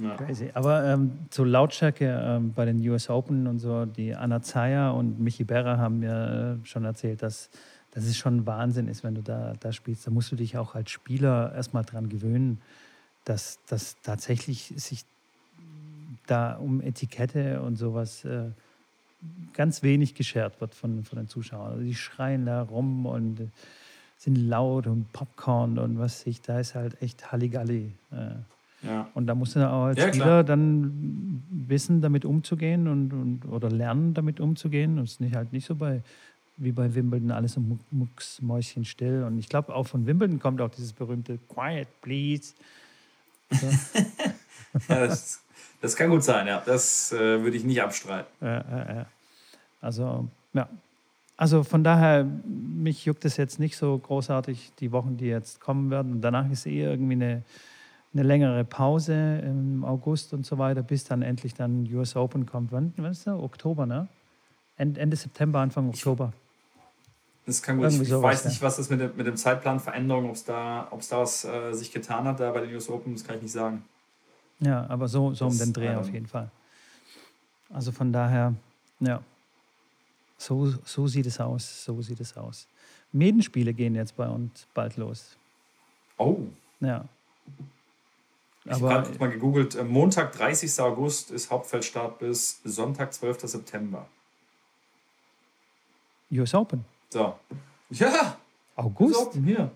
Ja. 0.00 0.16
Crazy. 0.16 0.50
Aber 0.54 0.84
ähm, 0.84 1.12
zur 1.30 1.46
Lautstärke 1.46 2.20
ähm, 2.24 2.52
bei 2.54 2.64
den 2.64 2.78
US 2.88 3.10
Open 3.10 3.46
und 3.46 3.58
so, 3.58 3.84
die 3.84 4.14
Anna 4.14 4.42
Zeyer 4.42 4.94
und 4.94 5.20
Michi 5.20 5.44
Berra 5.44 5.76
haben 5.76 6.00
mir 6.00 6.58
äh, 6.62 6.66
schon 6.66 6.84
erzählt, 6.84 7.22
dass 7.22 7.50
dass 7.92 8.04
es 8.04 8.16
schon 8.16 8.46
Wahnsinn 8.46 8.88
ist, 8.88 9.04
wenn 9.04 9.14
du 9.14 9.22
da, 9.22 9.54
da 9.60 9.70
spielst. 9.70 10.06
Da 10.06 10.10
musst 10.10 10.32
du 10.32 10.36
dich 10.36 10.56
auch 10.56 10.74
als 10.74 10.90
Spieler 10.90 11.52
erstmal 11.54 11.84
dran 11.84 12.08
gewöhnen, 12.08 12.60
dass, 13.24 13.60
dass 13.68 14.00
tatsächlich 14.02 14.72
sich 14.76 15.04
da 16.26 16.54
um 16.54 16.80
Etikette 16.80 17.60
und 17.60 17.76
sowas 17.76 18.24
äh, 18.24 18.50
ganz 19.52 19.82
wenig 19.82 20.14
geschert 20.14 20.60
wird 20.60 20.74
von, 20.74 21.04
von 21.04 21.18
den 21.18 21.28
Zuschauern. 21.28 21.72
Also 21.72 21.84
die 21.84 21.94
schreien 21.94 22.46
da 22.46 22.62
rum 22.62 23.04
und 23.04 23.50
sind 24.22 24.36
laut 24.36 24.86
und 24.86 25.12
Popcorn 25.12 25.78
und 25.78 25.98
was 25.98 26.24
ich, 26.28 26.40
da 26.42 26.60
ist 26.60 26.76
halt 26.76 27.00
echt 27.02 27.32
Halligalli. 27.32 27.90
Äh. 28.12 28.86
Ja. 28.86 29.08
Und 29.14 29.26
da 29.26 29.34
musst 29.34 29.56
du 29.56 29.68
auch 29.68 29.86
als 29.86 29.98
ja, 29.98 30.08
Spieler 30.08 30.24
klar. 30.24 30.44
dann 30.44 31.42
wissen, 31.50 32.00
damit 32.00 32.24
umzugehen 32.24 32.86
und, 32.86 33.12
und 33.12 33.44
oder 33.46 33.68
lernen, 33.68 34.14
damit 34.14 34.38
umzugehen. 34.38 34.98
Und 34.98 35.04
es 35.04 35.12
ist 35.12 35.20
nicht 35.20 35.34
halt 35.34 35.52
nicht 35.52 35.66
so 35.66 35.74
bei 35.74 36.02
wie 36.56 36.70
bei 36.70 36.94
Wimbledon 36.94 37.32
alles 37.32 37.54
so 37.54 37.62
mucksmäuschen 37.90 38.84
still. 38.84 39.24
Und 39.24 39.38
ich 39.38 39.48
glaube, 39.48 39.74
auch 39.74 39.86
von 39.88 40.06
Wimbledon 40.06 40.38
kommt 40.38 40.60
auch 40.60 40.70
dieses 40.70 40.92
berühmte 40.92 41.38
Quiet, 41.48 41.88
please. 42.02 42.54
So. 43.50 43.66
ja, 44.88 45.06
das, 45.06 45.42
das, 45.80 45.96
kann 45.96 46.10
gut 46.10 46.22
sein, 46.22 46.46
ja. 46.46 46.62
Das 46.64 47.12
äh, 47.12 47.42
würde 47.42 47.56
ich 47.56 47.64
nicht 47.64 47.82
abstreiten. 47.82 48.30
Äh, 48.40 49.00
äh, 49.00 49.04
also, 49.80 50.28
ja. 50.52 50.68
Also 51.42 51.64
von 51.64 51.82
daher, 51.82 52.22
mich 52.22 53.04
juckt 53.04 53.24
es 53.24 53.36
jetzt 53.36 53.58
nicht 53.58 53.76
so 53.76 53.98
großartig, 53.98 54.74
die 54.78 54.92
Wochen, 54.92 55.16
die 55.16 55.26
jetzt 55.26 55.58
kommen 55.58 55.90
werden. 55.90 56.12
Und 56.12 56.20
danach 56.20 56.48
ist 56.48 56.66
eh 56.66 56.84
irgendwie 56.84 57.14
eine, 57.14 57.42
eine 58.14 58.22
längere 58.22 58.62
Pause 58.62 59.40
im 59.40 59.84
August 59.84 60.34
und 60.34 60.46
so 60.46 60.58
weiter, 60.58 60.84
bis 60.84 61.02
dann 61.02 61.20
endlich 61.20 61.52
dann 61.52 61.92
US 61.92 62.14
Open 62.14 62.46
kommt. 62.46 62.70
Wann, 62.70 62.92
wann 62.96 63.10
ist 63.10 63.26
das? 63.26 63.34
Oktober, 63.34 63.86
ne? 63.86 64.06
Ende 64.76 65.16
September, 65.16 65.58
Anfang 65.58 65.88
Oktober. 65.88 66.32
Das 67.44 67.60
kann 67.60 67.78
gut. 67.78 67.86
Irgendwie 67.86 68.04
ich 68.04 68.10
sowas, 68.10 68.34
weiß 68.34 68.44
nicht, 68.44 68.62
was 68.62 68.76
das 68.76 68.88
mit, 68.88 69.00
dem, 69.00 69.16
mit 69.16 69.26
dem 69.26 69.36
Zeitplan 69.36 69.80
Veränderung, 69.80 70.28
ob 70.28 70.36
es 70.36 70.44
da, 70.44 70.86
ob's 70.92 71.08
da 71.08 71.18
was 71.18 71.44
äh, 71.44 71.72
sich 71.72 71.90
getan 71.90 72.22
hat 72.22 72.38
da 72.38 72.52
bei 72.52 72.60
den 72.60 72.72
US 72.72 72.88
Open, 72.88 73.14
das 73.14 73.24
kann 73.24 73.34
ich 73.34 73.42
nicht 73.42 73.52
sagen. 73.52 73.84
Ja, 74.60 74.86
aber 74.88 75.08
so, 75.08 75.34
so 75.34 75.46
das, 75.46 75.54
um 75.54 75.58
den 75.58 75.72
Dreh 75.72 75.88
ähm, 75.88 75.98
auf 75.98 76.12
jeden 76.12 76.28
Fall. 76.28 76.52
Also 77.68 77.90
von 77.90 78.12
daher, 78.12 78.54
ja, 79.00 79.22
so, 80.42 80.74
so 80.84 81.06
sieht 81.06 81.26
es 81.26 81.38
aus, 81.40 81.84
so 81.84 82.00
sieht 82.02 82.20
es 82.20 82.36
aus. 82.36 82.66
Medenspiele 83.12 83.72
gehen 83.72 83.94
jetzt 83.94 84.16
bei 84.16 84.28
uns 84.28 84.66
bald 84.74 84.96
los. 84.96 85.36
Oh. 86.18 86.40
Ja. 86.80 87.04
Ich 88.64 88.72
habe 88.72 88.86
gerade 88.86 89.18
mal 89.18 89.30
gegoogelt, 89.30 89.74
äh, 89.74 89.84
Montag, 89.84 90.32
30. 90.32 90.80
August 90.80 91.30
ist 91.30 91.50
Hauptfeldstart 91.50 92.18
bis 92.18 92.60
Sonntag, 92.64 93.12
12. 93.12 93.40
September. 93.42 94.06
US 96.30 96.54
Open. 96.54 96.84
So. 97.10 97.34
Ja. 97.90 98.36
August? 98.76 99.16
Open, 99.16 99.44
hier. 99.44 99.70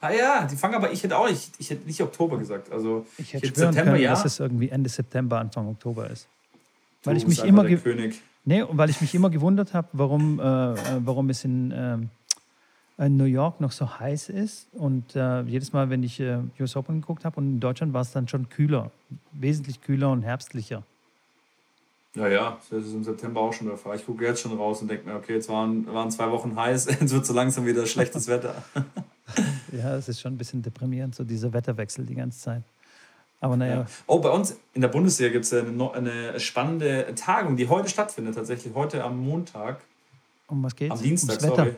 Ah 0.00 0.12
ja, 0.12 0.46
die 0.46 0.56
fangen 0.56 0.74
aber, 0.74 0.92
ich 0.92 1.02
hätte 1.02 1.16
auch 1.16 1.28
nicht, 1.28 1.54
ich 1.58 1.70
hätte 1.70 1.86
nicht 1.86 2.00
Oktober 2.00 2.38
gesagt. 2.38 2.70
Also 2.70 3.04
ich 3.16 3.32
hätte, 3.32 3.46
ich 3.46 3.50
hätte 3.50 3.60
September, 3.60 3.92
können, 3.92 4.02
ja. 4.02 4.10
dass 4.10 4.24
es 4.24 4.38
irgendwie 4.38 4.68
Ende 4.68 4.88
September, 4.88 5.40
Anfang 5.40 5.66
Oktober 5.66 6.08
ist. 6.08 6.28
Weil 7.02 7.14
du 7.14 7.20
ich 7.20 7.26
mich 7.26 7.42
immer 7.42 7.64
Nee, 8.48 8.64
weil 8.70 8.88
ich 8.88 9.02
mich 9.02 9.14
immer 9.14 9.28
gewundert 9.28 9.74
habe, 9.74 9.88
warum, 9.92 10.40
äh, 10.40 10.42
äh, 10.42 10.76
warum 11.00 11.28
es 11.28 11.44
in, 11.44 11.70
äh, 11.70 11.98
in 12.96 13.18
New 13.18 13.24
York 13.24 13.60
noch 13.60 13.72
so 13.72 14.00
heiß 14.00 14.30
ist. 14.30 14.68
Und 14.72 15.14
äh, 15.14 15.42
jedes 15.42 15.74
Mal, 15.74 15.90
wenn 15.90 16.02
ich 16.02 16.18
äh, 16.18 16.38
US 16.58 16.74
Open 16.74 17.02
geguckt 17.02 17.26
habe 17.26 17.36
und 17.36 17.44
in 17.44 17.60
Deutschland 17.60 17.92
war 17.92 18.00
es 18.00 18.10
dann 18.12 18.26
schon 18.26 18.48
kühler. 18.48 18.90
Wesentlich 19.32 19.82
kühler 19.82 20.10
und 20.10 20.22
herbstlicher. 20.22 20.82
Ja, 22.14 22.28
ja, 22.28 22.58
das 22.70 22.86
ist 22.86 22.94
im 22.94 23.04
September 23.04 23.42
auch 23.42 23.52
schon 23.52 23.66
der 23.66 23.76
Fall. 23.76 23.96
Ich 23.96 24.06
gucke 24.06 24.24
jetzt 24.24 24.40
schon 24.40 24.56
raus 24.56 24.80
und 24.80 24.88
denke 24.88 25.06
mir, 25.06 25.16
okay, 25.16 25.34
jetzt 25.34 25.50
waren, 25.50 25.86
waren 25.86 26.10
zwei 26.10 26.30
Wochen 26.30 26.56
heiß, 26.56 26.86
jetzt 27.00 27.12
wird 27.12 27.26
so 27.26 27.34
langsam 27.34 27.66
wieder 27.66 27.84
schlechtes 27.84 28.28
Wetter. 28.28 28.54
ja, 29.72 29.94
es 29.96 30.08
ist 30.08 30.22
schon 30.22 30.32
ein 30.32 30.38
bisschen 30.38 30.62
deprimierend, 30.62 31.14
so 31.14 31.22
dieser 31.22 31.52
Wetterwechsel 31.52 32.06
die 32.06 32.14
ganze 32.14 32.38
Zeit. 32.38 32.62
Aber 33.40 33.56
naja. 33.56 33.74
Ja. 33.74 33.86
Oh, 34.06 34.18
bei 34.18 34.30
uns 34.30 34.56
in 34.74 34.80
der 34.80 34.88
Bundesliga 34.88 35.30
gibt 35.30 35.44
es 35.44 35.52
eine, 35.52 35.92
eine 35.92 36.40
spannende 36.40 37.14
Tagung, 37.14 37.56
die 37.56 37.68
heute 37.68 37.88
stattfindet, 37.88 38.34
tatsächlich 38.34 38.74
heute 38.74 39.04
am 39.04 39.18
Montag. 39.18 39.80
Um 40.48 40.62
was 40.62 40.74
geht's? 40.74 40.92
Am 40.92 41.02
Dienstag, 41.02 41.42
Ums 41.42 41.56
sorry. 41.56 41.74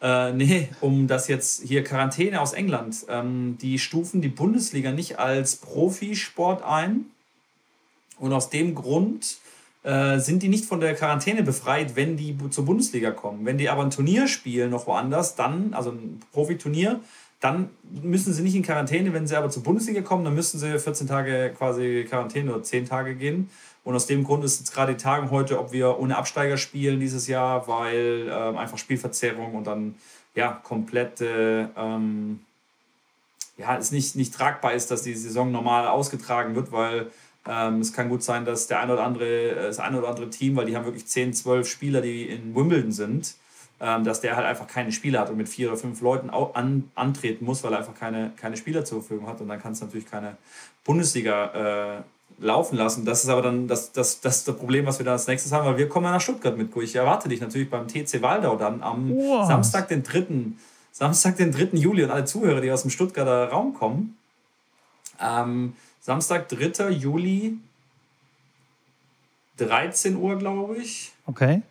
Äh, 0.00 0.32
nee, 0.32 0.68
um 0.80 1.08
das 1.08 1.26
jetzt 1.28 1.62
hier 1.62 1.82
Quarantäne 1.82 2.40
aus 2.40 2.52
England. 2.52 3.06
Ähm, 3.08 3.56
die 3.60 3.78
stufen 3.78 4.20
die 4.20 4.28
Bundesliga 4.28 4.92
nicht 4.92 5.18
als 5.18 5.56
Profisport 5.56 6.62
ein, 6.62 7.06
und 8.18 8.32
aus 8.32 8.50
dem 8.50 8.74
Grund 8.74 9.38
äh, 9.82 10.18
sind 10.18 10.42
die 10.42 10.48
nicht 10.48 10.64
von 10.64 10.80
der 10.80 10.94
Quarantäne 10.94 11.42
befreit, 11.42 11.96
wenn 11.96 12.16
die 12.16 12.36
zur 12.50 12.64
Bundesliga 12.64 13.10
kommen. 13.10 13.44
Wenn 13.44 13.58
die 13.58 13.68
aber 13.68 13.82
ein 13.82 13.90
Turnier 13.90 14.28
spielen, 14.28 14.70
noch 14.70 14.86
woanders, 14.86 15.36
dann, 15.36 15.72
also 15.72 15.90
ein 15.90 16.20
Profiturnier, 16.32 17.00
dann 17.40 17.70
müssen 18.02 18.32
sie 18.32 18.42
nicht 18.42 18.56
in 18.56 18.62
Quarantäne. 18.62 19.12
Wenn 19.12 19.26
sie 19.26 19.36
aber 19.36 19.50
zur 19.50 19.62
Bundesliga 19.62 20.02
kommen, 20.02 20.24
dann 20.24 20.34
müssen 20.34 20.58
sie 20.58 20.78
14 20.78 21.06
Tage 21.06 21.54
quasi 21.56 22.06
Quarantäne 22.08 22.52
oder 22.52 22.62
10 22.62 22.86
Tage 22.86 23.14
gehen. 23.14 23.50
Und 23.84 23.94
aus 23.94 24.06
dem 24.06 24.24
Grund 24.24 24.44
ist 24.44 24.58
jetzt 24.58 24.74
gerade 24.74 24.94
die 24.94 25.02
Tagung 25.02 25.30
heute, 25.30 25.58
ob 25.58 25.72
wir 25.72 25.98
ohne 25.98 26.16
Absteiger 26.16 26.56
spielen 26.56 27.00
dieses 27.00 27.26
Jahr, 27.26 27.68
weil 27.68 28.28
äh, 28.28 28.58
einfach 28.58 28.76
Spielverzerrung 28.76 29.54
und 29.54 29.66
dann 29.66 29.94
ja 30.34 30.52
komplette 30.52 31.70
ähm, 31.76 32.40
ja, 33.58 33.76
es 33.76 33.90
nicht, 33.90 34.16
nicht 34.16 34.34
tragbar 34.34 34.72
ist, 34.72 34.90
dass 34.90 35.02
die 35.02 35.14
Saison 35.14 35.50
normal 35.50 35.88
ausgetragen 35.88 36.54
wird, 36.54 36.72
weil 36.72 37.10
ähm, 37.46 37.80
es 37.80 37.92
kann 37.92 38.08
gut 38.08 38.22
sein, 38.22 38.44
dass 38.44 38.68
der 38.68 38.80
ein 38.80 38.90
oder 38.90 39.04
andere, 39.04 39.50
äh, 39.50 39.62
das 39.66 39.80
eine 39.80 39.98
oder 39.98 40.08
andere 40.08 40.30
Team, 40.30 40.56
weil 40.56 40.66
die 40.66 40.76
haben 40.76 40.84
wirklich 40.84 41.06
10, 41.06 41.34
12 41.34 41.68
Spieler, 41.68 42.00
die 42.00 42.28
in 42.28 42.54
Wimbledon 42.54 42.92
sind, 42.92 43.34
ähm, 43.34 43.46
dass 43.78 44.20
der 44.20 44.36
halt 44.36 44.46
einfach 44.46 44.66
keine 44.66 44.90
Spieler 44.90 45.20
hat 45.20 45.30
und 45.30 45.36
mit 45.36 45.48
vier 45.48 45.68
oder 45.68 45.76
fünf 45.76 46.00
Leuten 46.00 46.30
auch 46.30 46.54
an, 46.54 46.90
antreten 46.94 47.44
muss, 47.44 47.62
weil 47.62 47.72
er 47.72 47.78
einfach 47.78 47.94
keine, 47.94 48.32
keine 48.36 48.56
Spieler 48.56 48.84
zur 48.84 49.02
Verfügung 49.02 49.28
hat. 49.28 49.40
Und 49.40 49.48
dann 49.48 49.60
kann 49.60 49.72
es 49.72 49.80
natürlich 49.80 50.06
keine 50.06 50.36
Bundesliga 50.84 51.98
äh, 51.98 52.02
laufen 52.44 52.76
lassen. 52.76 53.04
Das 53.04 53.22
ist 53.22 53.30
aber 53.30 53.42
dann 53.42 53.68
das, 53.68 53.92
das, 53.92 54.20
das, 54.20 54.44
das 54.44 54.56
Problem, 54.56 54.86
was 54.86 54.98
wir 54.98 55.04
dann 55.04 55.12
als 55.12 55.26
nächstes 55.26 55.52
haben, 55.52 55.66
weil 55.66 55.78
wir 55.78 55.88
kommen 55.88 56.06
ja 56.06 56.12
nach 56.12 56.20
Stuttgart 56.20 56.56
mit. 56.56 56.74
Ich 56.76 56.96
erwarte 56.96 57.28
dich 57.28 57.40
natürlich 57.40 57.70
beim 57.70 57.86
TC 57.86 58.20
Waldau 58.22 58.56
dann 58.56 58.82
am 58.82 59.10
wow. 59.10 59.46
Samstag, 59.46 59.88
den 59.88 60.02
3. 60.02 60.26
Samstag, 60.92 61.36
den 61.36 61.52
3. 61.52 61.76
Juli 61.76 62.04
und 62.04 62.10
alle 62.10 62.24
Zuhörer, 62.24 62.60
die 62.60 62.72
aus 62.72 62.82
dem 62.82 62.90
Stuttgarter 62.90 63.48
Raum 63.48 63.74
kommen. 63.74 64.16
Ähm, 65.20 65.74
Samstag, 66.00 66.48
3. 66.48 66.90
Juli, 66.90 67.58
13 69.58 70.16
Uhr, 70.16 70.38
glaube 70.38 70.76
ich. 70.76 71.12
Okay. 71.26 71.62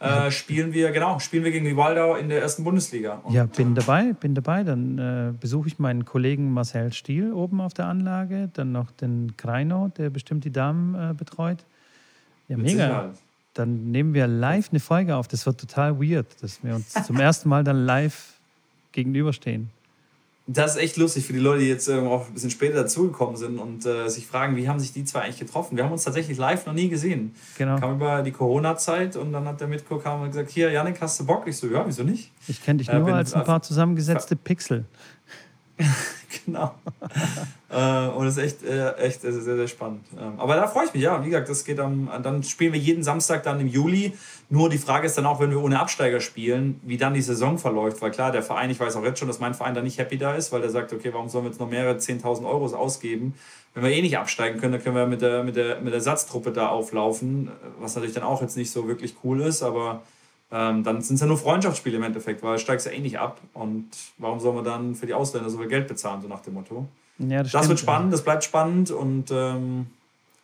Äh, 0.00 0.30
spielen 0.30 0.72
wir, 0.72 0.92
genau, 0.92 1.18
spielen 1.18 1.44
wir 1.44 1.50
gegen 1.50 1.66
die 1.66 1.76
Waldau 1.76 2.16
in 2.16 2.30
der 2.30 2.40
ersten 2.40 2.64
Bundesliga. 2.64 3.20
Und 3.22 3.34
ja, 3.34 3.44
bin 3.44 3.74
dabei, 3.74 4.14
bin 4.14 4.34
dabei. 4.34 4.64
Dann 4.64 4.98
äh, 4.98 5.32
besuche 5.38 5.68
ich 5.68 5.78
meinen 5.78 6.06
Kollegen 6.06 6.52
Marcel 6.52 6.92
Stiel 6.92 7.32
oben 7.32 7.60
auf 7.60 7.74
der 7.74 7.86
Anlage, 7.86 8.48
dann 8.54 8.72
noch 8.72 8.90
den 8.92 9.36
Kreino, 9.36 9.88
der 9.98 10.08
bestimmt 10.08 10.44
die 10.44 10.52
Damen 10.52 10.94
äh, 10.94 11.12
betreut. 11.12 11.58
Ja, 12.48 12.56
mega. 12.56 12.70
Sicherheit. 12.70 13.10
Dann 13.52 13.90
nehmen 13.90 14.14
wir 14.14 14.26
live 14.26 14.70
eine 14.70 14.80
Folge 14.80 15.16
auf. 15.16 15.28
Das 15.28 15.44
wird 15.44 15.60
total 15.60 16.00
weird, 16.00 16.26
dass 16.40 16.64
wir 16.64 16.76
uns 16.76 16.92
zum 17.06 17.20
ersten 17.20 17.48
Mal 17.48 17.62
dann 17.62 17.84
live 17.84 18.34
gegenüberstehen 18.92 19.70
das 20.52 20.74
ist 20.74 20.82
echt 20.82 20.96
lustig 20.96 21.26
für 21.26 21.32
die 21.32 21.38
Leute, 21.38 21.60
die 21.60 21.68
jetzt 21.68 21.88
äh, 21.88 21.98
auch 21.98 22.26
ein 22.26 22.34
bisschen 22.34 22.50
später 22.50 22.74
dazugekommen 22.74 23.36
sind 23.36 23.58
und 23.58 23.86
äh, 23.86 24.08
sich 24.08 24.26
fragen, 24.26 24.56
wie 24.56 24.68
haben 24.68 24.80
sich 24.80 24.92
die 24.92 25.04
zwei 25.04 25.20
eigentlich 25.20 25.38
getroffen? 25.38 25.76
Wir 25.76 25.84
haben 25.84 25.92
uns 25.92 26.02
tatsächlich 26.02 26.38
live 26.38 26.66
noch 26.66 26.72
nie 26.72 26.88
gesehen. 26.88 27.34
Genau. 27.56 27.78
Kam 27.78 27.94
über 27.94 28.22
die 28.22 28.32
Corona-Zeit 28.32 29.16
und 29.16 29.32
dann 29.32 29.46
hat 29.46 29.60
der 29.60 29.68
Mitko 29.68 29.98
kam 29.98 30.22
und 30.22 30.28
gesagt, 30.28 30.50
hier, 30.50 30.70
Janik, 30.72 31.00
hast 31.00 31.20
du 31.20 31.26
Bock? 31.26 31.46
Ich 31.46 31.56
so, 31.56 31.68
ja, 31.68 31.84
wieso 31.86 32.02
nicht? 32.02 32.32
Ich 32.48 32.62
kenne 32.62 32.78
dich 32.78 32.88
äh, 32.88 32.98
nur 32.98 33.14
als 33.14 33.32
ein 33.32 33.44
paar 33.44 33.62
zusammengesetzte 33.62 34.34
Pixel. 34.34 34.86
genau. 36.44 36.74
äh, 37.70 38.08
und 38.08 38.26
es 38.26 38.36
ist 38.36 38.42
echt, 38.42 38.62
äh, 38.64 38.92
echt 38.96 39.22
sehr, 39.22 39.32
sehr 39.32 39.68
spannend. 39.68 40.04
Ähm, 40.18 40.34
aber 40.38 40.56
da 40.56 40.66
freue 40.66 40.86
ich 40.86 40.94
mich, 40.94 41.02
ja. 41.02 41.22
Wie 41.24 41.30
gesagt, 41.30 41.48
das 41.48 41.64
geht 41.64 41.80
am, 41.80 42.08
dann 42.22 42.42
spielen 42.42 42.72
wir 42.72 42.80
jeden 42.80 43.02
Samstag 43.02 43.42
dann 43.42 43.60
im 43.60 43.66
Juli. 43.66 44.12
Nur 44.48 44.68
die 44.68 44.78
Frage 44.78 45.06
ist 45.06 45.16
dann 45.16 45.26
auch, 45.26 45.40
wenn 45.40 45.50
wir 45.50 45.62
ohne 45.62 45.78
Absteiger 45.78 46.20
spielen, 46.20 46.80
wie 46.82 46.96
dann 46.96 47.14
die 47.14 47.22
Saison 47.22 47.58
verläuft. 47.58 48.02
Weil 48.02 48.10
klar, 48.10 48.32
der 48.32 48.42
Verein, 48.42 48.70
ich 48.70 48.80
weiß 48.80 48.96
auch 48.96 49.04
jetzt 49.04 49.18
schon, 49.18 49.28
dass 49.28 49.40
mein 49.40 49.54
Verein 49.54 49.74
da 49.74 49.82
nicht 49.82 49.98
happy 49.98 50.18
da 50.18 50.34
ist, 50.34 50.52
weil 50.52 50.60
der 50.60 50.70
sagt, 50.70 50.92
okay, 50.92 51.12
warum 51.12 51.28
sollen 51.28 51.44
wir 51.44 51.50
jetzt 51.50 51.60
noch 51.60 51.70
mehrere 51.70 51.96
10.000 51.96 52.44
Euro 52.46 52.66
ausgeben? 52.76 53.34
Wenn 53.74 53.84
wir 53.84 53.90
eh 53.90 54.02
nicht 54.02 54.18
absteigen 54.18 54.58
können, 54.58 54.72
dann 54.72 54.82
können 54.82 54.96
wir 54.96 55.06
mit 55.06 55.22
der, 55.22 55.44
mit 55.44 55.54
der, 55.54 55.80
mit 55.80 55.92
der 55.92 56.00
Satztruppe 56.00 56.50
da 56.50 56.68
auflaufen, 56.68 57.50
was 57.78 57.94
natürlich 57.94 58.14
dann 58.14 58.24
auch 58.24 58.42
jetzt 58.42 58.56
nicht 58.56 58.72
so 58.72 58.88
wirklich 58.88 59.14
cool 59.22 59.40
ist, 59.42 59.62
aber 59.62 60.02
ähm, 60.52 60.82
dann 60.82 61.00
sind 61.00 61.14
es 61.14 61.20
ja 61.20 61.26
nur 61.26 61.38
Freundschaftsspiele 61.38 61.96
im 61.96 62.02
Endeffekt, 62.02 62.42
weil 62.42 62.58
steigst 62.58 62.86
ja 62.86 62.92
eh 62.92 63.00
nicht 63.00 63.18
ab. 63.18 63.40
Und 63.54 63.88
warum 64.18 64.40
soll 64.40 64.54
man 64.54 64.64
dann 64.64 64.94
für 64.94 65.06
die 65.06 65.14
Ausländer 65.14 65.48
so 65.48 65.58
viel 65.58 65.68
Geld 65.68 65.86
bezahlen, 65.86 66.20
so 66.22 66.28
nach 66.28 66.40
dem 66.40 66.54
Motto? 66.54 66.88
Ja, 67.18 67.42
das, 67.42 67.52
das 67.52 67.68
wird 67.68 67.78
spannend, 67.78 68.12
das 68.12 68.24
bleibt 68.24 68.44
spannend 68.44 68.90
und 68.90 69.30
ähm, 69.30 69.86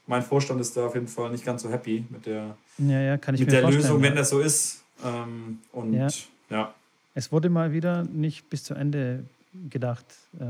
mein 0.07 0.22
Vorstand 0.22 0.61
ist 0.61 0.76
da 0.76 0.86
auf 0.86 0.94
jeden 0.94 1.09
Fall 1.09 1.30
nicht 1.30 1.44
ganz 1.44 1.62
so 1.62 1.70
happy 1.70 2.04
mit 2.11 2.26
der, 2.26 2.57
ja, 2.78 3.00
ja, 3.00 3.18
mit 3.32 3.50
der 3.50 3.68
Lösung, 3.68 4.02
wenn 4.02 4.14
das 4.14 4.30
so 4.30 4.40
ist. 4.40 4.82
Ähm, 5.04 5.59
und 5.72 5.94
ja. 5.94 6.09
ja. 6.50 6.74
Es 7.14 7.32
wurde 7.32 7.48
mal 7.48 7.72
wieder 7.72 8.04
nicht 8.04 8.50
bis 8.50 8.62
zu 8.64 8.74
Ende 8.74 9.24
gedacht. 9.70 10.04
Äh 10.38 10.44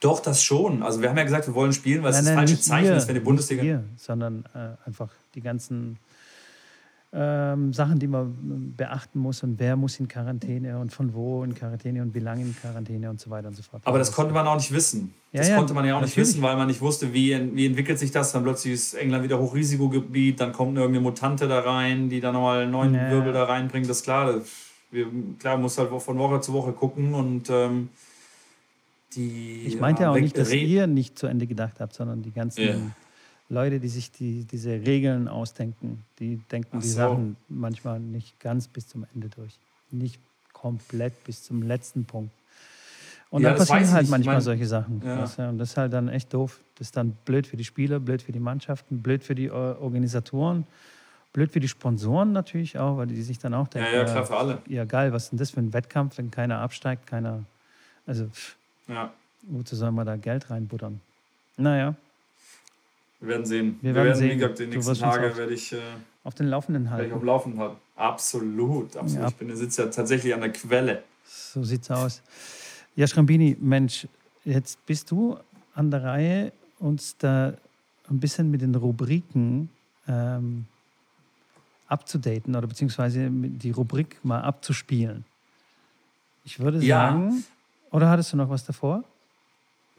doch, 0.00 0.20
das 0.20 0.42
schon. 0.42 0.82
Also 0.82 1.02
wir 1.02 1.10
haben 1.10 1.16
ja 1.16 1.24
gesagt, 1.24 1.46
wir 1.46 1.54
wollen 1.54 1.72
spielen, 1.72 2.02
weil 2.02 2.12
nein, 2.12 2.20
es 2.20 2.26
das 2.26 2.34
falsche 2.34 2.60
Zeichen 2.60 2.88
wir, 2.88 2.96
ist, 2.96 3.08
wenn 3.08 3.14
die 3.16 3.20
Bundesliga. 3.20 3.62
Wir, 3.62 3.84
sondern 3.96 4.44
äh, 4.54 4.86
einfach 4.86 5.10
die 5.34 5.40
ganzen 5.40 5.98
ähm, 7.10 7.72
Sachen, 7.72 7.98
die 7.98 8.06
man 8.06 8.74
beachten 8.76 9.18
muss 9.18 9.42
und 9.42 9.58
wer 9.58 9.76
muss 9.76 9.98
in 9.98 10.08
Quarantäne 10.08 10.78
und 10.78 10.92
von 10.92 11.14
wo 11.14 11.42
in 11.42 11.54
Quarantäne 11.54 12.02
und 12.02 12.14
wie 12.14 12.18
lange 12.18 12.42
in 12.42 12.54
Quarantäne 12.54 13.08
und 13.08 13.18
so 13.18 13.30
weiter 13.30 13.48
und 13.48 13.54
so 13.54 13.62
fort. 13.62 13.82
Aber 13.86 13.98
das 13.98 14.12
konnte 14.12 14.34
man 14.34 14.46
auch 14.46 14.56
nicht 14.56 14.72
wissen. 14.72 15.14
Ja, 15.32 15.40
das 15.40 15.48
ja, 15.48 15.56
konnte 15.56 15.72
man 15.72 15.86
ja 15.86 15.94
auch 15.94 16.00
natürlich. 16.00 16.16
nicht 16.16 16.26
wissen, 16.28 16.42
weil 16.42 16.56
man 16.56 16.66
nicht 16.66 16.82
wusste, 16.82 17.14
wie, 17.14 17.54
wie 17.54 17.66
entwickelt 17.66 17.98
sich 17.98 18.10
das. 18.10 18.32
Dann 18.32 18.42
plötzlich 18.42 18.74
ist 18.74 18.94
England 18.94 19.24
wieder 19.24 19.38
Hochrisikogebiet, 19.38 20.38
dann 20.38 20.52
kommt 20.52 20.76
irgendeine 20.76 21.02
Mutante 21.02 21.48
da 21.48 21.60
rein, 21.60 22.10
die 22.10 22.20
dann 22.20 22.34
nochmal 22.34 22.62
einen 22.62 22.72
neuen 22.72 22.94
ja. 22.94 23.10
Wirbel 23.10 23.32
da 23.32 23.44
reinbringt. 23.44 23.88
Das 23.88 23.98
ist 23.98 24.02
klar. 24.04 24.42
Wir, 24.90 25.06
klar, 25.38 25.54
man 25.54 25.62
muss 25.62 25.78
halt 25.78 25.90
von 25.90 26.18
Woche 26.18 26.40
zu 26.42 26.52
Woche 26.52 26.72
gucken 26.72 27.14
und 27.14 27.48
ähm, 27.48 27.88
die. 29.16 29.64
Ich 29.66 29.80
meinte 29.80 30.02
ja 30.02 30.10
auch 30.10 30.18
nicht, 30.18 30.36
dass 30.36 30.52
ihr 30.52 30.86
nicht 30.86 31.18
zu 31.18 31.26
Ende 31.26 31.46
gedacht 31.46 31.80
habt, 31.80 31.94
sondern 31.94 32.22
die 32.22 32.32
ganzen 32.32 32.92
Leute, 33.48 33.80
die 33.80 33.88
sich 33.88 34.10
die, 34.10 34.44
diese 34.44 34.70
Regeln 34.70 35.26
ausdenken, 35.26 36.04
die 36.18 36.36
denken 36.50 36.80
die 36.80 36.86
so. 36.86 36.96
Sachen 36.96 37.36
manchmal 37.48 37.98
nicht 37.98 38.38
ganz 38.40 38.68
bis 38.68 38.88
zum 38.88 39.06
Ende 39.14 39.28
durch. 39.28 39.58
Nicht 39.90 40.20
komplett 40.52 41.24
bis 41.24 41.44
zum 41.44 41.62
letzten 41.62 42.04
Punkt. 42.04 42.32
Und 43.30 43.42
ja, 43.42 43.50
dann 43.50 43.58
passieren 43.58 43.90
halt 43.90 44.08
manchmal 44.08 44.36
mein, 44.36 44.42
solche 44.42 44.66
Sachen. 44.66 45.02
Ja. 45.04 45.16
Das, 45.16 45.38
und 45.38 45.58
das 45.58 45.70
ist 45.70 45.76
halt 45.76 45.92
dann 45.92 46.08
echt 46.08 46.32
doof. 46.32 46.60
Das 46.76 46.88
ist 46.88 46.96
dann 46.96 47.12
blöd 47.24 47.46
für 47.46 47.56
die 47.56 47.64
Spieler, 47.64 48.00
blöd 48.00 48.22
für 48.22 48.32
die 48.32 48.40
Mannschaften, 48.40 49.02
blöd 49.02 49.22
für 49.22 49.34
die 49.34 49.50
Organisatoren, 49.50 50.66
blöd 51.32 51.50
für 51.52 51.60
die 51.60 51.68
Sponsoren 51.68 52.32
natürlich 52.32 52.78
auch, 52.78 52.96
weil 52.96 53.06
die 53.06 53.20
sich 53.22 53.38
dann 53.38 53.54
auch 53.54 53.68
denken, 53.68 53.92
ja, 53.92 53.98
ja, 53.98 54.04
klar, 54.04 54.26
für 54.26 54.36
alle. 54.36 54.62
Ja, 54.66 54.84
geil, 54.84 55.12
was 55.12 55.24
ist 55.24 55.32
denn 55.32 55.38
das 55.38 55.50
für 55.50 55.60
ein 55.60 55.72
Wettkampf, 55.72 56.18
wenn 56.18 56.30
keiner 56.30 56.60
absteigt, 56.60 57.06
keiner. 57.06 57.44
Also, 58.06 58.28
ja. 58.88 59.12
wozu 59.42 59.76
soll 59.76 59.92
man 59.92 60.06
da 60.06 60.16
Geld 60.16 60.50
reinbuttern? 60.50 61.00
Naja. 61.56 61.94
Wir 63.20 63.28
werden 63.28 63.46
sehen. 63.46 63.78
Wir, 63.80 63.94
wir 63.94 64.04
werden, 64.04 64.16
sehen. 64.16 64.30
Wie 64.30 64.34
gesagt, 64.36 64.58
die 64.58 64.66
nächsten 64.66 64.94
Tage 64.94 65.36
werde 65.36 65.52
ich. 65.52 65.72
Äh, 65.72 65.78
auf 66.24 66.34
den 66.34 66.48
Laufenden 66.48 66.90
halten. 66.90 67.08
Ich 67.08 67.12
auf 67.12 67.20
dem 67.20 67.26
Laufenden 67.26 67.60
halten. 67.60 67.76
Absolut, 67.96 68.96
absolut. 68.96 69.22
Ja. 69.22 69.28
Ich 69.28 69.34
bin, 69.34 69.56
sitze 69.56 69.82
ja 69.82 69.88
tatsächlich 69.88 70.34
an 70.34 70.40
der 70.40 70.52
Quelle. 70.52 71.02
So 71.24 71.64
sieht's 71.64 71.90
aus. 71.90 72.22
Ja, 72.94 73.06
Schrambini, 73.06 73.56
Mensch, 73.60 74.06
jetzt 74.44 74.84
bist 74.86 75.10
du 75.10 75.36
an 75.74 75.90
der 75.90 76.04
Reihe, 76.04 76.52
uns 76.78 77.16
da 77.16 77.54
ein 78.08 78.20
bisschen 78.20 78.50
mit 78.50 78.60
den 78.60 78.74
Rubriken 78.74 79.68
ähm, 80.06 80.66
abzudaten 81.86 82.54
oder 82.54 82.66
beziehungsweise 82.66 83.28
die 83.30 83.70
Rubrik 83.70 84.18
mal 84.22 84.42
abzuspielen. 84.42 85.24
Ich 86.44 86.60
würde 86.60 86.80
sagen, 86.80 87.30
ja. 87.30 87.42
oder 87.90 88.08
hattest 88.10 88.32
du 88.32 88.36
noch 88.36 88.48
was 88.48 88.64
davor? 88.64 89.04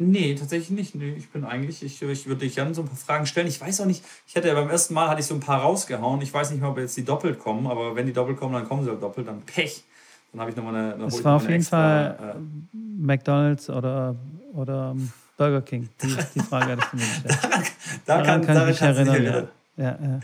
Nee, 0.01 0.33
tatsächlich 0.33 0.69
nicht. 0.69 0.95
Nee, 0.95 1.13
ich 1.17 1.29
bin 1.29 1.43
eigentlich, 1.43 1.83
ich, 1.83 2.01
ich 2.01 2.25
würde 2.25 2.39
dich 2.39 2.55
gerne 2.55 2.73
so 2.73 2.81
ein 2.81 2.87
paar 2.87 2.95
Fragen 2.95 3.25
stellen. 3.25 3.47
Ich 3.47 3.59
weiß 3.59 3.81
auch 3.81 3.85
nicht, 3.85 4.03
ich 4.27 4.35
hatte 4.35 4.47
ja 4.47 4.53
beim 4.53 4.69
ersten 4.69 4.93
Mal 4.93 5.09
hatte 5.09 5.19
ich 5.19 5.27
so 5.27 5.33
ein 5.33 5.41
paar 5.41 5.61
rausgehauen. 5.61 6.21
Ich 6.21 6.33
weiß 6.33 6.51
nicht 6.51 6.61
mehr, 6.61 6.69
ob 6.69 6.77
jetzt 6.77 6.95
die 6.95 7.03
doppelt 7.03 7.37
kommen, 7.37 7.67
aber 7.67 7.95
wenn 7.97 8.05
die 8.05 8.13
doppelt 8.13 8.39
kommen, 8.39 8.53
dann 8.53 8.65
kommen 8.65 8.83
sie 8.83 8.89
halt 8.89 9.03
doppelt, 9.03 9.27
dann 9.27 9.41
Pech. 9.41 9.83
Dann 10.31 10.39
habe 10.39 10.51
ich 10.51 10.55
nochmal 10.55 10.75
eine. 10.75 10.97
Das 10.97 11.21
war 11.23 11.35
auf 11.35 11.41
jeden 11.43 11.55
extra, 11.55 11.77
Fall 11.77 12.35
äh, 12.37 12.77
McDonalds 12.77 13.69
oder, 13.69 14.15
oder 14.53 14.95
Burger 15.37 15.61
King. 15.61 15.89
Die, 16.01 16.15
die 16.33 16.39
Frage 16.39 16.71
hattest 16.71 16.93
du 16.93 16.97
mir 16.97 17.03
gestellt. 17.03 17.71
da 18.05 18.21
kann, 18.21 18.45
kann 18.45 18.57
ich 18.61 18.67
mich 18.67 18.81
erinnern. 18.81 19.23
Ja. 19.23 19.47
Ja, 19.79 19.97
ja. 20.01 20.19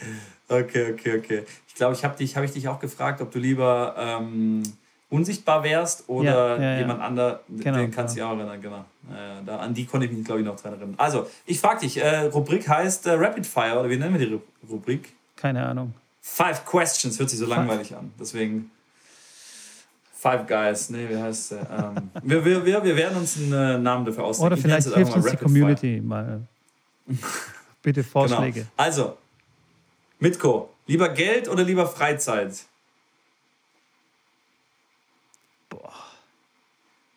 Okay, 0.48 0.94
okay, 0.94 1.18
okay. 1.18 1.44
Ich 1.68 1.76
glaube, 1.76 1.96
ich 1.96 2.04
habe 2.04 2.18
dich, 2.18 2.36
habe 2.36 2.46
ich 2.46 2.52
dich 2.52 2.68
auch 2.68 2.80
gefragt, 2.80 3.22
ob 3.22 3.32
du 3.32 3.40
lieber 3.40 3.96
ähm, 3.98 4.64
unsichtbar 5.10 5.64
wärst 5.64 6.08
oder 6.08 6.58
ja, 6.58 6.74
ja, 6.74 6.80
jemand 6.80 7.00
ja. 7.00 7.06
anderer, 7.06 7.40
genau, 7.50 7.78
den 7.78 7.92
kannst 7.92 8.16
du 8.16 8.20
dich 8.20 8.24
auch 8.24 8.38
erinnern, 8.38 8.62
genau. 8.62 8.86
Äh, 9.10 9.44
da, 9.46 9.58
an 9.58 9.74
die 9.74 9.86
konnte 9.86 10.08
ich 10.08 10.12
mich, 10.12 10.26
glaube 10.26 10.42
ich, 10.42 10.46
noch 10.46 10.60
dran 10.60 10.74
erinnern. 10.74 10.96
Also, 10.98 11.30
ich 11.46 11.60
frage 11.60 11.82
dich, 11.82 11.98
äh, 11.98 12.22
Rubrik 12.26 12.68
heißt 12.68 13.06
äh, 13.06 13.12
Rapid 13.12 13.46
Fire, 13.46 13.80
oder 13.80 13.90
wie 13.90 13.98
nennen 13.98 14.18
wir 14.18 14.28
die 14.28 14.40
Rubrik? 14.70 15.14
Keine 15.36 15.66
Ahnung. 15.66 15.94
Five 16.22 16.66
Questions, 16.66 17.20
hört 17.20 17.30
sich 17.30 17.40
so 17.40 17.46
langweilig 17.46 17.96
an. 17.96 18.12
Deswegen 18.20 18.72
Five 20.26 20.48
Guys, 20.48 20.90
nee, 20.90 21.08
wie 21.08 21.18
heißt 21.18 21.52
es? 21.52 21.58
Ähm, 21.60 22.10
wir, 22.24 22.44
wir, 22.44 22.66
wir, 22.66 22.84
wir 22.84 22.96
werden 22.96 23.18
uns 23.18 23.38
einen 23.38 23.54
äh, 23.54 23.78
Namen 23.78 24.06
dafür 24.06 24.24
ausdenken. 24.24 24.54
Oder 24.54 24.62
vielleicht 24.62 24.88
hilft 24.92 25.16
uns 25.16 25.26
die 25.28 25.38
Community 25.38 25.98
Fire. 25.98 26.02
mal. 26.02 26.42
Bitte 27.84 28.02
genau. 28.02 28.12
Vorschläge. 28.12 28.62
Genau. 28.62 28.72
Also, 28.76 29.18
Mitko, 30.18 30.70
lieber 30.88 31.10
Geld 31.10 31.48
oder 31.48 31.64
lieber 31.64 31.86
Freizeit? 31.86 32.54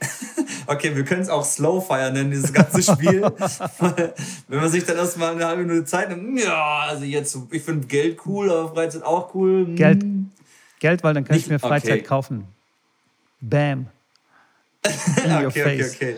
Okay, 0.67 0.95
wir 0.95 1.03
können 1.03 1.23
es 1.23 1.31
auch 1.31 1.47
Slowfire 1.47 2.13
nennen, 2.13 2.31
dieses 2.31 2.53
ganze 2.53 2.83
Spiel. 2.83 3.23
Wenn 4.49 4.61
man 4.61 4.69
sich 4.69 4.85
dann 4.85 4.99
erstmal 4.99 5.33
eine 5.33 5.47
halbe 5.47 5.65
Minute 5.65 5.87
Zeit 5.87 6.11
nimmt, 6.11 6.39
ja, 6.39 6.81
also 6.87 7.05
jetzt, 7.05 7.39
ich 7.51 7.63
finde 7.63 7.87
Geld 7.87 8.19
cool, 8.27 8.51
aber 8.51 8.75
Freizeit 8.75 9.03
auch 9.03 9.35
cool. 9.35 9.65
Hm. 9.65 9.77
Geld, 9.77 10.05
Geld 10.79 11.03
weil 11.03 11.15
dann 11.15 11.25
kann 11.25 11.37
Nicht, 11.37 11.47
ich 11.47 11.51
mir 11.51 11.59
Freizeit 11.59 11.93
okay. 11.93 12.03
kaufen. 12.03 12.45
Bam. 13.41 13.87
okay, 14.85 15.47
okay, 15.47 15.85
okay. 15.85 16.17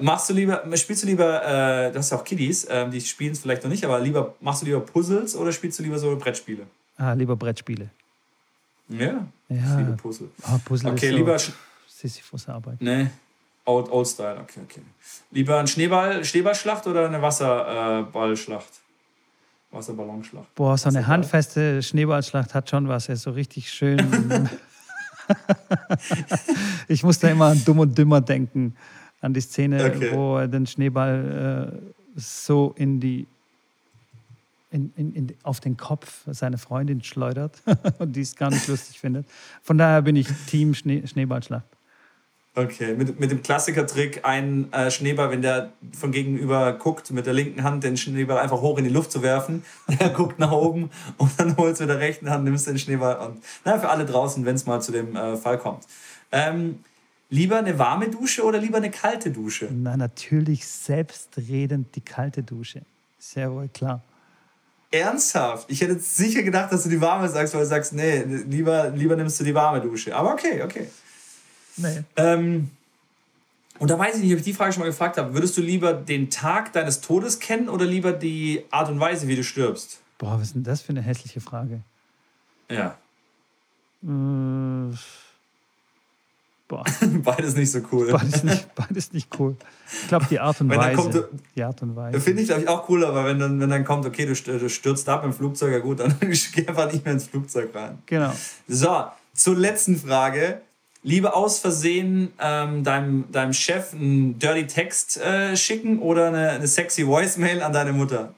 Machst 0.00 0.28
du 0.28 0.34
lieber, 0.34 0.64
spielst 0.76 1.04
du 1.04 1.06
lieber, 1.06 1.42
äh, 1.86 1.92
du 1.92 1.98
hast 1.98 2.10
ja 2.10 2.18
auch 2.18 2.24
Kiddies, 2.24 2.64
äh, 2.64 2.88
die 2.90 3.00
spielen 3.00 3.32
es 3.32 3.38
vielleicht 3.38 3.62
noch 3.62 3.70
nicht, 3.70 3.84
aber 3.84 4.00
lieber, 4.00 4.34
machst 4.40 4.62
du 4.62 4.66
lieber 4.66 4.80
Puzzles 4.80 5.36
oder 5.36 5.52
spielst 5.52 5.78
du 5.78 5.84
lieber 5.84 6.00
so 6.00 6.16
Brettspiele? 6.16 6.66
Ah, 6.98 7.12
lieber 7.12 7.36
Brettspiele. 7.36 7.90
Ja? 8.88 9.06
Ja. 9.06 9.24
Ich 9.48 9.78
liebe 9.78 9.92
Puzzle. 9.92 10.28
Oh, 10.42 10.58
Puzzle 10.64 10.90
okay, 10.90 11.06
ist 11.06 11.12
so 11.12 11.16
lieber. 11.16 11.38
Sisyphus-Arbeit. 11.96 12.80
Nee, 12.80 13.08
Old, 13.64 13.90
Old 13.90 14.06
Style, 14.06 14.38
okay, 14.40 14.60
okay. 14.64 14.82
Lieber 15.30 15.58
ein 15.58 15.66
Schneeball, 15.66 16.24
Schneeballschlacht 16.24 16.86
oder 16.86 17.06
eine 17.06 17.20
Wasserballschlacht? 17.22 18.80
Wasserballonschlacht. 19.70 20.54
Boah, 20.54 20.78
so 20.78 20.88
eine 20.88 21.06
handfeste 21.06 21.82
Schneeballschlacht 21.82 22.54
hat 22.54 22.70
schon 22.70 22.88
was. 22.88 23.08
Er 23.08 23.14
ist 23.14 23.22
so 23.22 23.32
richtig 23.32 23.70
schön. 23.70 23.98
ich 26.88 27.02
muss 27.02 27.18
da 27.18 27.28
immer 27.28 27.46
an 27.46 27.62
Dumm 27.64 27.80
und 27.80 27.96
Dümmer 27.96 28.20
denken. 28.20 28.76
An 29.20 29.32
die 29.32 29.40
Szene, 29.40 29.84
okay. 29.84 30.12
wo 30.12 30.36
er 30.36 30.46
den 30.46 30.66
Schneeball 30.66 31.72
äh, 31.74 32.20
so 32.20 32.74
in 32.76 33.00
die 33.00 33.26
in, 34.70 34.92
in, 34.96 35.14
in, 35.14 35.34
auf 35.42 35.60
den 35.60 35.76
Kopf 35.76 36.24
seine 36.26 36.58
Freundin 36.58 37.02
schleudert 37.02 37.62
und 37.98 38.14
die 38.14 38.20
es 38.20 38.36
gar 38.36 38.50
nicht 38.50 38.68
lustig 38.68 39.00
findet. 39.00 39.26
Von 39.62 39.78
daher 39.78 40.02
bin 40.02 40.16
ich 40.16 40.28
Team 40.46 40.74
Schnee, 40.74 41.06
Schneeballschlacht. 41.06 41.75
Okay, 42.58 42.94
mit, 42.94 43.20
mit 43.20 43.30
dem 43.30 43.42
Klassiker-Trick, 43.42 44.24
ein 44.24 44.72
äh, 44.72 44.90
Schneeball, 44.90 45.30
wenn 45.30 45.42
der 45.42 45.74
von 45.92 46.10
gegenüber 46.10 46.72
guckt, 46.72 47.10
mit 47.10 47.26
der 47.26 47.34
linken 47.34 47.62
Hand 47.64 47.84
den 47.84 47.98
Schneeball 47.98 48.38
einfach 48.38 48.62
hoch 48.62 48.78
in 48.78 48.84
die 48.84 48.90
Luft 48.90 49.12
zu 49.12 49.20
werfen. 49.20 49.62
Er 49.98 50.08
guckt 50.08 50.38
nach 50.38 50.52
oben 50.52 50.88
und 51.18 51.38
dann 51.38 51.54
holst 51.58 51.80
du 51.80 51.84
mit 51.84 51.90
der 51.90 52.00
rechten 52.00 52.30
Hand, 52.30 52.44
nimmst 52.44 52.66
den 52.66 52.78
Schneeball 52.78 53.18
und 53.18 53.44
na, 53.66 53.78
für 53.78 53.90
alle 53.90 54.06
draußen, 54.06 54.46
wenn 54.46 54.54
es 54.54 54.64
mal 54.64 54.80
zu 54.80 54.90
dem 54.90 55.14
äh, 55.14 55.36
Fall 55.36 55.58
kommt. 55.58 55.84
Ähm, 56.32 56.78
lieber 57.28 57.58
eine 57.58 57.78
warme 57.78 58.08
Dusche 58.08 58.42
oder 58.42 58.58
lieber 58.58 58.78
eine 58.78 58.90
kalte 58.90 59.30
Dusche? 59.30 59.68
Na, 59.70 59.98
natürlich 59.98 60.66
selbstredend 60.66 61.94
die 61.94 62.00
kalte 62.00 62.42
Dusche. 62.42 62.80
Sehr 63.18 63.52
wohl 63.52 63.68
klar. 63.68 64.02
Ernsthaft? 64.90 65.70
Ich 65.70 65.82
hätte 65.82 65.98
sicher 65.98 66.42
gedacht, 66.42 66.72
dass 66.72 66.84
du 66.84 66.88
die 66.88 67.02
warme 67.02 67.28
sagst, 67.28 67.52
weil 67.52 67.60
du 67.60 67.66
sagst, 67.66 67.92
nee, 67.92 68.22
lieber, 68.22 68.88
lieber 68.88 69.14
nimmst 69.14 69.38
du 69.40 69.44
die 69.44 69.54
warme 69.54 69.82
Dusche. 69.82 70.16
Aber 70.16 70.32
okay, 70.32 70.62
okay. 70.62 70.86
Nee. 71.76 72.02
Ähm, 72.16 72.70
und 73.78 73.90
da 73.90 73.98
weiß 73.98 74.16
ich 74.16 74.22
nicht, 74.22 74.32
ob 74.32 74.38
ich 74.38 74.44
die 74.44 74.54
Frage 74.54 74.72
schon 74.72 74.80
mal 74.80 74.86
gefragt 74.86 75.18
habe. 75.18 75.34
Würdest 75.34 75.56
du 75.56 75.60
lieber 75.60 75.92
den 75.92 76.30
Tag 76.30 76.72
deines 76.72 77.00
Todes 77.00 77.40
kennen 77.40 77.68
oder 77.68 77.84
lieber 77.84 78.12
die 78.12 78.64
Art 78.70 78.88
und 78.88 78.98
Weise, 79.00 79.28
wie 79.28 79.36
du 79.36 79.44
stirbst? 79.44 80.00
Boah, 80.18 80.38
was 80.38 80.48
ist 80.48 80.54
denn 80.54 80.64
das 80.64 80.80
für 80.80 80.90
eine 80.90 81.02
hässliche 81.02 81.40
Frage? 81.40 81.80
Ja. 82.70 82.96
Äh, 84.02 84.96
Boah. 86.68 86.84
beides 87.22 87.54
nicht 87.54 87.70
so 87.70 87.80
cool. 87.92 88.10
Beides 88.10 88.42
nicht, 88.42 88.74
beides 88.74 89.12
nicht 89.12 89.28
cool. 89.38 89.56
Ich 90.02 90.08
glaube, 90.08 90.26
die 90.28 90.40
Art 90.40 90.60
und 90.60 90.70
Weise. 90.70 90.96
Kommt, 90.96 91.24
die 91.54 91.62
Art 91.62 91.80
und 91.82 91.94
Weise. 91.94 92.20
Finde 92.20 92.42
ich, 92.42 92.48
glaube 92.48 92.62
ich, 92.62 92.68
auch 92.68 92.88
cool, 92.88 93.04
aber 93.04 93.24
wenn 93.24 93.38
dann, 93.38 93.60
wenn 93.60 93.70
dann 93.70 93.84
kommt, 93.84 94.04
okay, 94.04 94.26
du, 94.26 94.34
du 94.34 94.68
stürzt 94.68 95.08
ab 95.08 95.24
im 95.24 95.32
Flugzeug, 95.32 95.72
ja 95.72 95.78
gut, 95.78 96.00
dann 96.00 96.16
geh 96.20 96.66
einfach 96.66 96.92
nicht 96.92 97.04
mehr 97.04 97.14
ins 97.14 97.28
Flugzeug 97.28 97.72
rein. 97.74 97.98
Genau. 98.06 98.32
So, 98.66 99.04
zur 99.32 99.56
letzten 99.56 99.96
Frage. 99.96 100.62
Lieber 101.06 101.36
aus 101.36 101.60
Versehen 101.60 102.32
ähm, 102.40 102.82
deinem, 102.82 103.30
deinem 103.30 103.52
Chef 103.52 103.92
einen 103.92 104.40
dirty 104.40 104.66
Text 104.66 105.16
äh, 105.18 105.56
schicken 105.56 106.00
oder 106.00 106.26
eine, 106.26 106.50
eine 106.50 106.66
sexy 106.66 107.06
Voicemail 107.06 107.62
an 107.62 107.72
deine 107.72 107.92
Mutter? 107.92 108.34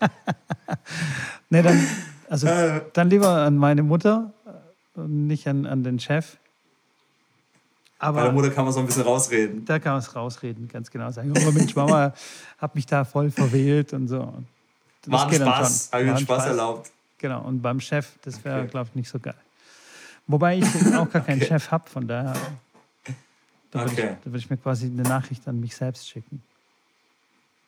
nee, 1.50 1.62
dann, 1.62 1.84
also, 2.30 2.46
äh. 2.46 2.80
dann 2.92 3.10
lieber 3.10 3.28
an 3.28 3.56
meine 3.56 3.82
Mutter 3.82 4.32
und 4.94 5.26
nicht 5.26 5.48
an, 5.48 5.66
an 5.66 5.82
den 5.82 5.98
Chef. 5.98 6.36
Aber 7.98 8.18
Bei 8.18 8.22
der 8.26 8.32
Mutter 8.32 8.50
kann 8.50 8.64
man 8.64 8.72
so 8.72 8.78
ein 8.78 8.86
bisschen 8.86 9.02
rausreden. 9.02 9.64
Da 9.64 9.80
kann 9.80 9.94
man 9.94 10.02
es 10.02 10.14
rausreden, 10.14 10.68
ganz 10.68 10.88
genau 10.92 11.10
sagen. 11.10 11.34
Oh 11.44 11.50
Mensch, 11.50 11.74
Mama 11.74 12.14
hat 12.58 12.74
mich 12.76 12.86
da 12.86 13.04
voll 13.04 13.32
verwählt 13.32 13.92
und 13.94 14.06
so. 14.06 14.32
Das 15.02 15.12
war 15.12 15.26
ein 15.26 15.34
Spaß, 15.34 15.88
habe 15.92 16.04
ich 16.04 16.10
Spaß, 16.10 16.20
Spaß 16.20 16.46
erlaubt. 16.46 16.92
Genau, 17.18 17.42
und 17.42 17.60
beim 17.60 17.80
Chef, 17.80 18.12
das 18.22 18.44
wäre, 18.44 18.60
okay. 18.60 18.68
glaube 18.70 18.90
ich, 18.90 18.94
nicht 18.94 19.08
so 19.08 19.18
geil. 19.18 19.34
Wobei 20.26 20.58
ich 20.58 20.64
auch 20.94 21.10
gar 21.10 21.22
keinen 21.22 21.40
okay. 21.40 21.48
Chef 21.48 21.70
habe, 21.70 21.88
von 21.88 22.06
daher. 22.06 22.34
Da 23.70 23.80
würde, 23.80 23.92
okay. 23.92 24.10
ich, 24.12 24.24
da 24.24 24.26
würde 24.26 24.38
ich 24.38 24.50
mir 24.50 24.56
quasi 24.56 24.86
eine 24.86 25.02
Nachricht 25.02 25.46
an 25.48 25.60
mich 25.60 25.76
selbst 25.76 26.08
schicken. 26.08 26.42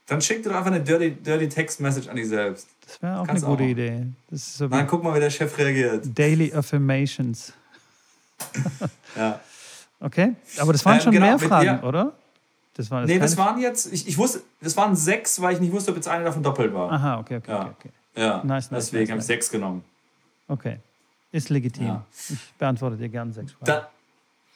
Dann 0.06 0.22
schick 0.22 0.42
dir 0.42 0.50
einfach 0.50 0.66
eine 0.66 0.80
Dirty, 0.80 1.10
Dirty 1.10 1.48
Text 1.48 1.80
Message 1.80 2.08
an 2.08 2.16
dich 2.16 2.28
selbst. 2.28 2.66
Das 2.86 3.02
wäre 3.02 3.20
auch 3.20 3.26
Kannst 3.26 3.44
eine 3.44 3.54
gute 3.54 3.64
auch. 3.64 3.68
Idee. 3.68 4.06
Das 4.30 4.56
so 4.56 4.66
Dann 4.66 4.86
guck 4.86 5.02
mal, 5.02 5.14
wie 5.14 5.20
der 5.20 5.30
Chef 5.30 5.56
reagiert. 5.58 6.18
Daily 6.18 6.52
Affirmations. 6.52 7.52
ja. 9.16 9.40
Okay, 10.00 10.34
aber 10.58 10.72
das 10.72 10.84
waren 10.84 10.94
ähm, 10.94 11.00
schon 11.00 11.12
genau, 11.12 11.26
mehr 11.26 11.38
Fragen, 11.38 11.66
ja. 11.66 11.82
oder? 11.82 12.12
Das 12.74 12.90
waren 12.90 13.04
nee, 13.06 13.18
das 13.18 13.36
waren 13.36 13.58
jetzt, 13.60 13.92
ich, 13.92 14.06
ich 14.06 14.16
wusste, 14.16 14.42
das 14.60 14.76
waren 14.76 14.94
sechs, 14.94 15.40
weil 15.40 15.54
ich 15.54 15.60
nicht 15.60 15.72
wusste, 15.72 15.90
ob 15.90 15.96
jetzt 15.96 16.06
eine 16.06 16.24
davon 16.24 16.44
doppelt 16.44 16.72
war. 16.72 16.92
Aha, 16.92 17.18
okay, 17.18 17.38
okay, 17.38 17.50
ja. 17.50 17.60
okay. 17.62 17.70
okay. 17.78 17.90
Ja, 18.14 18.36
nice, 18.44 18.70
nice, 18.70 18.86
deswegen 18.86 19.02
nice, 19.02 19.10
habe 19.10 19.20
ich 19.20 19.26
sechs 19.26 19.50
genommen. 19.50 19.84
Okay, 20.46 20.78
ist 21.32 21.48
legitim. 21.50 21.86
Ja. 21.86 22.06
Ich 22.28 22.52
beantworte 22.58 22.96
dir 22.96 23.08
gerne 23.08 23.32
sechs 23.32 23.52
Fragen. 23.52 23.66
Da, 23.66 23.90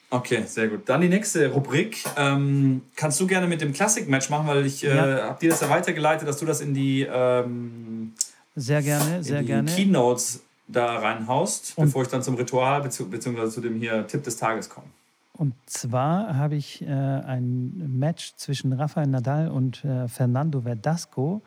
okay, 0.09 0.43
sehr 0.45 0.67
gut. 0.67 0.87
Dann 0.89 1.01
die 1.01 1.09
nächste 1.09 1.51
Rubrik. 1.51 2.03
Ähm, 2.17 2.81
kannst 2.95 3.19
du 3.19 3.27
gerne 3.27 3.47
mit 3.47 3.61
dem 3.61 3.73
Classic-Match 3.73 4.29
machen, 4.29 4.47
weil 4.47 4.65
ich 4.65 4.83
äh, 4.83 4.95
ja. 4.95 5.29
habe 5.29 5.39
dir 5.39 5.49
das 5.51 5.61
ja 5.61 5.69
weitergeleitet, 5.69 6.27
dass 6.27 6.37
du 6.37 6.45
das 6.45 6.61
in 6.61 6.73
die 6.73 7.07
ähm, 7.09 8.13
sehr 8.55 8.81
gerne, 8.81 9.23
sehr 9.23 9.43
gerne 9.43 9.71
Keynotes 9.71 10.41
da 10.67 10.97
reinhaust, 10.97 11.73
Und 11.77 11.85
bevor 11.85 12.03
ich 12.03 12.07
dann 12.07 12.23
zum 12.23 12.35
Ritual 12.35 12.81
bzw. 12.81 13.49
zu 13.49 13.61
dem 13.61 13.77
hier 13.77 14.07
Tipp 14.07 14.23
des 14.23 14.37
Tages 14.37 14.69
komme. 14.69 14.87
Und 15.33 15.55
zwar 15.65 16.35
habe 16.35 16.55
ich 16.55 16.83
äh, 16.83 16.85
ein 16.85 17.97
Match 17.97 18.35
zwischen 18.35 18.71
Rafael 18.71 19.07
Nadal 19.07 19.49
und 19.49 19.83
äh, 19.83 20.07
Fernando 20.07 20.61
Verdasco 20.61 21.41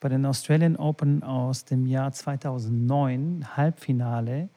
bei 0.00 0.08
den 0.08 0.26
Australian 0.26 0.76
Open 0.76 1.22
aus 1.22 1.64
dem 1.64 1.86
Jahr 1.86 2.12
2009, 2.12 3.56
Halbfinale, 3.56 4.48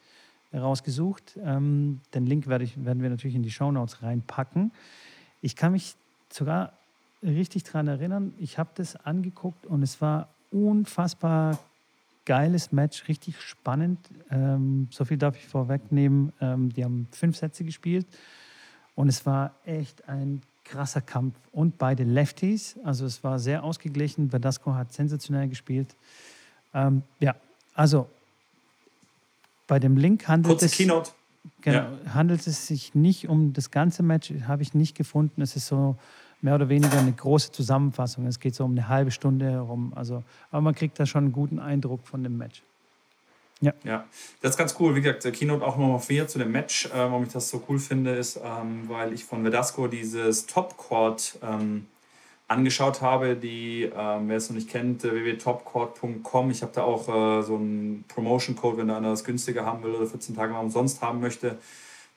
rausgesucht. 0.54 1.38
Ähm, 1.43 2.02
den 2.14 2.26
Link 2.26 2.48
werde 2.48 2.64
ich, 2.64 2.84
werden 2.84 3.02
wir 3.02 3.10
natürlich 3.10 3.36
in 3.36 3.43
die 3.43 3.52
Show 3.52 3.72
Notes 3.72 4.02
reinpacken. 4.02 4.72
Ich 5.41 5.56
kann 5.56 5.72
mich 5.72 5.96
sogar 6.32 6.74
richtig 7.24 7.64
daran 7.64 7.88
erinnern, 7.88 8.34
ich 8.39 8.58
habe 8.58 8.70
das 8.76 8.96
angeguckt 8.96 9.66
und 9.66 9.84
es 9.84 10.02
war 10.02 10.30
unfassbar 10.52 11.58
geiles 12.26 12.72
Match, 12.72 13.08
richtig 13.08 13.39
spannend. 13.41 14.00
Ähm, 14.32 14.88
so 14.91 15.06
viel 15.06 15.18
darf 15.18 15.38
ich 15.38 15.46
vorwegnehmen. 15.46 16.34
Ähm, 16.41 16.74
die 16.74 16.84
haben 16.84 17.08
fünf 17.12 17.38
Sätze 17.38 17.64
gespielt 17.64 18.08
und 18.96 19.08
es 19.08 19.26
war 19.26 19.54
echt 19.66 20.08
ein 20.10 20.41
krasser 20.64 21.02
Kampf. 21.02 21.36
Und 21.52 21.78
beide 21.78 22.04
Lefties, 22.04 22.78
also 22.84 23.06
es 23.06 23.24
war 23.24 23.38
sehr 23.39 23.64
ausgeglichen. 23.64 24.32
Verdasco 24.32 24.74
hat 24.74 24.91
sensationell 24.91 25.48
gespielt. 25.48 25.96
Ähm, 26.74 27.04
ja, 27.20 27.36
also 27.76 28.10
bei 29.68 29.80
dem 29.80 29.97
Link 29.97 30.28
handelt 30.28 30.61
es, 30.61 30.78
genau, 30.78 31.03
ja. 31.63 31.91
handelt 32.13 32.45
es 32.45 32.68
sich 32.68 32.95
nicht 32.95 33.28
um 33.28 33.53
das 33.53 33.72
ganze 33.72 34.03
Match, 34.03 34.32
habe 34.47 34.61
ich 34.61 34.74
nicht 34.74 34.95
gefunden. 34.95 35.41
Es 35.41 35.55
ist 35.55 35.68
so 35.68 35.95
mehr 36.41 36.55
oder 36.55 36.70
weniger 36.70 36.99
eine 36.99 37.11
große 37.11 37.51
Zusammenfassung. 37.51 38.28
Es 38.28 38.39
geht 38.39 38.55
so 38.55 38.63
um 38.63 38.72
eine 38.72 38.88
halbe 38.88 39.11
Stunde 39.11 39.49
herum. 39.49 39.93
Also, 39.95 40.24
aber 40.51 40.61
man 40.61 40.76
kriegt 40.76 40.99
da 40.99 41.05
schon 41.05 41.26
einen 41.26 41.34
guten 41.34 41.59
Eindruck 41.59 42.07
von 42.07 42.24
dem 42.24 42.38
Match. 42.38 42.61
Ja. 43.61 43.74
ja, 43.84 44.05
das 44.41 44.51
ist 44.51 44.57
ganz 44.57 44.76
cool. 44.80 44.95
Wie 44.95 45.01
gesagt, 45.01 45.24
der 45.24 45.32
Keynote 45.32 45.66
auch 45.66 45.78
nochmal 45.78 45.99
vier 45.99 46.28
zu 46.28 46.38
dem 46.38 46.51
Match. 46.51 46.88
Äh, 46.88 46.91
warum 46.93 47.24
ich 47.24 47.32
das 47.32 47.49
so 47.49 47.63
cool 47.70 47.80
finde, 47.80 48.11
ist, 48.11 48.39
ähm, 48.43 48.84
weil 48.88 49.13
ich 49.13 49.24
von 49.24 49.43
Vedasco 49.43 49.88
dieses 49.88 50.45
Topcourt 50.45 51.39
ähm, 51.41 51.88
angeschaut 52.48 53.02
habe, 53.02 53.36
die, 53.36 53.84
ähm, 53.84 54.30
wer 54.30 54.38
es 54.38 54.50
noch 54.50 54.56
nicht 54.56 54.70
kennt, 54.70 55.04
www.topcourt.com. 55.04 56.52
Ich 56.52 56.62
habe 56.62 56.72
da 56.74 56.84
auch 56.84 57.08
äh, 57.08 57.41
so 57.41 57.56
einen 57.56 58.06
Promotion-Code, 58.08 58.78
wenn 58.78 58.88
da 58.88 58.98
einer 58.98 59.10
das 59.10 59.24
günstiger 59.24 59.66
haben 59.66 59.84
will 59.84 59.91
oder 59.91 60.06
14 60.06 60.36
Tage 60.36 60.54
mal 60.54 60.60
umsonst 60.60 61.02
haben 61.02 61.22
möchte. 61.22 61.58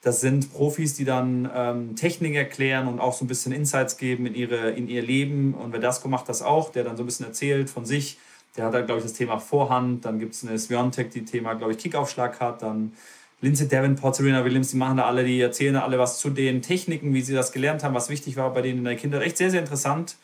Das 0.01 0.21
sind 0.21 0.53
Profis, 0.53 0.93
die 0.95 1.03
dann 1.03 1.49
ähm, 1.53 1.95
Technik 1.95 2.35
erklären 2.35 2.87
und 2.87 2.99
auch 2.99 3.13
so 3.13 3.25
ein 3.25 3.27
bisschen 3.27 3.51
Insights 3.51 3.97
geben 3.97 4.27
in, 4.27 4.35
ihre, 4.35 4.69
in 4.71 4.87
ihr 4.87 5.01
Leben. 5.01 5.53
Und 5.53 5.73
Vedasco 5.73 6.07
macht 6.07 6.29
das 6.29 6.41
auch, 6.41 6.71
der 6.71 6.83
dann 6.83 6.95
so 6.95 7.03
ein 7.03 7.05
bisschen 7.05 7.25
erzählt 7.25 7.69
von 7.69 7.85
sich, 7.85 8.17
der 8.55 8.65
hat 8.65 8.73
halt, 8.73 8.85
glaube 8.85 8.99
ich, 8.99 9.05
das 9.05 9.13
Thema 9.13 9.39
Vorhand. 9.39 10.05
Dann 10.05 10.19
gibt 10.19 10.35
es 10.35 10.45
eine 10.45 10.57
Sviontek, 10.57 11.11
die 11.11 11.25
Thema, 11.25 11.53
glaube 11.53 11.73
ich, 11.73 11.77
Kickaufschlag 11.79 12.39
hat. 12.39 12.61
Dann 12.61 12.93
Lindsay 13.41 13.67
Davenport, 13.67 14.15
Serena 14.15 14.43
Williams, 14.43 14.71
die 14.71 14.77
machen 14.77 14.97
da 14.97 15.05
alle, 15.05 15.23
die 15.23 15.39
erzählen 15.39 15.75
da 15.75 15.83
alle 15.83 15.97
was 15.97 16.19
zu 16.19 16.29
den 16.29 16.61
Techniken, 16.61 17.13
wie 17.13 17.21
sie 17.21 17.33
das 17.33 17.51
gelernt 17.51 17.83
haben, 17.83 17.93
was 17.93 18.09
wichtig 18.09 18.35
war 18.35 18.53
bei 18.53 18.61
denen 18.61 18.79
in 18.79 18.83
der 18.83 18.95
Kindheit. 18.95 19.21
Echt 19.21 19.37
sehr, 19.37 19.49
sehr 19.49 19.61
interessant. 19.61 20.17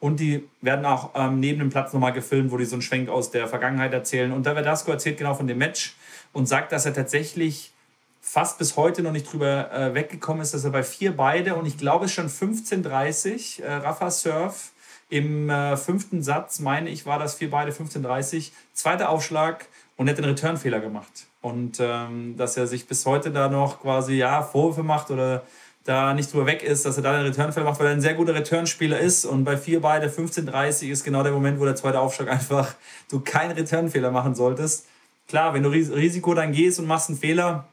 Und 0.00 0.18
die 0.18 0.48
werden 0.62 0.84
auch 0.84 1.10
ähm, 1.14 1.38
neben 1.38 1.60
dem 1.60 1.70
Platz 1.70 1.92
nochmal 1.92 2.12
gefilmt, 2.12 2.50
wo 2.50 2.56
die 2.56 2.64
so 2.64 2.74
einen 2.74 2.82
Schwenk 2.82 3.08
aus 3.08 3.30
der 3.30 3.46
Vergangenheit 3.46 3.92
erzählen. 3.92 4.32
Und 4.32 4.46
da 4.46 4.54
Verdasco 4.54 4.90
erzählt 4.90 5.18
genau 5.18 5.34
von 5.34 5.46
dem 5.46 5.58
Match 5.58 5.94
und 6.32 6.46
sagt, 6.46 6.72
dass 6.72 6.86
er 6.86 6.94
tatsächlich 6.94 7.72
fast 8.20 8.58
bis 8.58 8.76
heute 8.76 9.02
noch 9.02 9.12
nicht 9.12 9.30
drüber 9.30 9.70
äh, 9.70 9.94
weggekommen 9.94 10.42
ist, 10.42 10.54
dass 10.54 10.64
er 10.64 10.70
bei 10.70 10.82
vier 10.82 11.16
beide 11.16 11.54
und 11.56 11.66
ich 11.66 11.76
glaube 11.76 12.06
es 12.06 12.12
schon 12.12 12.28
15:30 12.28 13.62
äh, 13.62 13.74
Rafa 13.74 14.10
Surf 14.10 14.70
im 15.10 15.50
äh, 15.50 15.76
fünften 15.76 16.22
Satz, 16.22 16.60
meine 16.60 16.88
ich, 16.88 17.04
war 17.04 17.18
das 17.18 17.34
vier 17.34 17.50
beide 17.50 17.72
15:30. 17.72 18.52
Zweiter 18.72 19.10
Aufschlag 19.10 19.66
und 19.96 20.06
er 20.06 20.12
hat 20.12 20.18
den 20.18 20.24
Returnfehler 20.24 20.80
gemacht. 20.80 21.26
Und 21.42 21.78
ähm, 21.80 22.36
dass 22.36 22.56
er 22.56 22.66
sich 22.66 22.86
bis 22.86 23.04
heute 23.04 23.30
da 23.30 23.48
noch 23.48 23.82
quasi 23.82 24.14
ja, 24.14 24.42
Vorwürfe 24.42 24.82
macht 24.82 25.10
oder 25.10 25.42
da 25.84 26.14
nicht 26.14 26.32
drüber 26.32 26.46
weg 26.46 26.62
ist, 26.62 26.86
dass 26.86 26.96
er 26.96 27.02
da 27.02 27.16
den 27.16 27.26
Returnfehler 27.26 27.66
macht, 27.66 27.80
weil 27.80 27.88
er 27.88 27.92
ein 27.92 28.00
sehr 28.00 28.14
guter 28.14 28.34
Returnspieler 28.34 28.98
ist. 28.98 29.24
Und 29.24 29.44
bei 29.44 29.56
vier 29.56 29.80
beide 29.80 30.08
15:30 30.08 30.88
ist 30.88 31.04
genau 31.04 31.22
der 31.22 31.32
Moment, 31.32 31.58
wo 31.60 31.64
der 31.64 31.74
zweite 31.74 32.00
Aufschlag 32.00 32.28
einfach 32.30 32.74
du 33.10 33.20
keinen 33.20 33.52
Returnfehler 33.52 34.10
machen 34.10 34.34
solltest. 34.34 34.86
Klar, 35.28 35.54
wenn 35.54 35.62
du 35.62 35.70
Risiko 35.70 36.34
dann 36.34 36.52
gehst 36.52 36.78
und 36.78 36.86
machst 36.86 37.08
einen 37.08 37.18
Fehler, 37.18 37.66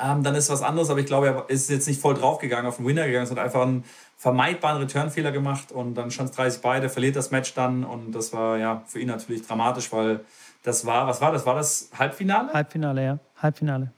ähm, 0.00 0.22
dann 0.22 0.34
ist 0.34 0.50
was 0.50 0.62
anderes. 0.62 0.90
Aber 0.90 1.00
ich 1.00 1.06
glaube, 1.06 1.26
er 1.26 1.44
ist 1.48 1.70
jetzt 1.70 1.88
nicht 1.88 2.00
voll 2.00 2.14
draufgegangen, 2.14 2.66
auf 2.66 2.76
den 2.76 2.86
Winner 2.86 3.06
gegangen, 3.06 3.26
sondern 3.26 3.46
einfach 3.46 3.62
einen 3.62 3.84
vermeidbaren 4.16 4.80
Returnfehler 4.80 5.32
gemacht 5.32 5.72
und 5.72 5.94
dann 5.96 6.10
stand 6.10 6.30
es 6.30 6.36
30 6.36 6.62
beide, 6.62 6.88
verliert 6.88 7.16
das 7.16 7.30
Match 7.30 7.52
dann 7.54 7.84
und 7.84 8.12
das 8.12 8.32
war 8.32 8.56
ja 8.56 8.82
für 8.86 8.98
ihn 8.98 9.08
natürlich 9.08 9.46
dramatisch, 9.46 9.92
weil 9.92 10.20
das 10.64 10.84
war, 10.84 11.06
was 11.06 11.20
war 11.20 11.30
das? 11.30 11.46
War 11.46 11.54
das 11.54 11.90
Halbfinale? 11.96 12.52
Halbfinale, 12.52 13.04
ja. 13.04 13.18
Halbfinale. 13.40 13.92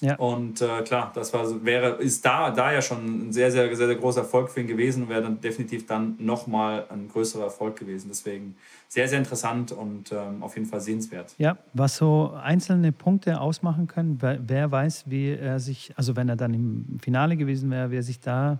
Ja. 0.00 0.16
Und 0.16 0.60
äh, 0.60 0.82
klar, 0.82 1.12
das 1.14 1.32
war, 1.32 1.64
wäre, 1.64 1.90
ist 2.02 2.24
da, 2.24 2.50
da 2.50 2.72
ja 2.72 2.82
schon 2.82 3.28
ein 3.28 3.32
sehr, 3.32 3.52
sehr, 3.52 3.74
sehr, 3.76 3.86
sehr 3.86 3.96
großer 3.96 4.22
Erfolg 4.22 4.50
für 4.50 4.60
ihn 4.60 4.66
gewesen 4.66 5.04
und 5.04 5.08
wäre 5.08 5.22
dann 5.22 5.40
definitiv 5.40 5.86
dann 5.86 6.16
nochmal 6.18 6.86
ein 6.88 7.08
größerer 7.08 7.44
Erfolg 7.44 7.78
gewesen. 7.78 8.08
Deswegen 8.08 8.56
sehr, 8.88 9.06
sehr 9.06 9.18
interessant 9.18 9.70
und 9.70 10.10
ähm, 10.10 10.42
auf 10.42 10.56
jeden 10.56 10.68
Fall 10.68 10.80
sehenswert. 10.80 11.34
Ja, 11.38 11.56
was 11.72 11.96
so 11.96 12.32
einzelne 12.42 12.90
Punkte 12.90 13.40
ausmachen 13.40 13.86
können, 13.86 14.18
wer, 14.20 14.38
wer 14.44 14.70
weiß, 14.70 15.04
wie 15.06 15.34
er 15.34 15.60
sich, 15.60 15.92
also 15.96 16.16
wenn 16.16 16.28
er 16.28 16.36
dann 16.36 16.54
im 16.54 16.98
Finale 17.00 17.36
gewesen 17.36 17.70
wäre, 17.70 17.92
wie 17.92 17.96
er 17.96 18.02
sich 18.02 18.18
da 18.18 18.58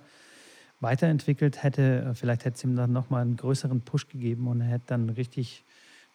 weiterentwickelt 0.78 1.62
hätte. 1.62 2.12
Vielleicht 2.14 2.44
hätte 2.44 2.56
es 2.56 2.64
ihm 2.64 2.76
dann 2.76 2.92
nochmal 2.92 3.22
einen 3.22 3.36
größeren 3.36 3.80
Push 3.80 4.08
gegeben 4.08 4.46
und 4.46 4.60
er 4.60 4.68
hätte 4.68 4.84
dann 4.88 5.10
richtig 5.10 5.64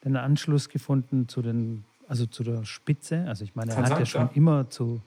den 0.04 0.16
Anschluss 0.16 0.70
gefunden 0.70 1.28
zu 1.28 1.42
den, 1.42 1.84
also 2.08 2.26
zu 2.26 2.44
der 2.44 2.66
Spitze. 2.66 3.26
Also 3.28 3.44
ich 3.44 3.56
meine, 3.56 3.72
er 3.72 3.84
hat 3.84 4.00
ja 4.00 4.06
schon 4.06 4.30
immer 4.34 4.70
zu 4.70 5.02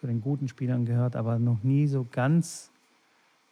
zu 0.00 0.06
den 0.06 0.20
guten 0.20 0.48
Spielern 0.48 0.86
gehört, 0.86 1.14
aber 1.14 1.38
noch 1.38 1.62
nie 1.62 1.86
so 1.86 2.06
ganz 2.10 2.70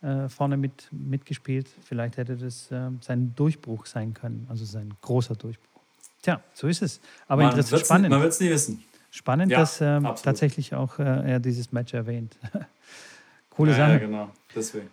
äh, 0.00 0.28
vorne 0.28 0.56
mit, 0.56 0.88
mitgespielt. 0.92 1.68
Vielleicht 1.84 2.16
hätte 2.16 2.36
das 2.36 2.70
äh, 2.70 2.90
sein 3.00 3.34
Durchbruch 3.36 3.86
sein 3.86 4.14
können, 4.14 4.46
also 4.48 4.64
sein 4.64 4.94
großer 5.02 5.34
Durchbruch. 5.34 5.82
Tja, 6.22 6.40
so 6.54 6.66
ist 6.66 6.82
es. 6.82 7.00
Aber 7.26 7.42
man 7.42 7.52
interessant, 7.52 7.84
spannend. 7.84 8.10
Man 8.10 8.22
wird 8.22 8.32
es 8.32 8.40
nie 8.40 8.50
wissen. 8.50 8.82
Spannend, 9.10 9.52
ja, 9.52 9.60
dass 9.60 9.80
äh, 9.80 10.00
tatsächlich 10.22 10.74
auch 10.74 10.98
äh, 10.98 11.32
er 11.32 11.40
dieses 11.40 11.70
Match 11.72 11.94
erwähnt. 11.94 12.36
Coole 13.50 13.72
ja, 13.72 13.76
Sache. 13.76 13.92
Ja, 13.92 13.98
genau, 13.98 14.30
deswegen. 14.54 14.90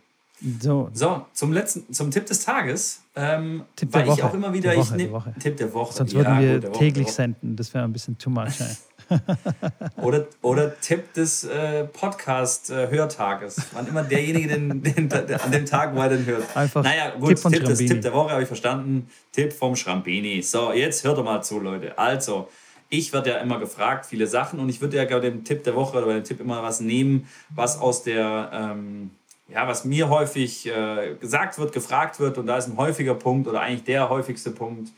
So. 0.61 0.89
so, 0.93 1.25
zum 1.33 1.51
letzten, 1.51 1.91
zum 1.91 2.11
Tipp 2.11 2.25
des 2.27 2.45
Tages. 2.45 3.01
Ähm, 3.15 3.63
Tipp 3.75 3.91
der 3.91 4.05
Woche. 4.05 4.19
ich 4.19 4.23
auch 4.23 4.33
immer 4.33 4.53
wieder. 4.53 4.75
Woche, 4.75 4.95
ich 4.97 5.09
nehm, 5.09 5.23
Tipp 5.39 5.57
der 5.57 5.73
Woche. 5.73 5.93
Sonst 5.93 6.13
würden 6.13 6.39
wir 6.39 6.59
gut, 6.59 6.69
Woche, 6.69 6.79
täglich 6.79 7.11
senden. 7.11 7.55
Das 7.55 7.73
wäre 7.73 7.83
ein 7.83 7.93
bisschen 7.93 8.17
too 8.17 8.29
much. 8.29 8.53
oder, 9.97 10.27
oder 10.41 10.79
Tipp 10.79 11.13
des 11.13 11.43
äh, 11.45 11.85
Podcast-Hörtages. 11.85 13.57
Wann 13.73 13.87
immer 13.87 14.03
derjenige 14.03 14.47
den, 14.49 14.83
den, 14.83 15.09
den, 15.09 15.33
an 15.33 15.51
dem 15.51 15.65
Tag, 15.65 15.95
wo 15.95 16.01
er 16.01 16.09
den 16.09 16.25
hört. 16.25 16.55
Einfach 16.55 16.83
naja, 16.83 17.15
gut, 17.15 17.41
Tipp, 17.41 17.51
Tipp, 17.51 17.65
des, 17.65 17.79
Tipp 17.79 18.01
der 18.01 18.13
Woche 18.13 18.31
habe 18.31 18.41
ich 18.41 18.47
verstanden. 18.47 19.09
Tipp 19.31 19.53
vom 19.53 19.75
Schrambini. 19.75 20.41
So, 20.41 20.73
jetzt 20.73 21.03
hört 21.03 21.17
doch 21.17 21.23
mal 21.23 21.41
zu, 21.41 21.59
Leute. 21.59 21.97
Also, 21.97 22.49
ich 22.89 23.13
werde 23.13 23.31
ja 23.31 23.37
immer 23.37 23.59
gefragt, 23.59 24.05
viele 24.05 24.27
Sachen, 24.27 24.59
und 24.59 24.69
ich 24.69 24.81
würde 24.81 24.97
ja 24.97 25.05
gerade 25.05 25.31
den 25.31 25.43
Tipp 25.43 25.63
der 25.63 25.75
Woche 25.75 25.97
oder 25.97 26.13
den 26.13 26.23
Tipp 26.23 26.39
immer 26.39 26.61
was 26.61 26.79
nehmen, 26.79 27.27
was 27.49 27.79
aus 27.79 28.03
der, 28.03 28.51
ähm, 28.53 29.11
ja, 29.47 29.67
was 29.67 29.85
mir 29.85 30.09
häufig 30.09 30.67
äh, 30.67 31.15
gesagt 31.19 31.57
wird, 31.57 31.71
gefragt 31.71 32.19
wird, 32.19 32.37
und 32.37 32.47
da 32.47 32.57
ist 32.57 32.67
ein 32.67 32.77
häufiger 32.77 33.15
Punkt 33.15 33.47
oder 33.47 33.61
eigentlich 33.61 33.83
der 33.83 34.09
häufigste 34.09 34.51
Punkt. 34.51 34.91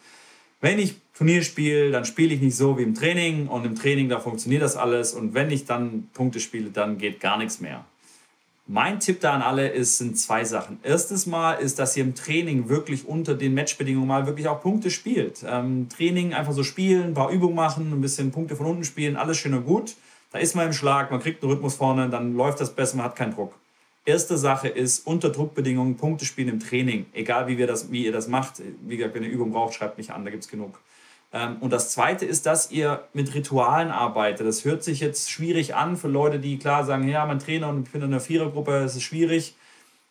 Wenn 0.62 0.80
ich 0.80 0.96
Turnier 1.16 1.44
spiele, 1.44 1.92
dann 1.92 2.06
spiele 2.06 2.34
ich 2.34 2.42
nicht 2.42 2.56
so 2.56 2.78
wie 2.78 2.84
im 2.84 2.96
Training 2.96 3.48
und 3.48 3.66
im 3.66 3.76
Training, 3.76 4.10
da 4.10 4.20
funktioniert 4.20 4.62
das 4.62 4.76
alles 4.76 5.14
und 5.14 5.34
wenn 5.34 5.52
ich 5.52 5.66
dann 5.66 6.10
Punkte 6.14 6.40
spiele, 6.40 6.70
dann 6.70 6.98
geht 6.98 7.20
gar 7.20 7.38
nichts 7.38 7.60
mehr. 7.60 7.86
Mein 8.70 9.00
Tipp 9.00 9.22
da 9.22 9.34
an 9.34 9.42
alle 9.42 9.70
ist, 9.70 9.98
sind 9.98 10.20
zwei 10.20 10.44
Sachen. 10.44 10.80
Erstes 10.84 11.26
Mal 11.26 11.54
ist, 11.54 11.80
dass 11.80 11.96
ihr 11.96 12.04
im 12.04 12.16
Training 12.16 12.68
wirklich 12.68 13.08
unter 13.08 13.34
den 13.34 13.54
Matchbedingungen 13.54 14.08
mal 14.08 14.28
wirklich 14.28 14.50
auch 14.50 14.62
Punkte 14.62 14.92
spielt. 14.92 15.46
Ähm, 15.48 15.88
Training 15.88 16.34
einfach 16.34 16.52
so 16.52 16.64
spielen, 16.64 17.06
ein 17.06 17.14
paar 17.14 17.30
Übungen 17.30 17.56
machen, 17.56 17.94
ein 17.94 18.02
bisschen 18.02 18.32
Punkte 18.32 18.58
von 18.58 18.66
unten 18.66 18.84
spielen, 18.84 19.16
alles 19.16 19.38
schön 19.38 19.54
und 19.54 19.66
gut. 19.66 19.96
Da 20.34 20.40
ist 20.40 20.54
man 20.54 20.68
im 20.68 20.74
Schlag, 20.74 21.12
man 21.12 21.22
kriegt 21.22 21.42
einen 21.42 21.54
Rhythmus 21.54 21.76
vorne, 21.76 22.10
dann 22.10 22.36
läuft 22.36 22.60
das 22.60 22.76
besser, 22.76 22.98
man 22.98 23.06
hat 23.06 23.16
keinen 23.16 23.34
Druck. 23.34 23.54
Erste 24.08 24.38
Sache 24.38 24.70
ist 24.70 25.06
unter 25.06 25.32
Druckbedingungen 25.32 25.98
Punkte 25.98 26.24
spielen 26.24 26.48
im 26.48 26.60
Training. 26.62 27.08
Egal 27.12 27.50
wie, 27.50 27.58
wir 27.58 27.68
das, 27.68 27.92
wie 27.92 28.06
ihr 28.06 28.14
das 28.14 28.30
macht. 28.30 28.62
Wie 28.84 28.96
gesagt, 28.96 29.14
wenn 29.16 29.24
ihr 29.24 29.30
Übung 29.30 29.52
braucht, 29.52 29.74
schreibt 29.74 29.98
mich 29.98 30.12
an, 30.12 30.24
da 30.24 30.32
gibt 30.32 30.44
es 30.46 30.50
genug. 30.50 30.80
Ähm, 31.34 31.58
und 31.60 31.74
das 31.74 31.92
Zweite 31.92 32.26
ist, 32.26 32.46
dass 32.46 32.72
ihr 32.72 33.04
mit 33.12 33.36
Ritualen 33.36 33.92
arbeitet. 33.92 34.48
Das 34.48 34.64
hört 34.64 34.82
sich 34.82 35.02
jetzt 35.02 35.30
schwierig 35.30 35.76
an 35.76 35.98
für 35.98 36.08
Leute, 36.08 36.40
die 36.40 36.58
klar 36.58 36.86
sagen, 36.86 37.06
ja, 37.10 37.26
mein 37.26 37.40
Trainer 37.40 37.68
und 37.68 37.86
ich 37.86 37.92
bin 37.92 38.02
in 38.02 38.08
einer 38.08 38.22
Vierergruppe, 38.22 38.80
das 38.80 38.96
ist 38.96 39.04
schwierig. 39.04 39.56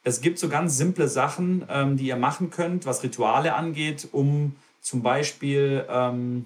Es 0.05 0.21
gibt 0.21 0.39
so 0.39 0.51
ganz 0.51 0.77
simple 0.77 1.09
Sachen, 1.09 1.65
ähm, 1.71 1.97
die 1.97 2.09
ihr 2.09 2.17
machen 2.17 2.51
könnt, 2.51 2.85
was 2.85 3.03
Rituale 3.03 3.55
angeht, 3.55 4.09
um 4.13 4.57
zum 4.83 5.03
Beispiel, 5.03 5.87
ähm, 5.89 6.45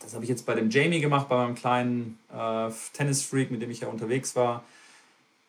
das 0.00 0.14
habe 0.14 0.24
ich 0.24 0.30
jetzt 0.30 0.44
bei 0.44 0.56
dem 0.56 0.70
Jamie 0.70 0.98
gemacht, 0.98 1.28
bei 1.28 1.36
meinem 1.36 1.54
kleinen 1.54 2.18
äh, 2.36 2.70
Tennisfreak, 2.92 3.52
mit 3.52 3.62
dem 3.62 3.70
ich 3.70 3.82
ja 3.82 3.88
unterwegs 3.88 4.34
war, 4.34 4.64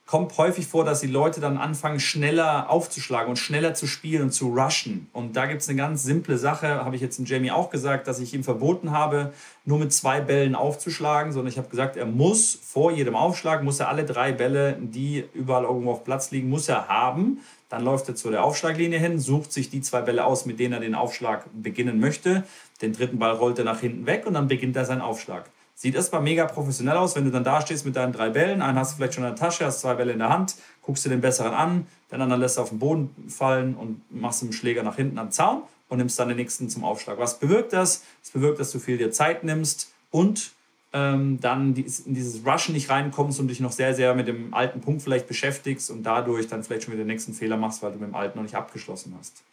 kommt 0.07 0.37
häufig 0.37 0.65
vor, 0.65 0.85
dass 0.85 1.01
die 1.01 1.07
Leute 1.07 1.41
dann 1.41 1.57
anfangen, 1.57 1.99
schneller 1.99 2.69
aufzuschlagen 2.69 3.29
und 3.29 3.35
schneller 3.35 3.73
zu 3.73 3.87
spielen 3.87 4.23
und 4.23 4.31
zu 4.31 4.57
rushen. 4.57 5.09
Und 5.11 5.35
da 5.35 5.45
gibt 5.45 5.61
es 5.61 5.67
eine 5.67 5.77
ganz 5.77 6.01
simple 6.01 6.37
Sache, 6.37 6.85
habe 6.85 6.95
ich 6.95 7.01
jetzt 7.01 7.19
dem 7.19 7.25
Jamie 7.25 7.51
auch 7.51 7.69
gesagt, 7.69 8.07
dass 8.07 8.19
ich 8.19 8.33
ihm 8.33 8.45
verboten 8.45 8.91
habe, 8.91 9.33
nur 9.65 9.79
mit 9.79 9.91
zwei 9.91 10.21
Bällen 10.21 10.55
aufzuschlagen, 10.55 11.33
sondern 11.33 11.51
ich 11.51 11.57
habe 11.57 11.67
gesagt, 11.67 11.97
er 11.97 12.05
muss 12.05 12.57
vor 12.63 12.93
jedem 12.93 13.15
Aufschlag, 13.15 13.63
muss 13.63 13.81
er 13.81 13.89
alle 13.89 14.05
drei 14.05 14.31
Bälle, 14.31 14.77
die 14.79 15.25
überall 15.33 15.65
irgendwo 15.65 15.91
auf 15.91 16.05
Platz 16.05 16.31
liegen, 16.31 16.49
muss 16.49 16.69
er 16.69 16.87
haben. 16.87 17.41
Dann 17.67 17.83
läuft 17.83 18.07
er 18.07 18.15
zu 18.15 18.31
der 18.31 18.45
Aufschlaglinie 18.45 18.99
hin, 18.99 19.19
sucht 19.19 19.51
sich 19.51 19.69
die 19.69 19.81
zwei 19.81 19.99
Bälle 19.99 20.23
aus, 20.23 20.45
mit 20.45 20.57
denen 20.57 20.73
er 20.73 20.79
den 20.79 20.95
Aufschlag 20.95 21.45
beginnen 21.53 21.99
möchte. 21.99 22.45
Den 22.81 22.93
dritten 22.93 23.19
Ball 23.19 23.33
rollt 23.33 23.59
er 23.59 23.65
nach 23.65 23.81
hinten 23.81 24.05
weg 24.05 24.25
und 24.25 24.35
dann 24.35 24.47
beginnt 24.47 24.77
er 24.77 24.85
seinen 24.85 25.01
Aufschlag. 25.01 25.49
Sieht 25.79 25.93
erstmal 25.93 26.23
mega 26.23 26.45
professionell 26.45 26.97
aus, 26.97 27.15
wenn 27.15 27.25
du 27.25 27.29
dann 27.29 27.43
da 27.43 27.61
stehst 27.61 27.85
mit 27.85 27.95
deinen 27.95 28.11
drei 28.11 28.31
Bällen. 28.31 28.63
Einen 28.63 28.79
hast 28.79 28.93
du 28.93 28.95
vielleicht 28.95 29.13
schon 29.13 29.23
in 29.23 29.29
der 29.29 29.35
Tasche, 29.35 29.63
hast 29.63 29.81
zwei 29.81 29.93
Bälle 29.93 30.11
in 30.11 30.17
der 30.17 30.29
Hand, 30.29 30.55
guckst 30.81 31.05
dir 31.05 31.09
den 31.09 31.21
besseren 31.21 31.53
an, 31.53 31.85
den 32.11 32.19
anderen 32.19 32.41
lässt 32.41 32.57
du 32.57 32.61
auf 32.61 32.69
den 32.69 32.79
Boden 32.79 33.11
fallen 33.29 33.75
und 33.75 34.01
machst 34.09 34.41
den 34.41 34.51
Schläger 34.53 34.81
nach 34.81 34.95
hinten 34.95 35.19
am 35.19 35.29
Zaun 35.29 35.61
und 35.87 35.99
nimmst 35.99 36.17
dann 36.17 36.29
den 36.29 36.37
nächsten 36.37 36.67
zum 36.67 36.83
Aufschlag. 36.83 37.19
Was 37.19 37.37
bewirkt 37.37 37.73
das? 37.73 38.03
Es 38.23 38.31
bewirkt, 38.31 38.59
dass 38.59 38.71
du 38.71 38.79
viel 38.79 38.97
dir 38.97 39.11
Zeit 39.11 39.43
nimmst 39.43 39.93
und 40.09 40.49
ähm, 40.93 41.39
dann 41.41 41.75
in 41.75 42.15
dieses 42.15 42.43
Rushen 42.43 42.73
nicht 42.73 42.89
reinkommst 42.89 43.39
und 43.39 43.47
dich 43.47 43.59
noch 43.59 43.71
sehr, 43.71 43.93
sehr 43.93 44.15
mit 44.15 44.27
dem 44.27 44.55
alten 44.55 44.81
Punkt 44.81 45.03
vielleicht 45.03 45.27
beschäftigst 45.27 45.91
und 45.91 46.01
dadurch 46.01 46.47
dann 46.47 46.63
vielleicht 46.63 46.85
schon 46.85 46.93
wieder 46.93 47.03
den 47.03 47.09
nächsten 47.09 47.33
Fehler 47.33 47.55
machst, 47.55 47.83
weil 47.83 47.91
du 47.91 47.99
mit 47.99 48.09
dem 48.09 48.15
alten 48.15 48.39
noch 48.39 48.43
nicht 48.43 48.55
abgeschlossen 48.55 49.13
hast. 49.19 49.43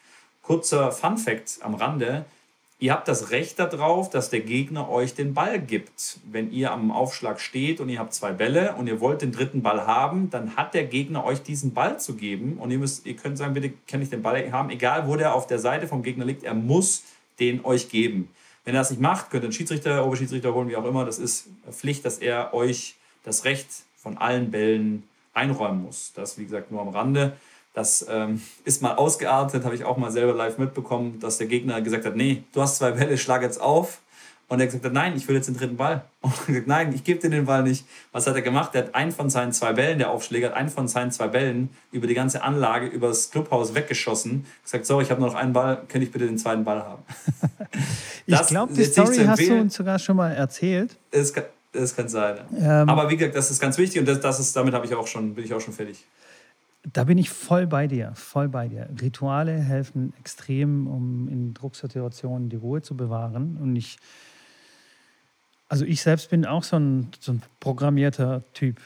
Kurzer 0.40 0.90
Fun 0.90 1.18
Fact 1.18 1.58
am 1.60 1.74
Rande. 1.74 2.24
Ihr 2.84 2.92
habt 2.92 3.08
das 3.08 3.30
Recht 3.30 3.58
darauf, 3.58 4.10
dass 4.10 4.28
der 4.28 4.40
Gegner 4.40 4.90
euch 4.90 5.14
den 5.14 5.32
Ball 5.32 5.58
gibt. 5.58 6.18
Wenn 6.30 6.52
ihr 6.52 6.70
am 6.70 6.90
Aufschlag 6.90 7.40
steht 7.40 7.80
und 7.80 7.88
ihr 7.88 7.98
habt 7.98 8.12
zwei 8.12 8.32
Bälle 8.32 8.74
und 8.74 8.88
ihr 8.88 9.00
wollt 9.00 9.22
den 9.22 9.32
dritten 9.32 9.62
Ball 9.62 9.86
haben, 9.86 10.28
dann 10.28 10.54
hat 10.54 10.74
der 10.74 10.84
Gegner 10.84 11.24
euch 11.24 11.42
diesen 11.42 11.72
Ball 11.72 11.98
zu 11.98 12.14
geben. 12.14 12.58
Und 12.58 12.70
ihr, 12.70 12.78
müsst, 12.78 13.06
ihr 13.06 13.16
könnt 13.16 13.38
sagen, 13.38 13.54
bitte 13.54 13.72
kann 13.88 14.02
ich 14.02 14.10
den 14.10 14.20
Ball 14.20 14.52
haben, 14.52 14.68
egal 14.68 15.08
wo 15.08 15.16
der 15.16 15.34
auf 15.34 15.46
der 15.46 15.60
Seite 15.60 15.88
vom 15.88 16.02
Gegner 16.02 16.26
liegt, 16.26 16.42
er 16.42 16.52
muss 16.52 17.04
den 17.40 17.64
euch 17.64 17.88
geben. 17.88 18.28
Wenn 18.66 18.74
er 18.74 18.82
das 18.82 18.90
nicht 18.90 19.00
macht, 19.00 19.30
könnt 19.30 19.44
ihr 19.44 19.46
einen 19.46 19.54
Schiedsrichter, 19.54 20.04
Oberschiedsrichter 20.04 20.52
holen, 20.52 20.68
wie 20.68 20.76
auch 20.76 20.84
immer. 20.84 21.06
Das 21.06 21.18
ist 21.18 21.48
Pflicht, 21.70 22.04
dass 22.04 22.18
er 22.18 22.52
euch 22.52 22.96
das 23.22 23.46
Recht 23.46 23.66
von 23.96 24.18
allen 24.18 24.50
Bällen 24.50 25.04
einräumen 25.32 25.84
muss. 25.84 26.12
Das, 26.14 26.36
wie 26.36 26.44
gesagt, 26.44 26.70
nur 26.70 26.82
am 26.82 26.88
Rande. 26.90 27.34
Das 27.74 28.06
ähm, 28.08 28.40
ist 28.64 28.82
mal 28.82 28.94
ausgeartet, 28.94 29.64
habe 29.64 29.74
ich 29.74 29.84
auch 29.84 29.96
mal 29.96 30.12
selber 30.12 30.32
live 30.32 30.58
mitbekommen, 30.58 31.18
dass 31.18 31.38
der 31.38 31.48
Gegner 31.48 31.82
gesagt 31.82 32.06
hat, 32.06 32.14
nee, 32.14 32.44
du 32.52 32.62
hast 32.62 32.76
zwei 32.76 32.92
Bälle, 32.92 33.18
schlag 33.18 33.42
jetzt 33.42 33.60
auf. 33.60 34.00
Und 34.46 34.60
er 34.60 34.66
gesagt 34.66 34.84
hat, 34.84 34.92
nein, 34.92 35.14
ich 35.16 35.26
will 35.26 35.34
jetzt 35.34 35.48
den 35.48 35.56
dritten 35.56 35.76
Ball. 35.76 36.04
Und 36.20 36.32
er 36.32 36.46
gesagt, 36.46 36.66
nein, 36.68 36.92
ich 36.94 37.02
gebe 37.02 37.18
dir 37.18 37.30
den 37.30 37.46
Ball 37.46 37.64
nicht. 37.64 37.84
Was 38.12 38.26
hat 38.26 38.36
er 38.36 38.42
gemacht? 38.42 38.74
Er 38.74 38.84
hat 38.84 38.94
einen 38.94 39.10
von 39.10 39.28
seinen 39.28 39.52
zwei 39.52 39.72
Bällen, 39.72 39.98
der 39.98 40.10
Aufschläger, 40.10 40.48
hat 40.48 40.54
einen 40.54 40.68
von 40.68 40.86
seinen 40.86 41.10
zwei 41.10 41.26
Bällen 41.26 41.70
über 41.90 42.06
die 42.06 42.14
ganze 42.14 42.42
Anlage, 42.42 42.86
über 42.86 43.08
das 43.08 43.30
Clubhaus 43.30 43.74
weggeschossen. 43.74 44.46
Gesagt, 44.62 44.86
sorry, 44.86 45.04
ich 45.04 45.10
habe 45.10 45.20
nur 45.20 45.30
noch 45.30 45.36
einen 45.36 45.52
Ball, 45.52 45.82
könnte 45.88 46.06
ich 46.06 46.12
bitte 46.12 46.26
den 46.26 46.38
zweiten 46.38 46.62
Ball 46.62 46.80
haben? 46.80 47.02
ich 48.26 48.46
glaube, 48.46 48.72
die 48.72 48.84
Story 48.84 49.24
hast 49.26 49.40
du 49.40 49.54
uns 49.54 49.74
sogar 49.74 49.98
schon 49.98 50.16
mal 50.16 50.30
erzählt. 50.30 50.96
Es 51.10 51.32
kann, 51.32 51.44
es 51.72 51.96
kann 51.96 52.08
sein. 52.08 52.38
Ähm, 52.56 52.88
Aber 52.88 53.10
wie 53.10 53.16
gesagt, 53.16 53.34
das 53.34 53.50
ist 53.50 53.60
ganz 53.60 53.78
wichtig 53.78 53.98
und 53.98 54.06
das, 54.06 54.20
das 54.20 54.38
ist, 54.38 54.54
damit 54.54 54.74
ich 54.84 54.94
auch 54.94 55.06
schon, 55.08 55.34
bin 55.34 55.44
ich 55.44 55.54
auch 55.54 55.60
schon 55.60 55.74
fertig. 55.74 56.04
Da 56.92 57.04
bin 57.04 57.16
ich 57.16 57.30
voll 57.30 57.66
bei 57.66 57.86
dir, 57.86 58.12
voll 58.14 58.48
bei 58.48 58.68
dir. 58.68 58.90
Rituale 59.00 59.52
helfen 59.52 60.12
extrem, 60.20 60.86
um 60.86 61.28
in 61.28 61.54
Drucksituationen 61.54 62.50
die 62.50 62.56
Ruhe 62.56 62.82
zu 62.82 62.94
bewahren. 62.94 63.56
Und 63.56 63.74
ich, 63.74 63.96
also 65.66 65.86
ich 65.86 66.02
selbst 66.02 66.28
bin 66.28 66.44
auch 66.44 66.62
so 66.62 66.76
ein, 66.76 67.08
so 67.20 67.32
ein 67.32 67.42
programmierter 67.58 68.42
Typ. 68.52 68.82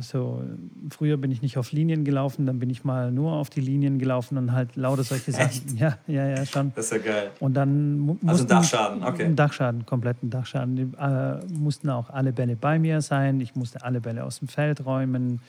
So, 0.00 0.44
früher 0.90 1.16
bin 1.16 1.30
ich 1.30 1.40
nicht 1.40 1.56
auf 1.56 1.72
Linien 1.72 2.04
gelaufen, 2.04 2.44
dann 2.44 2.58
bin 2.58 2.68
ich 2.68 2.84
mal 2.84 3.10
nur 3.10 3.32
auf 3.32 3.48
die 3.48 3.62
Linien 3.62 3.98
gelaufen 3.98 4.36
und 4.36 4.52
halt 4.52 4.76
lauter 4.76 5.02
solche 5.04 5.32
Sachen. 5.32 5.46
Echt? 5.46 5.72
Ja, 5.80 5.96
ja, 6.06 6.28
ja, 6.28 6.44
schon. 6.44 6.72
Das 6.76 6.84
ist 6.84 6.92
ja 6.92 6.98
geil. 6.98 7.30
Und 7.40 7.54
dann 7.54 8.18
also 8.26 8.44
ein 8.44 8.48
Dachschaden, 8.48 9.02
okay. 9.02 9.24
Ein 9.24 9.36
Dachschaden, 9.36 9.86
kompletten 9.86 10.28
Dachschaden. 10.28 10.76
Die, 10.76 10.82
äh, 11.00 11.46
mussten 11.58 11.88
auch 11.88 12.10
alle 12.10 12.34
Bälle 12.34 12.56
bei 12.56 12.78
mir 12.78 13.00
sein. 13.00 13.40
Ich 13.40 13.54
musste 13.54 13.82
alle 13.82 14.02
Bälle 14.02 14.24
aus 14.24 14.40
dem 14.40 14.48
Feld 14.48 14.84
räumen 14.84 15.40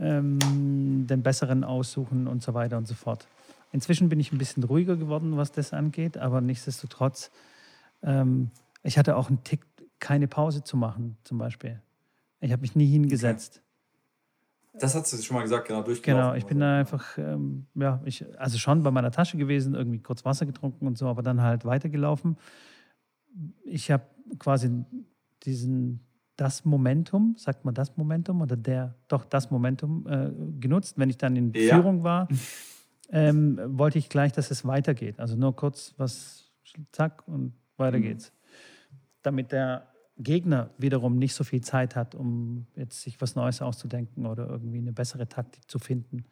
ähm, 0.00 1.06
den 1.06 1.22
besseren 1.22 1.62
aussuchen 1.62 2.26
und 2.26 2.42
so 2.42 2.54
weiter 2.54 2.78
und 2.78 2.88
so 2.88 2.94
fort. 2.94 3.28
Inzwischen 3.72 4.08
bin 4.08 4.18
ich 4.18 4.32
ein 4.32 4.38
bisschen 4.38 4.64
ruhiger 4.64 4.96
geworden, 4.96 5.36
was 5.36 5.52
das 5.52 5.72
angeht, 5.72 6.18
aber 6.18 6.40
nichtsdestotrotz, 6.40 7.30
ähm, 8.02 8.50
ich 8.82 8.98
hatte 8.98 9.16
auch 9.16 9.28
einen 9.28 9.44
Tick, 9.44 9.60
keine 10.00 10.26
Pause 10.26 10.64
zu 10.64 10.76
machen, 10.76 11.16
zum 11.24 11.38
Beispiel. 11.38 11.80
Ich 12.40 12.50
habe 12.52 12.62
mich 12.62 12.74
nie 12.74 12.86
hingesetzt. 12.86 13.60
Okay. 14.72 14.78
Das 14.80 14.94
hast 14.94 15.12
du 15.12 15.16
schon 15.18 15.36
mal 15.36 15.42
gesagt, 15.42 15.68
genau, 15.68 15.82
durchgelaufen. 15.82 16.22
Genau, 16.22 16.34
ich 16.34 16.46
bin 16.46 16.60
da 16.60 16.78
einfach, 16.78 17.18
ähm, 17.18 17.66
ja, 17.74 18.00
ich, 18.04 18.24
also 18.38 18.56
schon 18.56 18.82
bei 18.82 18.90
meiner 18.90 19.10
Tasche 19.10 19.36
gewesen, 19.36 19.74
irgendwie 19.74 19.98
kurz 19.98 20.24
Wasser 20.24 20.46
getrunken 20.46 20.86
und 20.86 20.96
so, 20.96 21.06
aber 21.06 21.22
dann 21.22 21.42
halt 21.42 21.64
weitergelaufen. 21.64 22.38
Ich 23.64 23.90
habe 23.90 24.04
quasi 24.38 24.84
diesen 25.42 26.00
das 26.40 26.64
Momentum, 26.64 27.34
sagt 27.36 27.66
man 27.66 27.74
das 27.74 27.98
Momentum 27.98 28.40
oder 28.40 28.56
der, 28.56 28.94
doch 29.08 29.26
das 29.26 29.50
Momentum 29.50 30.06
äh, 30.06 30.30
genutzt. 30.58 30.98
Wenn 30.98 31.10
ich 31.10 31.18
dann 31.18 31.36
in 31.36 31.52
ja. 31.52 31.74
Führung 31.74 32.02
war, 32.02 32.28
ähm, 33.10 33.60
wollte 33.66 33.98
ich 33.98 34.08
gleich, 34.08 34.32
dass 34.32 34.50
es 34.50 34.64
weitergeht. 34.64 35.20
Also 35.20 35.36
nur 35.36 35.54
kurz 35.54 35.92
was, 35.98 36.50
zack 36.92 37.28
und 37.28 37.52
weiter 37.76 37.98
mhm. 37.98 38.02
geht's. 38.02 38.32
Damit 39.22 39.52
der 39.52 39.86
Gegner 40.16 40.70
wiederum 40.78 41.16
nicht 41.16 41.34
so 41.34 41.44
viel 41.44 41.60
Zeit 41.60 41.94
hat, 41.94 42.14
um 42.14 42.66
jetzt 42.74 43.02
sich 43.02 43.20
was 43.20 43.34
Neues 43.34 43.60
auszudenken 43.60 44.24
oder 44.24 44.48
irgendwie 44.48 44.78
eine 44.78 44.92
bessere 44.92 45.28
Taktik 45.28 45.70
zu 45.70 45.78
finden. 45.78 46.24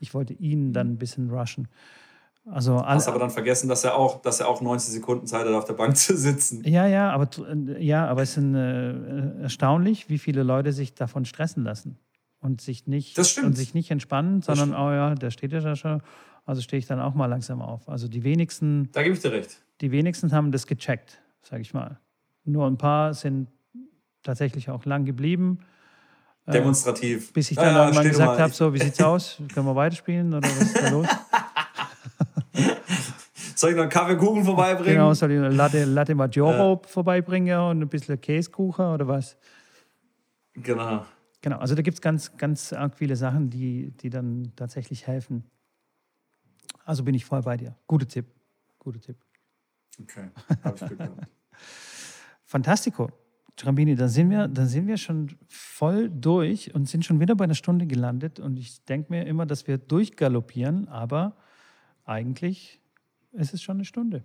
Ich 0.00 0.14
wollte 0.14 0.32
ihn 0.32 0.72
dann 0.72 0.92
ein 0.94 0.98
bisschen 0.98 1.30
rushen. 1.30 1.68
Also 2.50 2.84
Hast 2.84 3.08
aber 3.08 3.18
dann 3.18 3.30
vergessen, 3.30 3.68
dass 3.68 3.84
er 3.84 3.96
auch, 3.96 4.20
dass 4.20 4.40
er 4.40 4.48
auch 4.48 4.60
90 4.60 4.92
Sekunden 4.92 5.26
Zeit 5.26 5.46
hat, 5.46 5.54
auf 5.54 5.64
der 5.64 5.74
Bank 5.74 5.96
zu 5.96 6.16
sitzen. 6.16 6.62
Ja, 6.64 6.86
ja, 6.86 7.10
aber, 7.10 7.28
ja, 7.78 8.06
aber 8.06 8.22
es 8.22 8.36
ist 8.36 8.44
äh, 8.44 9.42
erstaunlich, 9.42 10.10
wie 10.10 10.18
viele 10.18 10.42
Leute 10.42 10.72
sich 10.72 10.94
davon 10.94 11.24
stressen 11.24 11.64
lassen 11.64 11.96
und 12.40 12.60
sich 12.60 12.86
nicht, 12.86 13.18
und 13.42 13.56
sich 13.56 13.72
nicht 13.72 13.90
entspannen, 13.90 14.42
sondern, 14.42 14.74
oh 14.74 14.90
ja, 14.90 15.14
der 15.14 15.30
steht 15.30 15.52
ja 15.52 15.74
schon, 15.74 16.02
also 16.44 16.60
stehe 16.60 16.78
ich 16.78 16.86
dann 16.86 17.00
auch 17.00 17.14
mal 17.14 17.26
langsam 17.26 17.62
auf. 17.62 17.88
Also 17.88 18.08
die 18.08 18.22
wenigsten. 18.22 18.90
Da 18.92 19.02
gebe 19.02 19.14
ich 19.14 19.22
dir 19.22 19.32
recht. 19.32 19.62
Die 19.80 19.90
wenigsten 19.90 20.30
haben 20.32 20.52
das 20.52 20.66
gecheckt, 20.66 21.20
sage 21.42 21.62
ich 21.62 21.72
mal. 21.72 21.98
Nur 22.44 22.66
ein 22.66 22.76
paar 22.76 23.14
sind 23.14 23.48
tatsächlich 24.22 24.68
auch 24.68 24.84
lang 24.84 25.06
geblieben. 25.06 25.60
Äh, 26.46 26.52
Demonstrativ. 26.52 27.30
Äh, 27.30 27.32
bis 27.32 27.50
ich 27.50 27.56
dann 27.56 27.74
ja, 27.74 27.84
irgendwann 27.84 28.08
gesagt 28.08 28.38
habe: 28.38 28.52
So, 28.52 28.74
wie 28.74 28.78
sieht's 28.78 29.00
aus? 29.02 29.38
Können 29.54 29.66
wir 29.66 29.74
weiterspielen 29.74 30.34
oder 30.34 30.46
was 30.46 30.60
ist 30.60 30.76
da 30.78 30.90
los? 30.90 31.06
soll 33.64 33.70
ich 33.70 33.76
noch 33.76 33.82
einen 33.82 33.90
Kaffeekuchen 33.90 34.44
vorbeibringen? 34.44 34.94
Genau, 34.94 35.14
soll 35.14 35.32
ich 35.32 35.38
eine 35.38 35.48
Latte, 35.48 35.84
Latte 35.84 36.14
Maggiore 36.14 36.80
äh. 36.82 36.88
vorbeibringen 36.88 37.58
und 37.58 37.82
ein 37.82 37.88
bisschen 37.88 38.20
Käsekuchen 38.20 38.84
oder 38.86 39.08
was? 39.08 39.36
Genau. 40.54 41.04
Genau, 41.40 41.58
also 41.58 41.74
da 41.74 41.82
gibt 41.82 41.96
es 41.96 42.00
ganz, 42.00 42.36
ganz 42.36 42.72
arg 42.72 42.96
viele 42.96 43.16
Sachen, 43.16 43.50
die, 43.50 43.90
die 43.90 44.08
dann 44.10 44.52
tatsächlich 44.56 45.06
helfen. 45.06 45.44
Also 46.84 47.04
bin 47.04 47.14
ich 47.14 47.24
voll 47.24 47.42
bei 47.42 47.56
dir. 47.56 47.76
Guter 47.86 48.08
Tipp. 48.08 48.26
Guter 48.78 49.00
Tipp. 49.00 49.16
Okay, 50.00 50.28
habe 50.62 50.76
ich 50.76 50.88
gehört. 50.88 51.12
Fantastico. 52.44 53.10
Trambini, 53.56 53.94
da 53.94 54.08
sind, 54.08 54.30
wir, 54.30 54.48
da 54.48 54.66
sind 54.66 54.86
wir 54.86 54.96
schon 54.96 55.36
voll 55.48 56.10
durch 56.10 56.74
und 56.74 56.88
sind 56.88 57.04
schon 57.04 57.20
wieder 57.20 57.36
bei 57.36 57.44
einer 57.44 57.54
Stunde 57.54 57.86
gelandet. 57.86 58.40
Und 58.40 58.58
ich 58.58 58.84
denke 58.84 59.12
mir 59.12 59.26
immer, 59.26 59.46
dass 59.46 59.66
wir 59.66 59.78
durchgaloppieren, 59.78 60.88
aber 60.88 61.36
eigentlich 62.04 62.80
ist 63.34 63.54
es 63.54 63.62
schon 63.62 63.76
eine 63.76 63.84
Stunde. 63.84 64.24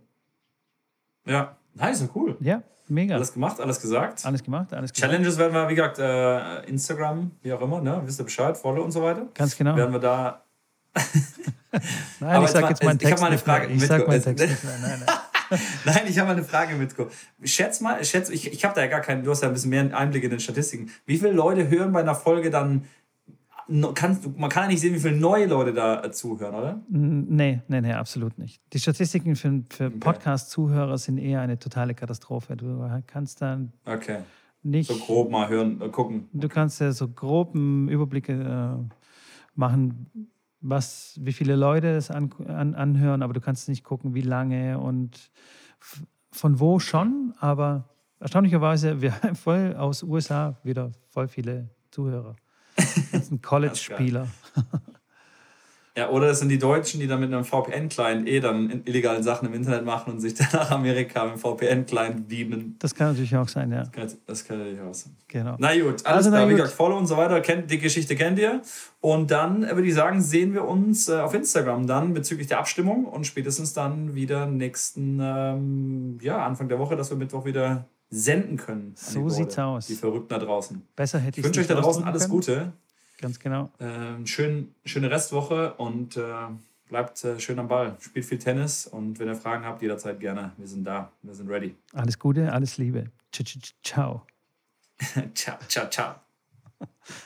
Ja, 1.26 1.57
nice, 1.76 2.07
cool. 2.16 2.38
Ja, 2.39 2.64
mega. 2.88 3.16
Alles 3.16 3.34
gemacht, 3.34 3.60
alles 3.60 3.82
gesagt. 3.82 4.26
Alles 4.26 4.43
gemacht, 4.43 4.74
alles 4.74 4.93
gesagt. 4.93 5.12
Challenges 5.12 5.38
werden 5.38 5.53
wir, 5.53 5.70
wie 5.70 5.76
gesagt, 5.76 5.99
äh, 5.99 6.66
Instagram, 6.68 7.32
wie 7.41 7.53
auch 7.53 7.62
immer, 7.62 7.82
ne? 7.82 8.01
wisst 8.05 8.20
ihr 8.20 8.26
Bescheid, 8.26 8.57
Follow 8.57 8.84
und 8.84 8.91
so 8.91 9.01
weiter. 9.01 9.28
Ganz 9.34 9.57
genau. 9.57 9.76
Werden 9.76 9.91
wir 9.91 9.99
da. 9.99 10.43
nein, 12.20 12.36
Aber 12.36 12.45
ich 12.45 12.51
sag 12.51 12.70
jetzt 12.70 12.84
meinen 12.84 12.97
Text. 12.97 13.07
Ich 13.07 13.12
habe 13.12 13.22
mal 13.22 13.28
eine 13.28 13.38
Frage. 13.38 13.68
Ich 13.68 13.86
sag 13.86 14.07
meinen 14.07 14.24
Text. 14.24 14.47
Nicht 14.47 14.64
mehr. 14.64 14.78
Nein, 14.82 15.03
nein. 15.05 15.16
Nein, 15.84 16.03
ich 16.07 16.20
habe 16.20 16.28
mal 16.28 16.38
eine 16.38 16.45
Frage 16.45 16.76
mitgekommen. 16.76 17.12
Schätz 17.43 17.82
mal, 17.82 18.03
schätz, 18.05 18.30
ich, 18.30 18.53
ich 18.53 18.64
habe 18.66 18.76
da 18.76 18.82
ja 18.82 18.88
gar 18.88 19.01
keinen, 19.01 19.24
du 19.24 19.32
hast 19.32 19.41
ja 19.41 19.47
ein 19.47 19.53
bisschen 19.53 19.72
mehr 19.72 19.97
Einblick 19.97 20.24
in 20.24 20.30
den 20.30 20.39
Statistiken. 20.39 20.91
Wie 21.07 21.18
viele 21.18 21.32
Leute 21.32 21.70
hören 21.70 21.91
bei 21.91 22.01
einer 22.01 22.14
Folge 22.14 22.51
dann 22.51 22.86
kann, 23.93 24.17
man 24.38 24.49
kann 24.49 24.63
ja 24.63 24.70
nicht 24.70 24.82
sehen, 24.82 24.95
wie 24.95 24.99
viele 24.99 25.17
neue 25.17 25.45
Leute 25.45 25.74
da 25.74 26.03
äh, 26.03 26.11
zuhören, 26.11 26.55
oder? 26.55 26.82
Nee, 26.89 27.61
nee, 27.67 27.82
nee, 27.82 27.93
absolut 27.93 28.38
nicht. 28.38 28.61
Die 28.74 28.80
Statistiken 28.80 29.36
für, 29.36 29.63
für 29.70 29.88
okay. 29.88 29.97
Podcast-Zuhörer 29.99 30.97
sind 30.97 31.17
eher 31.17 31.41
eine 31.41 31.59
totale 31.59 31.93
Katastrophe. 31.93 32.55
Du 32.55 32.88
kannst 33.07 33.41
dann 33.41 33.74
okay. 33.86 34.20
nicht. 34.63 34.88
So 34.89 34.95
grob 34.95 35.32
mal 35.32 35.49
hören, 35.49 35.82
äh, 35.82 35.89
gucken. 35.89 36.30
Du 36.34 36.47
kannst 36.47 36.82
ja 36.82 36.91
so 36.91 37.07
groben 37.07 37.89
Überblicke 37.89 38.34
äh, 38.34 38.95
machen, 39.55 40.30
was, 40.61 41.20
wie 41.22 41.34
viele 41.34 41.55
Leute 41.55 41.89
es 41.89 42.11
an, 42.11 42.32
an, 42.47 42.76
anhören, 42.76 43.22
aber 43.22 43.34
du 43.34 43.41
kannst 43.41 43.70
nicht 43.70 43.84
gucken, 43.84 44.13
wie 44.13 44.22
lange 44.22 44.80
und 44.80 45.32
von 46.32 46.59
wo 46.59 46.80
schon, 46.80 47.34
aber 47.39 47.89
erstaunlicherweise, 48.20 49.01
wir 49.01 49.22
haben 49.22 49.36
voll 49.36 49.76
aus 49.76 50.03
USA 50.03 50.57
wieder 50.63 50.91
voll 51.07 51.28
viele 51.28 51.70
Zuhörer. 51.91 52.36
Das 53.11 53.27
sind 53.27 53.43
College-Spieler. 53.43 54.27
Ja, 55.99 56.09
oder 56.11 56.27
das 56.27 56.39
sind 56.39 56.47
die 56.47 56.57
Deutschen, 56.57 57.01
die 57.01 57.07
dann 57.07 57.19
mit 57.19 57.34
einem 57.34 57.43
VPN-Client 57.43 58.25
eh 58.25 58.39
dann 58.39 58.84
illegalen 58.86 59.21
Sachen 59.21 59.49
im 59.49 59.53
Internet 59.53 59.84
machen 59.84 60.13
und 60.13 60.21
sich 60.21 60.34
dann 60.34 60.47
nach 60.53 60.71
Amerika 60.71 61.25
mit 61.25 61.34
dem 61.34 61.39
VPN-Client 61.39 62.32
dienen. 62.32 62.77
Das 62.80 62.95
kann 62.95 63.07
natürlich 63.07 63.36
auch 63.36 63.49
sein, 63.49 63.69
ja. 63.69 63.80
Das 63.80 63.91
kann, 63.91 64.07
das 64.25 64.45
kann 64.45 64.59
natürlich 64.59 64.80
auch 64.80 64.93
sein. 64.93 65.17
Genau. 65.27 65.55
Na 65.57 65.73
gut, 65.73 66.05
alles 66.05 66.05
also, 66.05 66.30
klar. 66.30 66.47
Wie 66.47 66.53
gesagt, 66.53 66.71
Follow 66.71 66.97
und 66.97 67.07
so 67.07 67.17
weiter. 67.17 67.41
Kennt, 67.41 67.69
die 67.69 67.80
Geschichte 67.80 68.15
kennt 68.15 68.39
ihr. 68.39 68.61
Und 69.01 69.30
dann 69.30 69.63
würde 69.63 69.88
ich 69.88 69.93
sagen, 69.93 70.21
sehen 70.21 70.53
wir 70.53 70.65
uns 70.65 71.09
äh, 71.09 71.19
auf 71.19 71.34
Instagram 71.34 71.86
dann 71.86 72.13
bezüglich 72.13 72.47
der 72.47 72.59
Abstimmung 72.59 73.03
und 73.03 73.27
spätestens 73.27 73.73
dann 73.73 74.15
wieder 74.15 74.45
nächsten, 74.45 75.19
ähm, 75.21 76.17
ja, 76.21 76.45
Anfang 76.45 76.69
der 76.69 76.80
Woche, 76.80 76.95
dass 76.95 77.09
wir 77.09 77.17
Mittwoch 77.17 77.43
wieder 77.43 77.89
senden 78.10 78.57
können. 78.57 78.93
So 78.95 79.30
sieht's 79.30 79.57
aus. 79.60 79.88
Die 79.88 79.95
Verrückten 79.95 80.30
da 80.30 80.39
draußen. 80.39 80.82
Besser 80.95 81.20
hätte 81.20 81.32
ich 81.32 81.38
Ich 81.39 81.43
wünsche 81.45 81.62
euch 81.62 81.68
da 81.68 81.76
draußen 81.76 82.03
alles 82.03 82.24
können. 82.24 82.34
Gute. 82.34 82.74
Ganz 83.20 83.39
genau. 83.39 83.70
Ähm, 83.80 84.26
schön, 84.26 84.74
schöne 84.86 85.12
Restwoche 85.12 85.74
und 85.74 86.18
äh, 86.18 86.24
bleibt 86.88 87.24
äh, 87.24 87.39
schön 87.39 87.60
am 87.60 87.68
Ball. 87.68 87.97
Spielt 87.99 88.26
viel 88.26 88.39
Tennis 88.39 88.88
und 88.88 89.20
wenn 89.20 89.28
ihr 89.28 89.36
Fragen 89.36 89.66
habt, 89.66 89.82
jederzeit 89.82 90.20
gerne. 90.20 90.53
Wir 90.57 90.68
sind 90.68 90.86
da. 90.86 91.12
Wir 91.22 91.34
sind 91.34 91.49
ready. 91.49 91.76
Alles 91.93 92.18
Gute, 92.18 92.51
alles 92.51 92.78
Liebe. 92.78 93.12
Ciao. 93.84 94.26
ciao, 95.34 95.57
ciao, 95.68 95.89
ciao. 95.89 96.16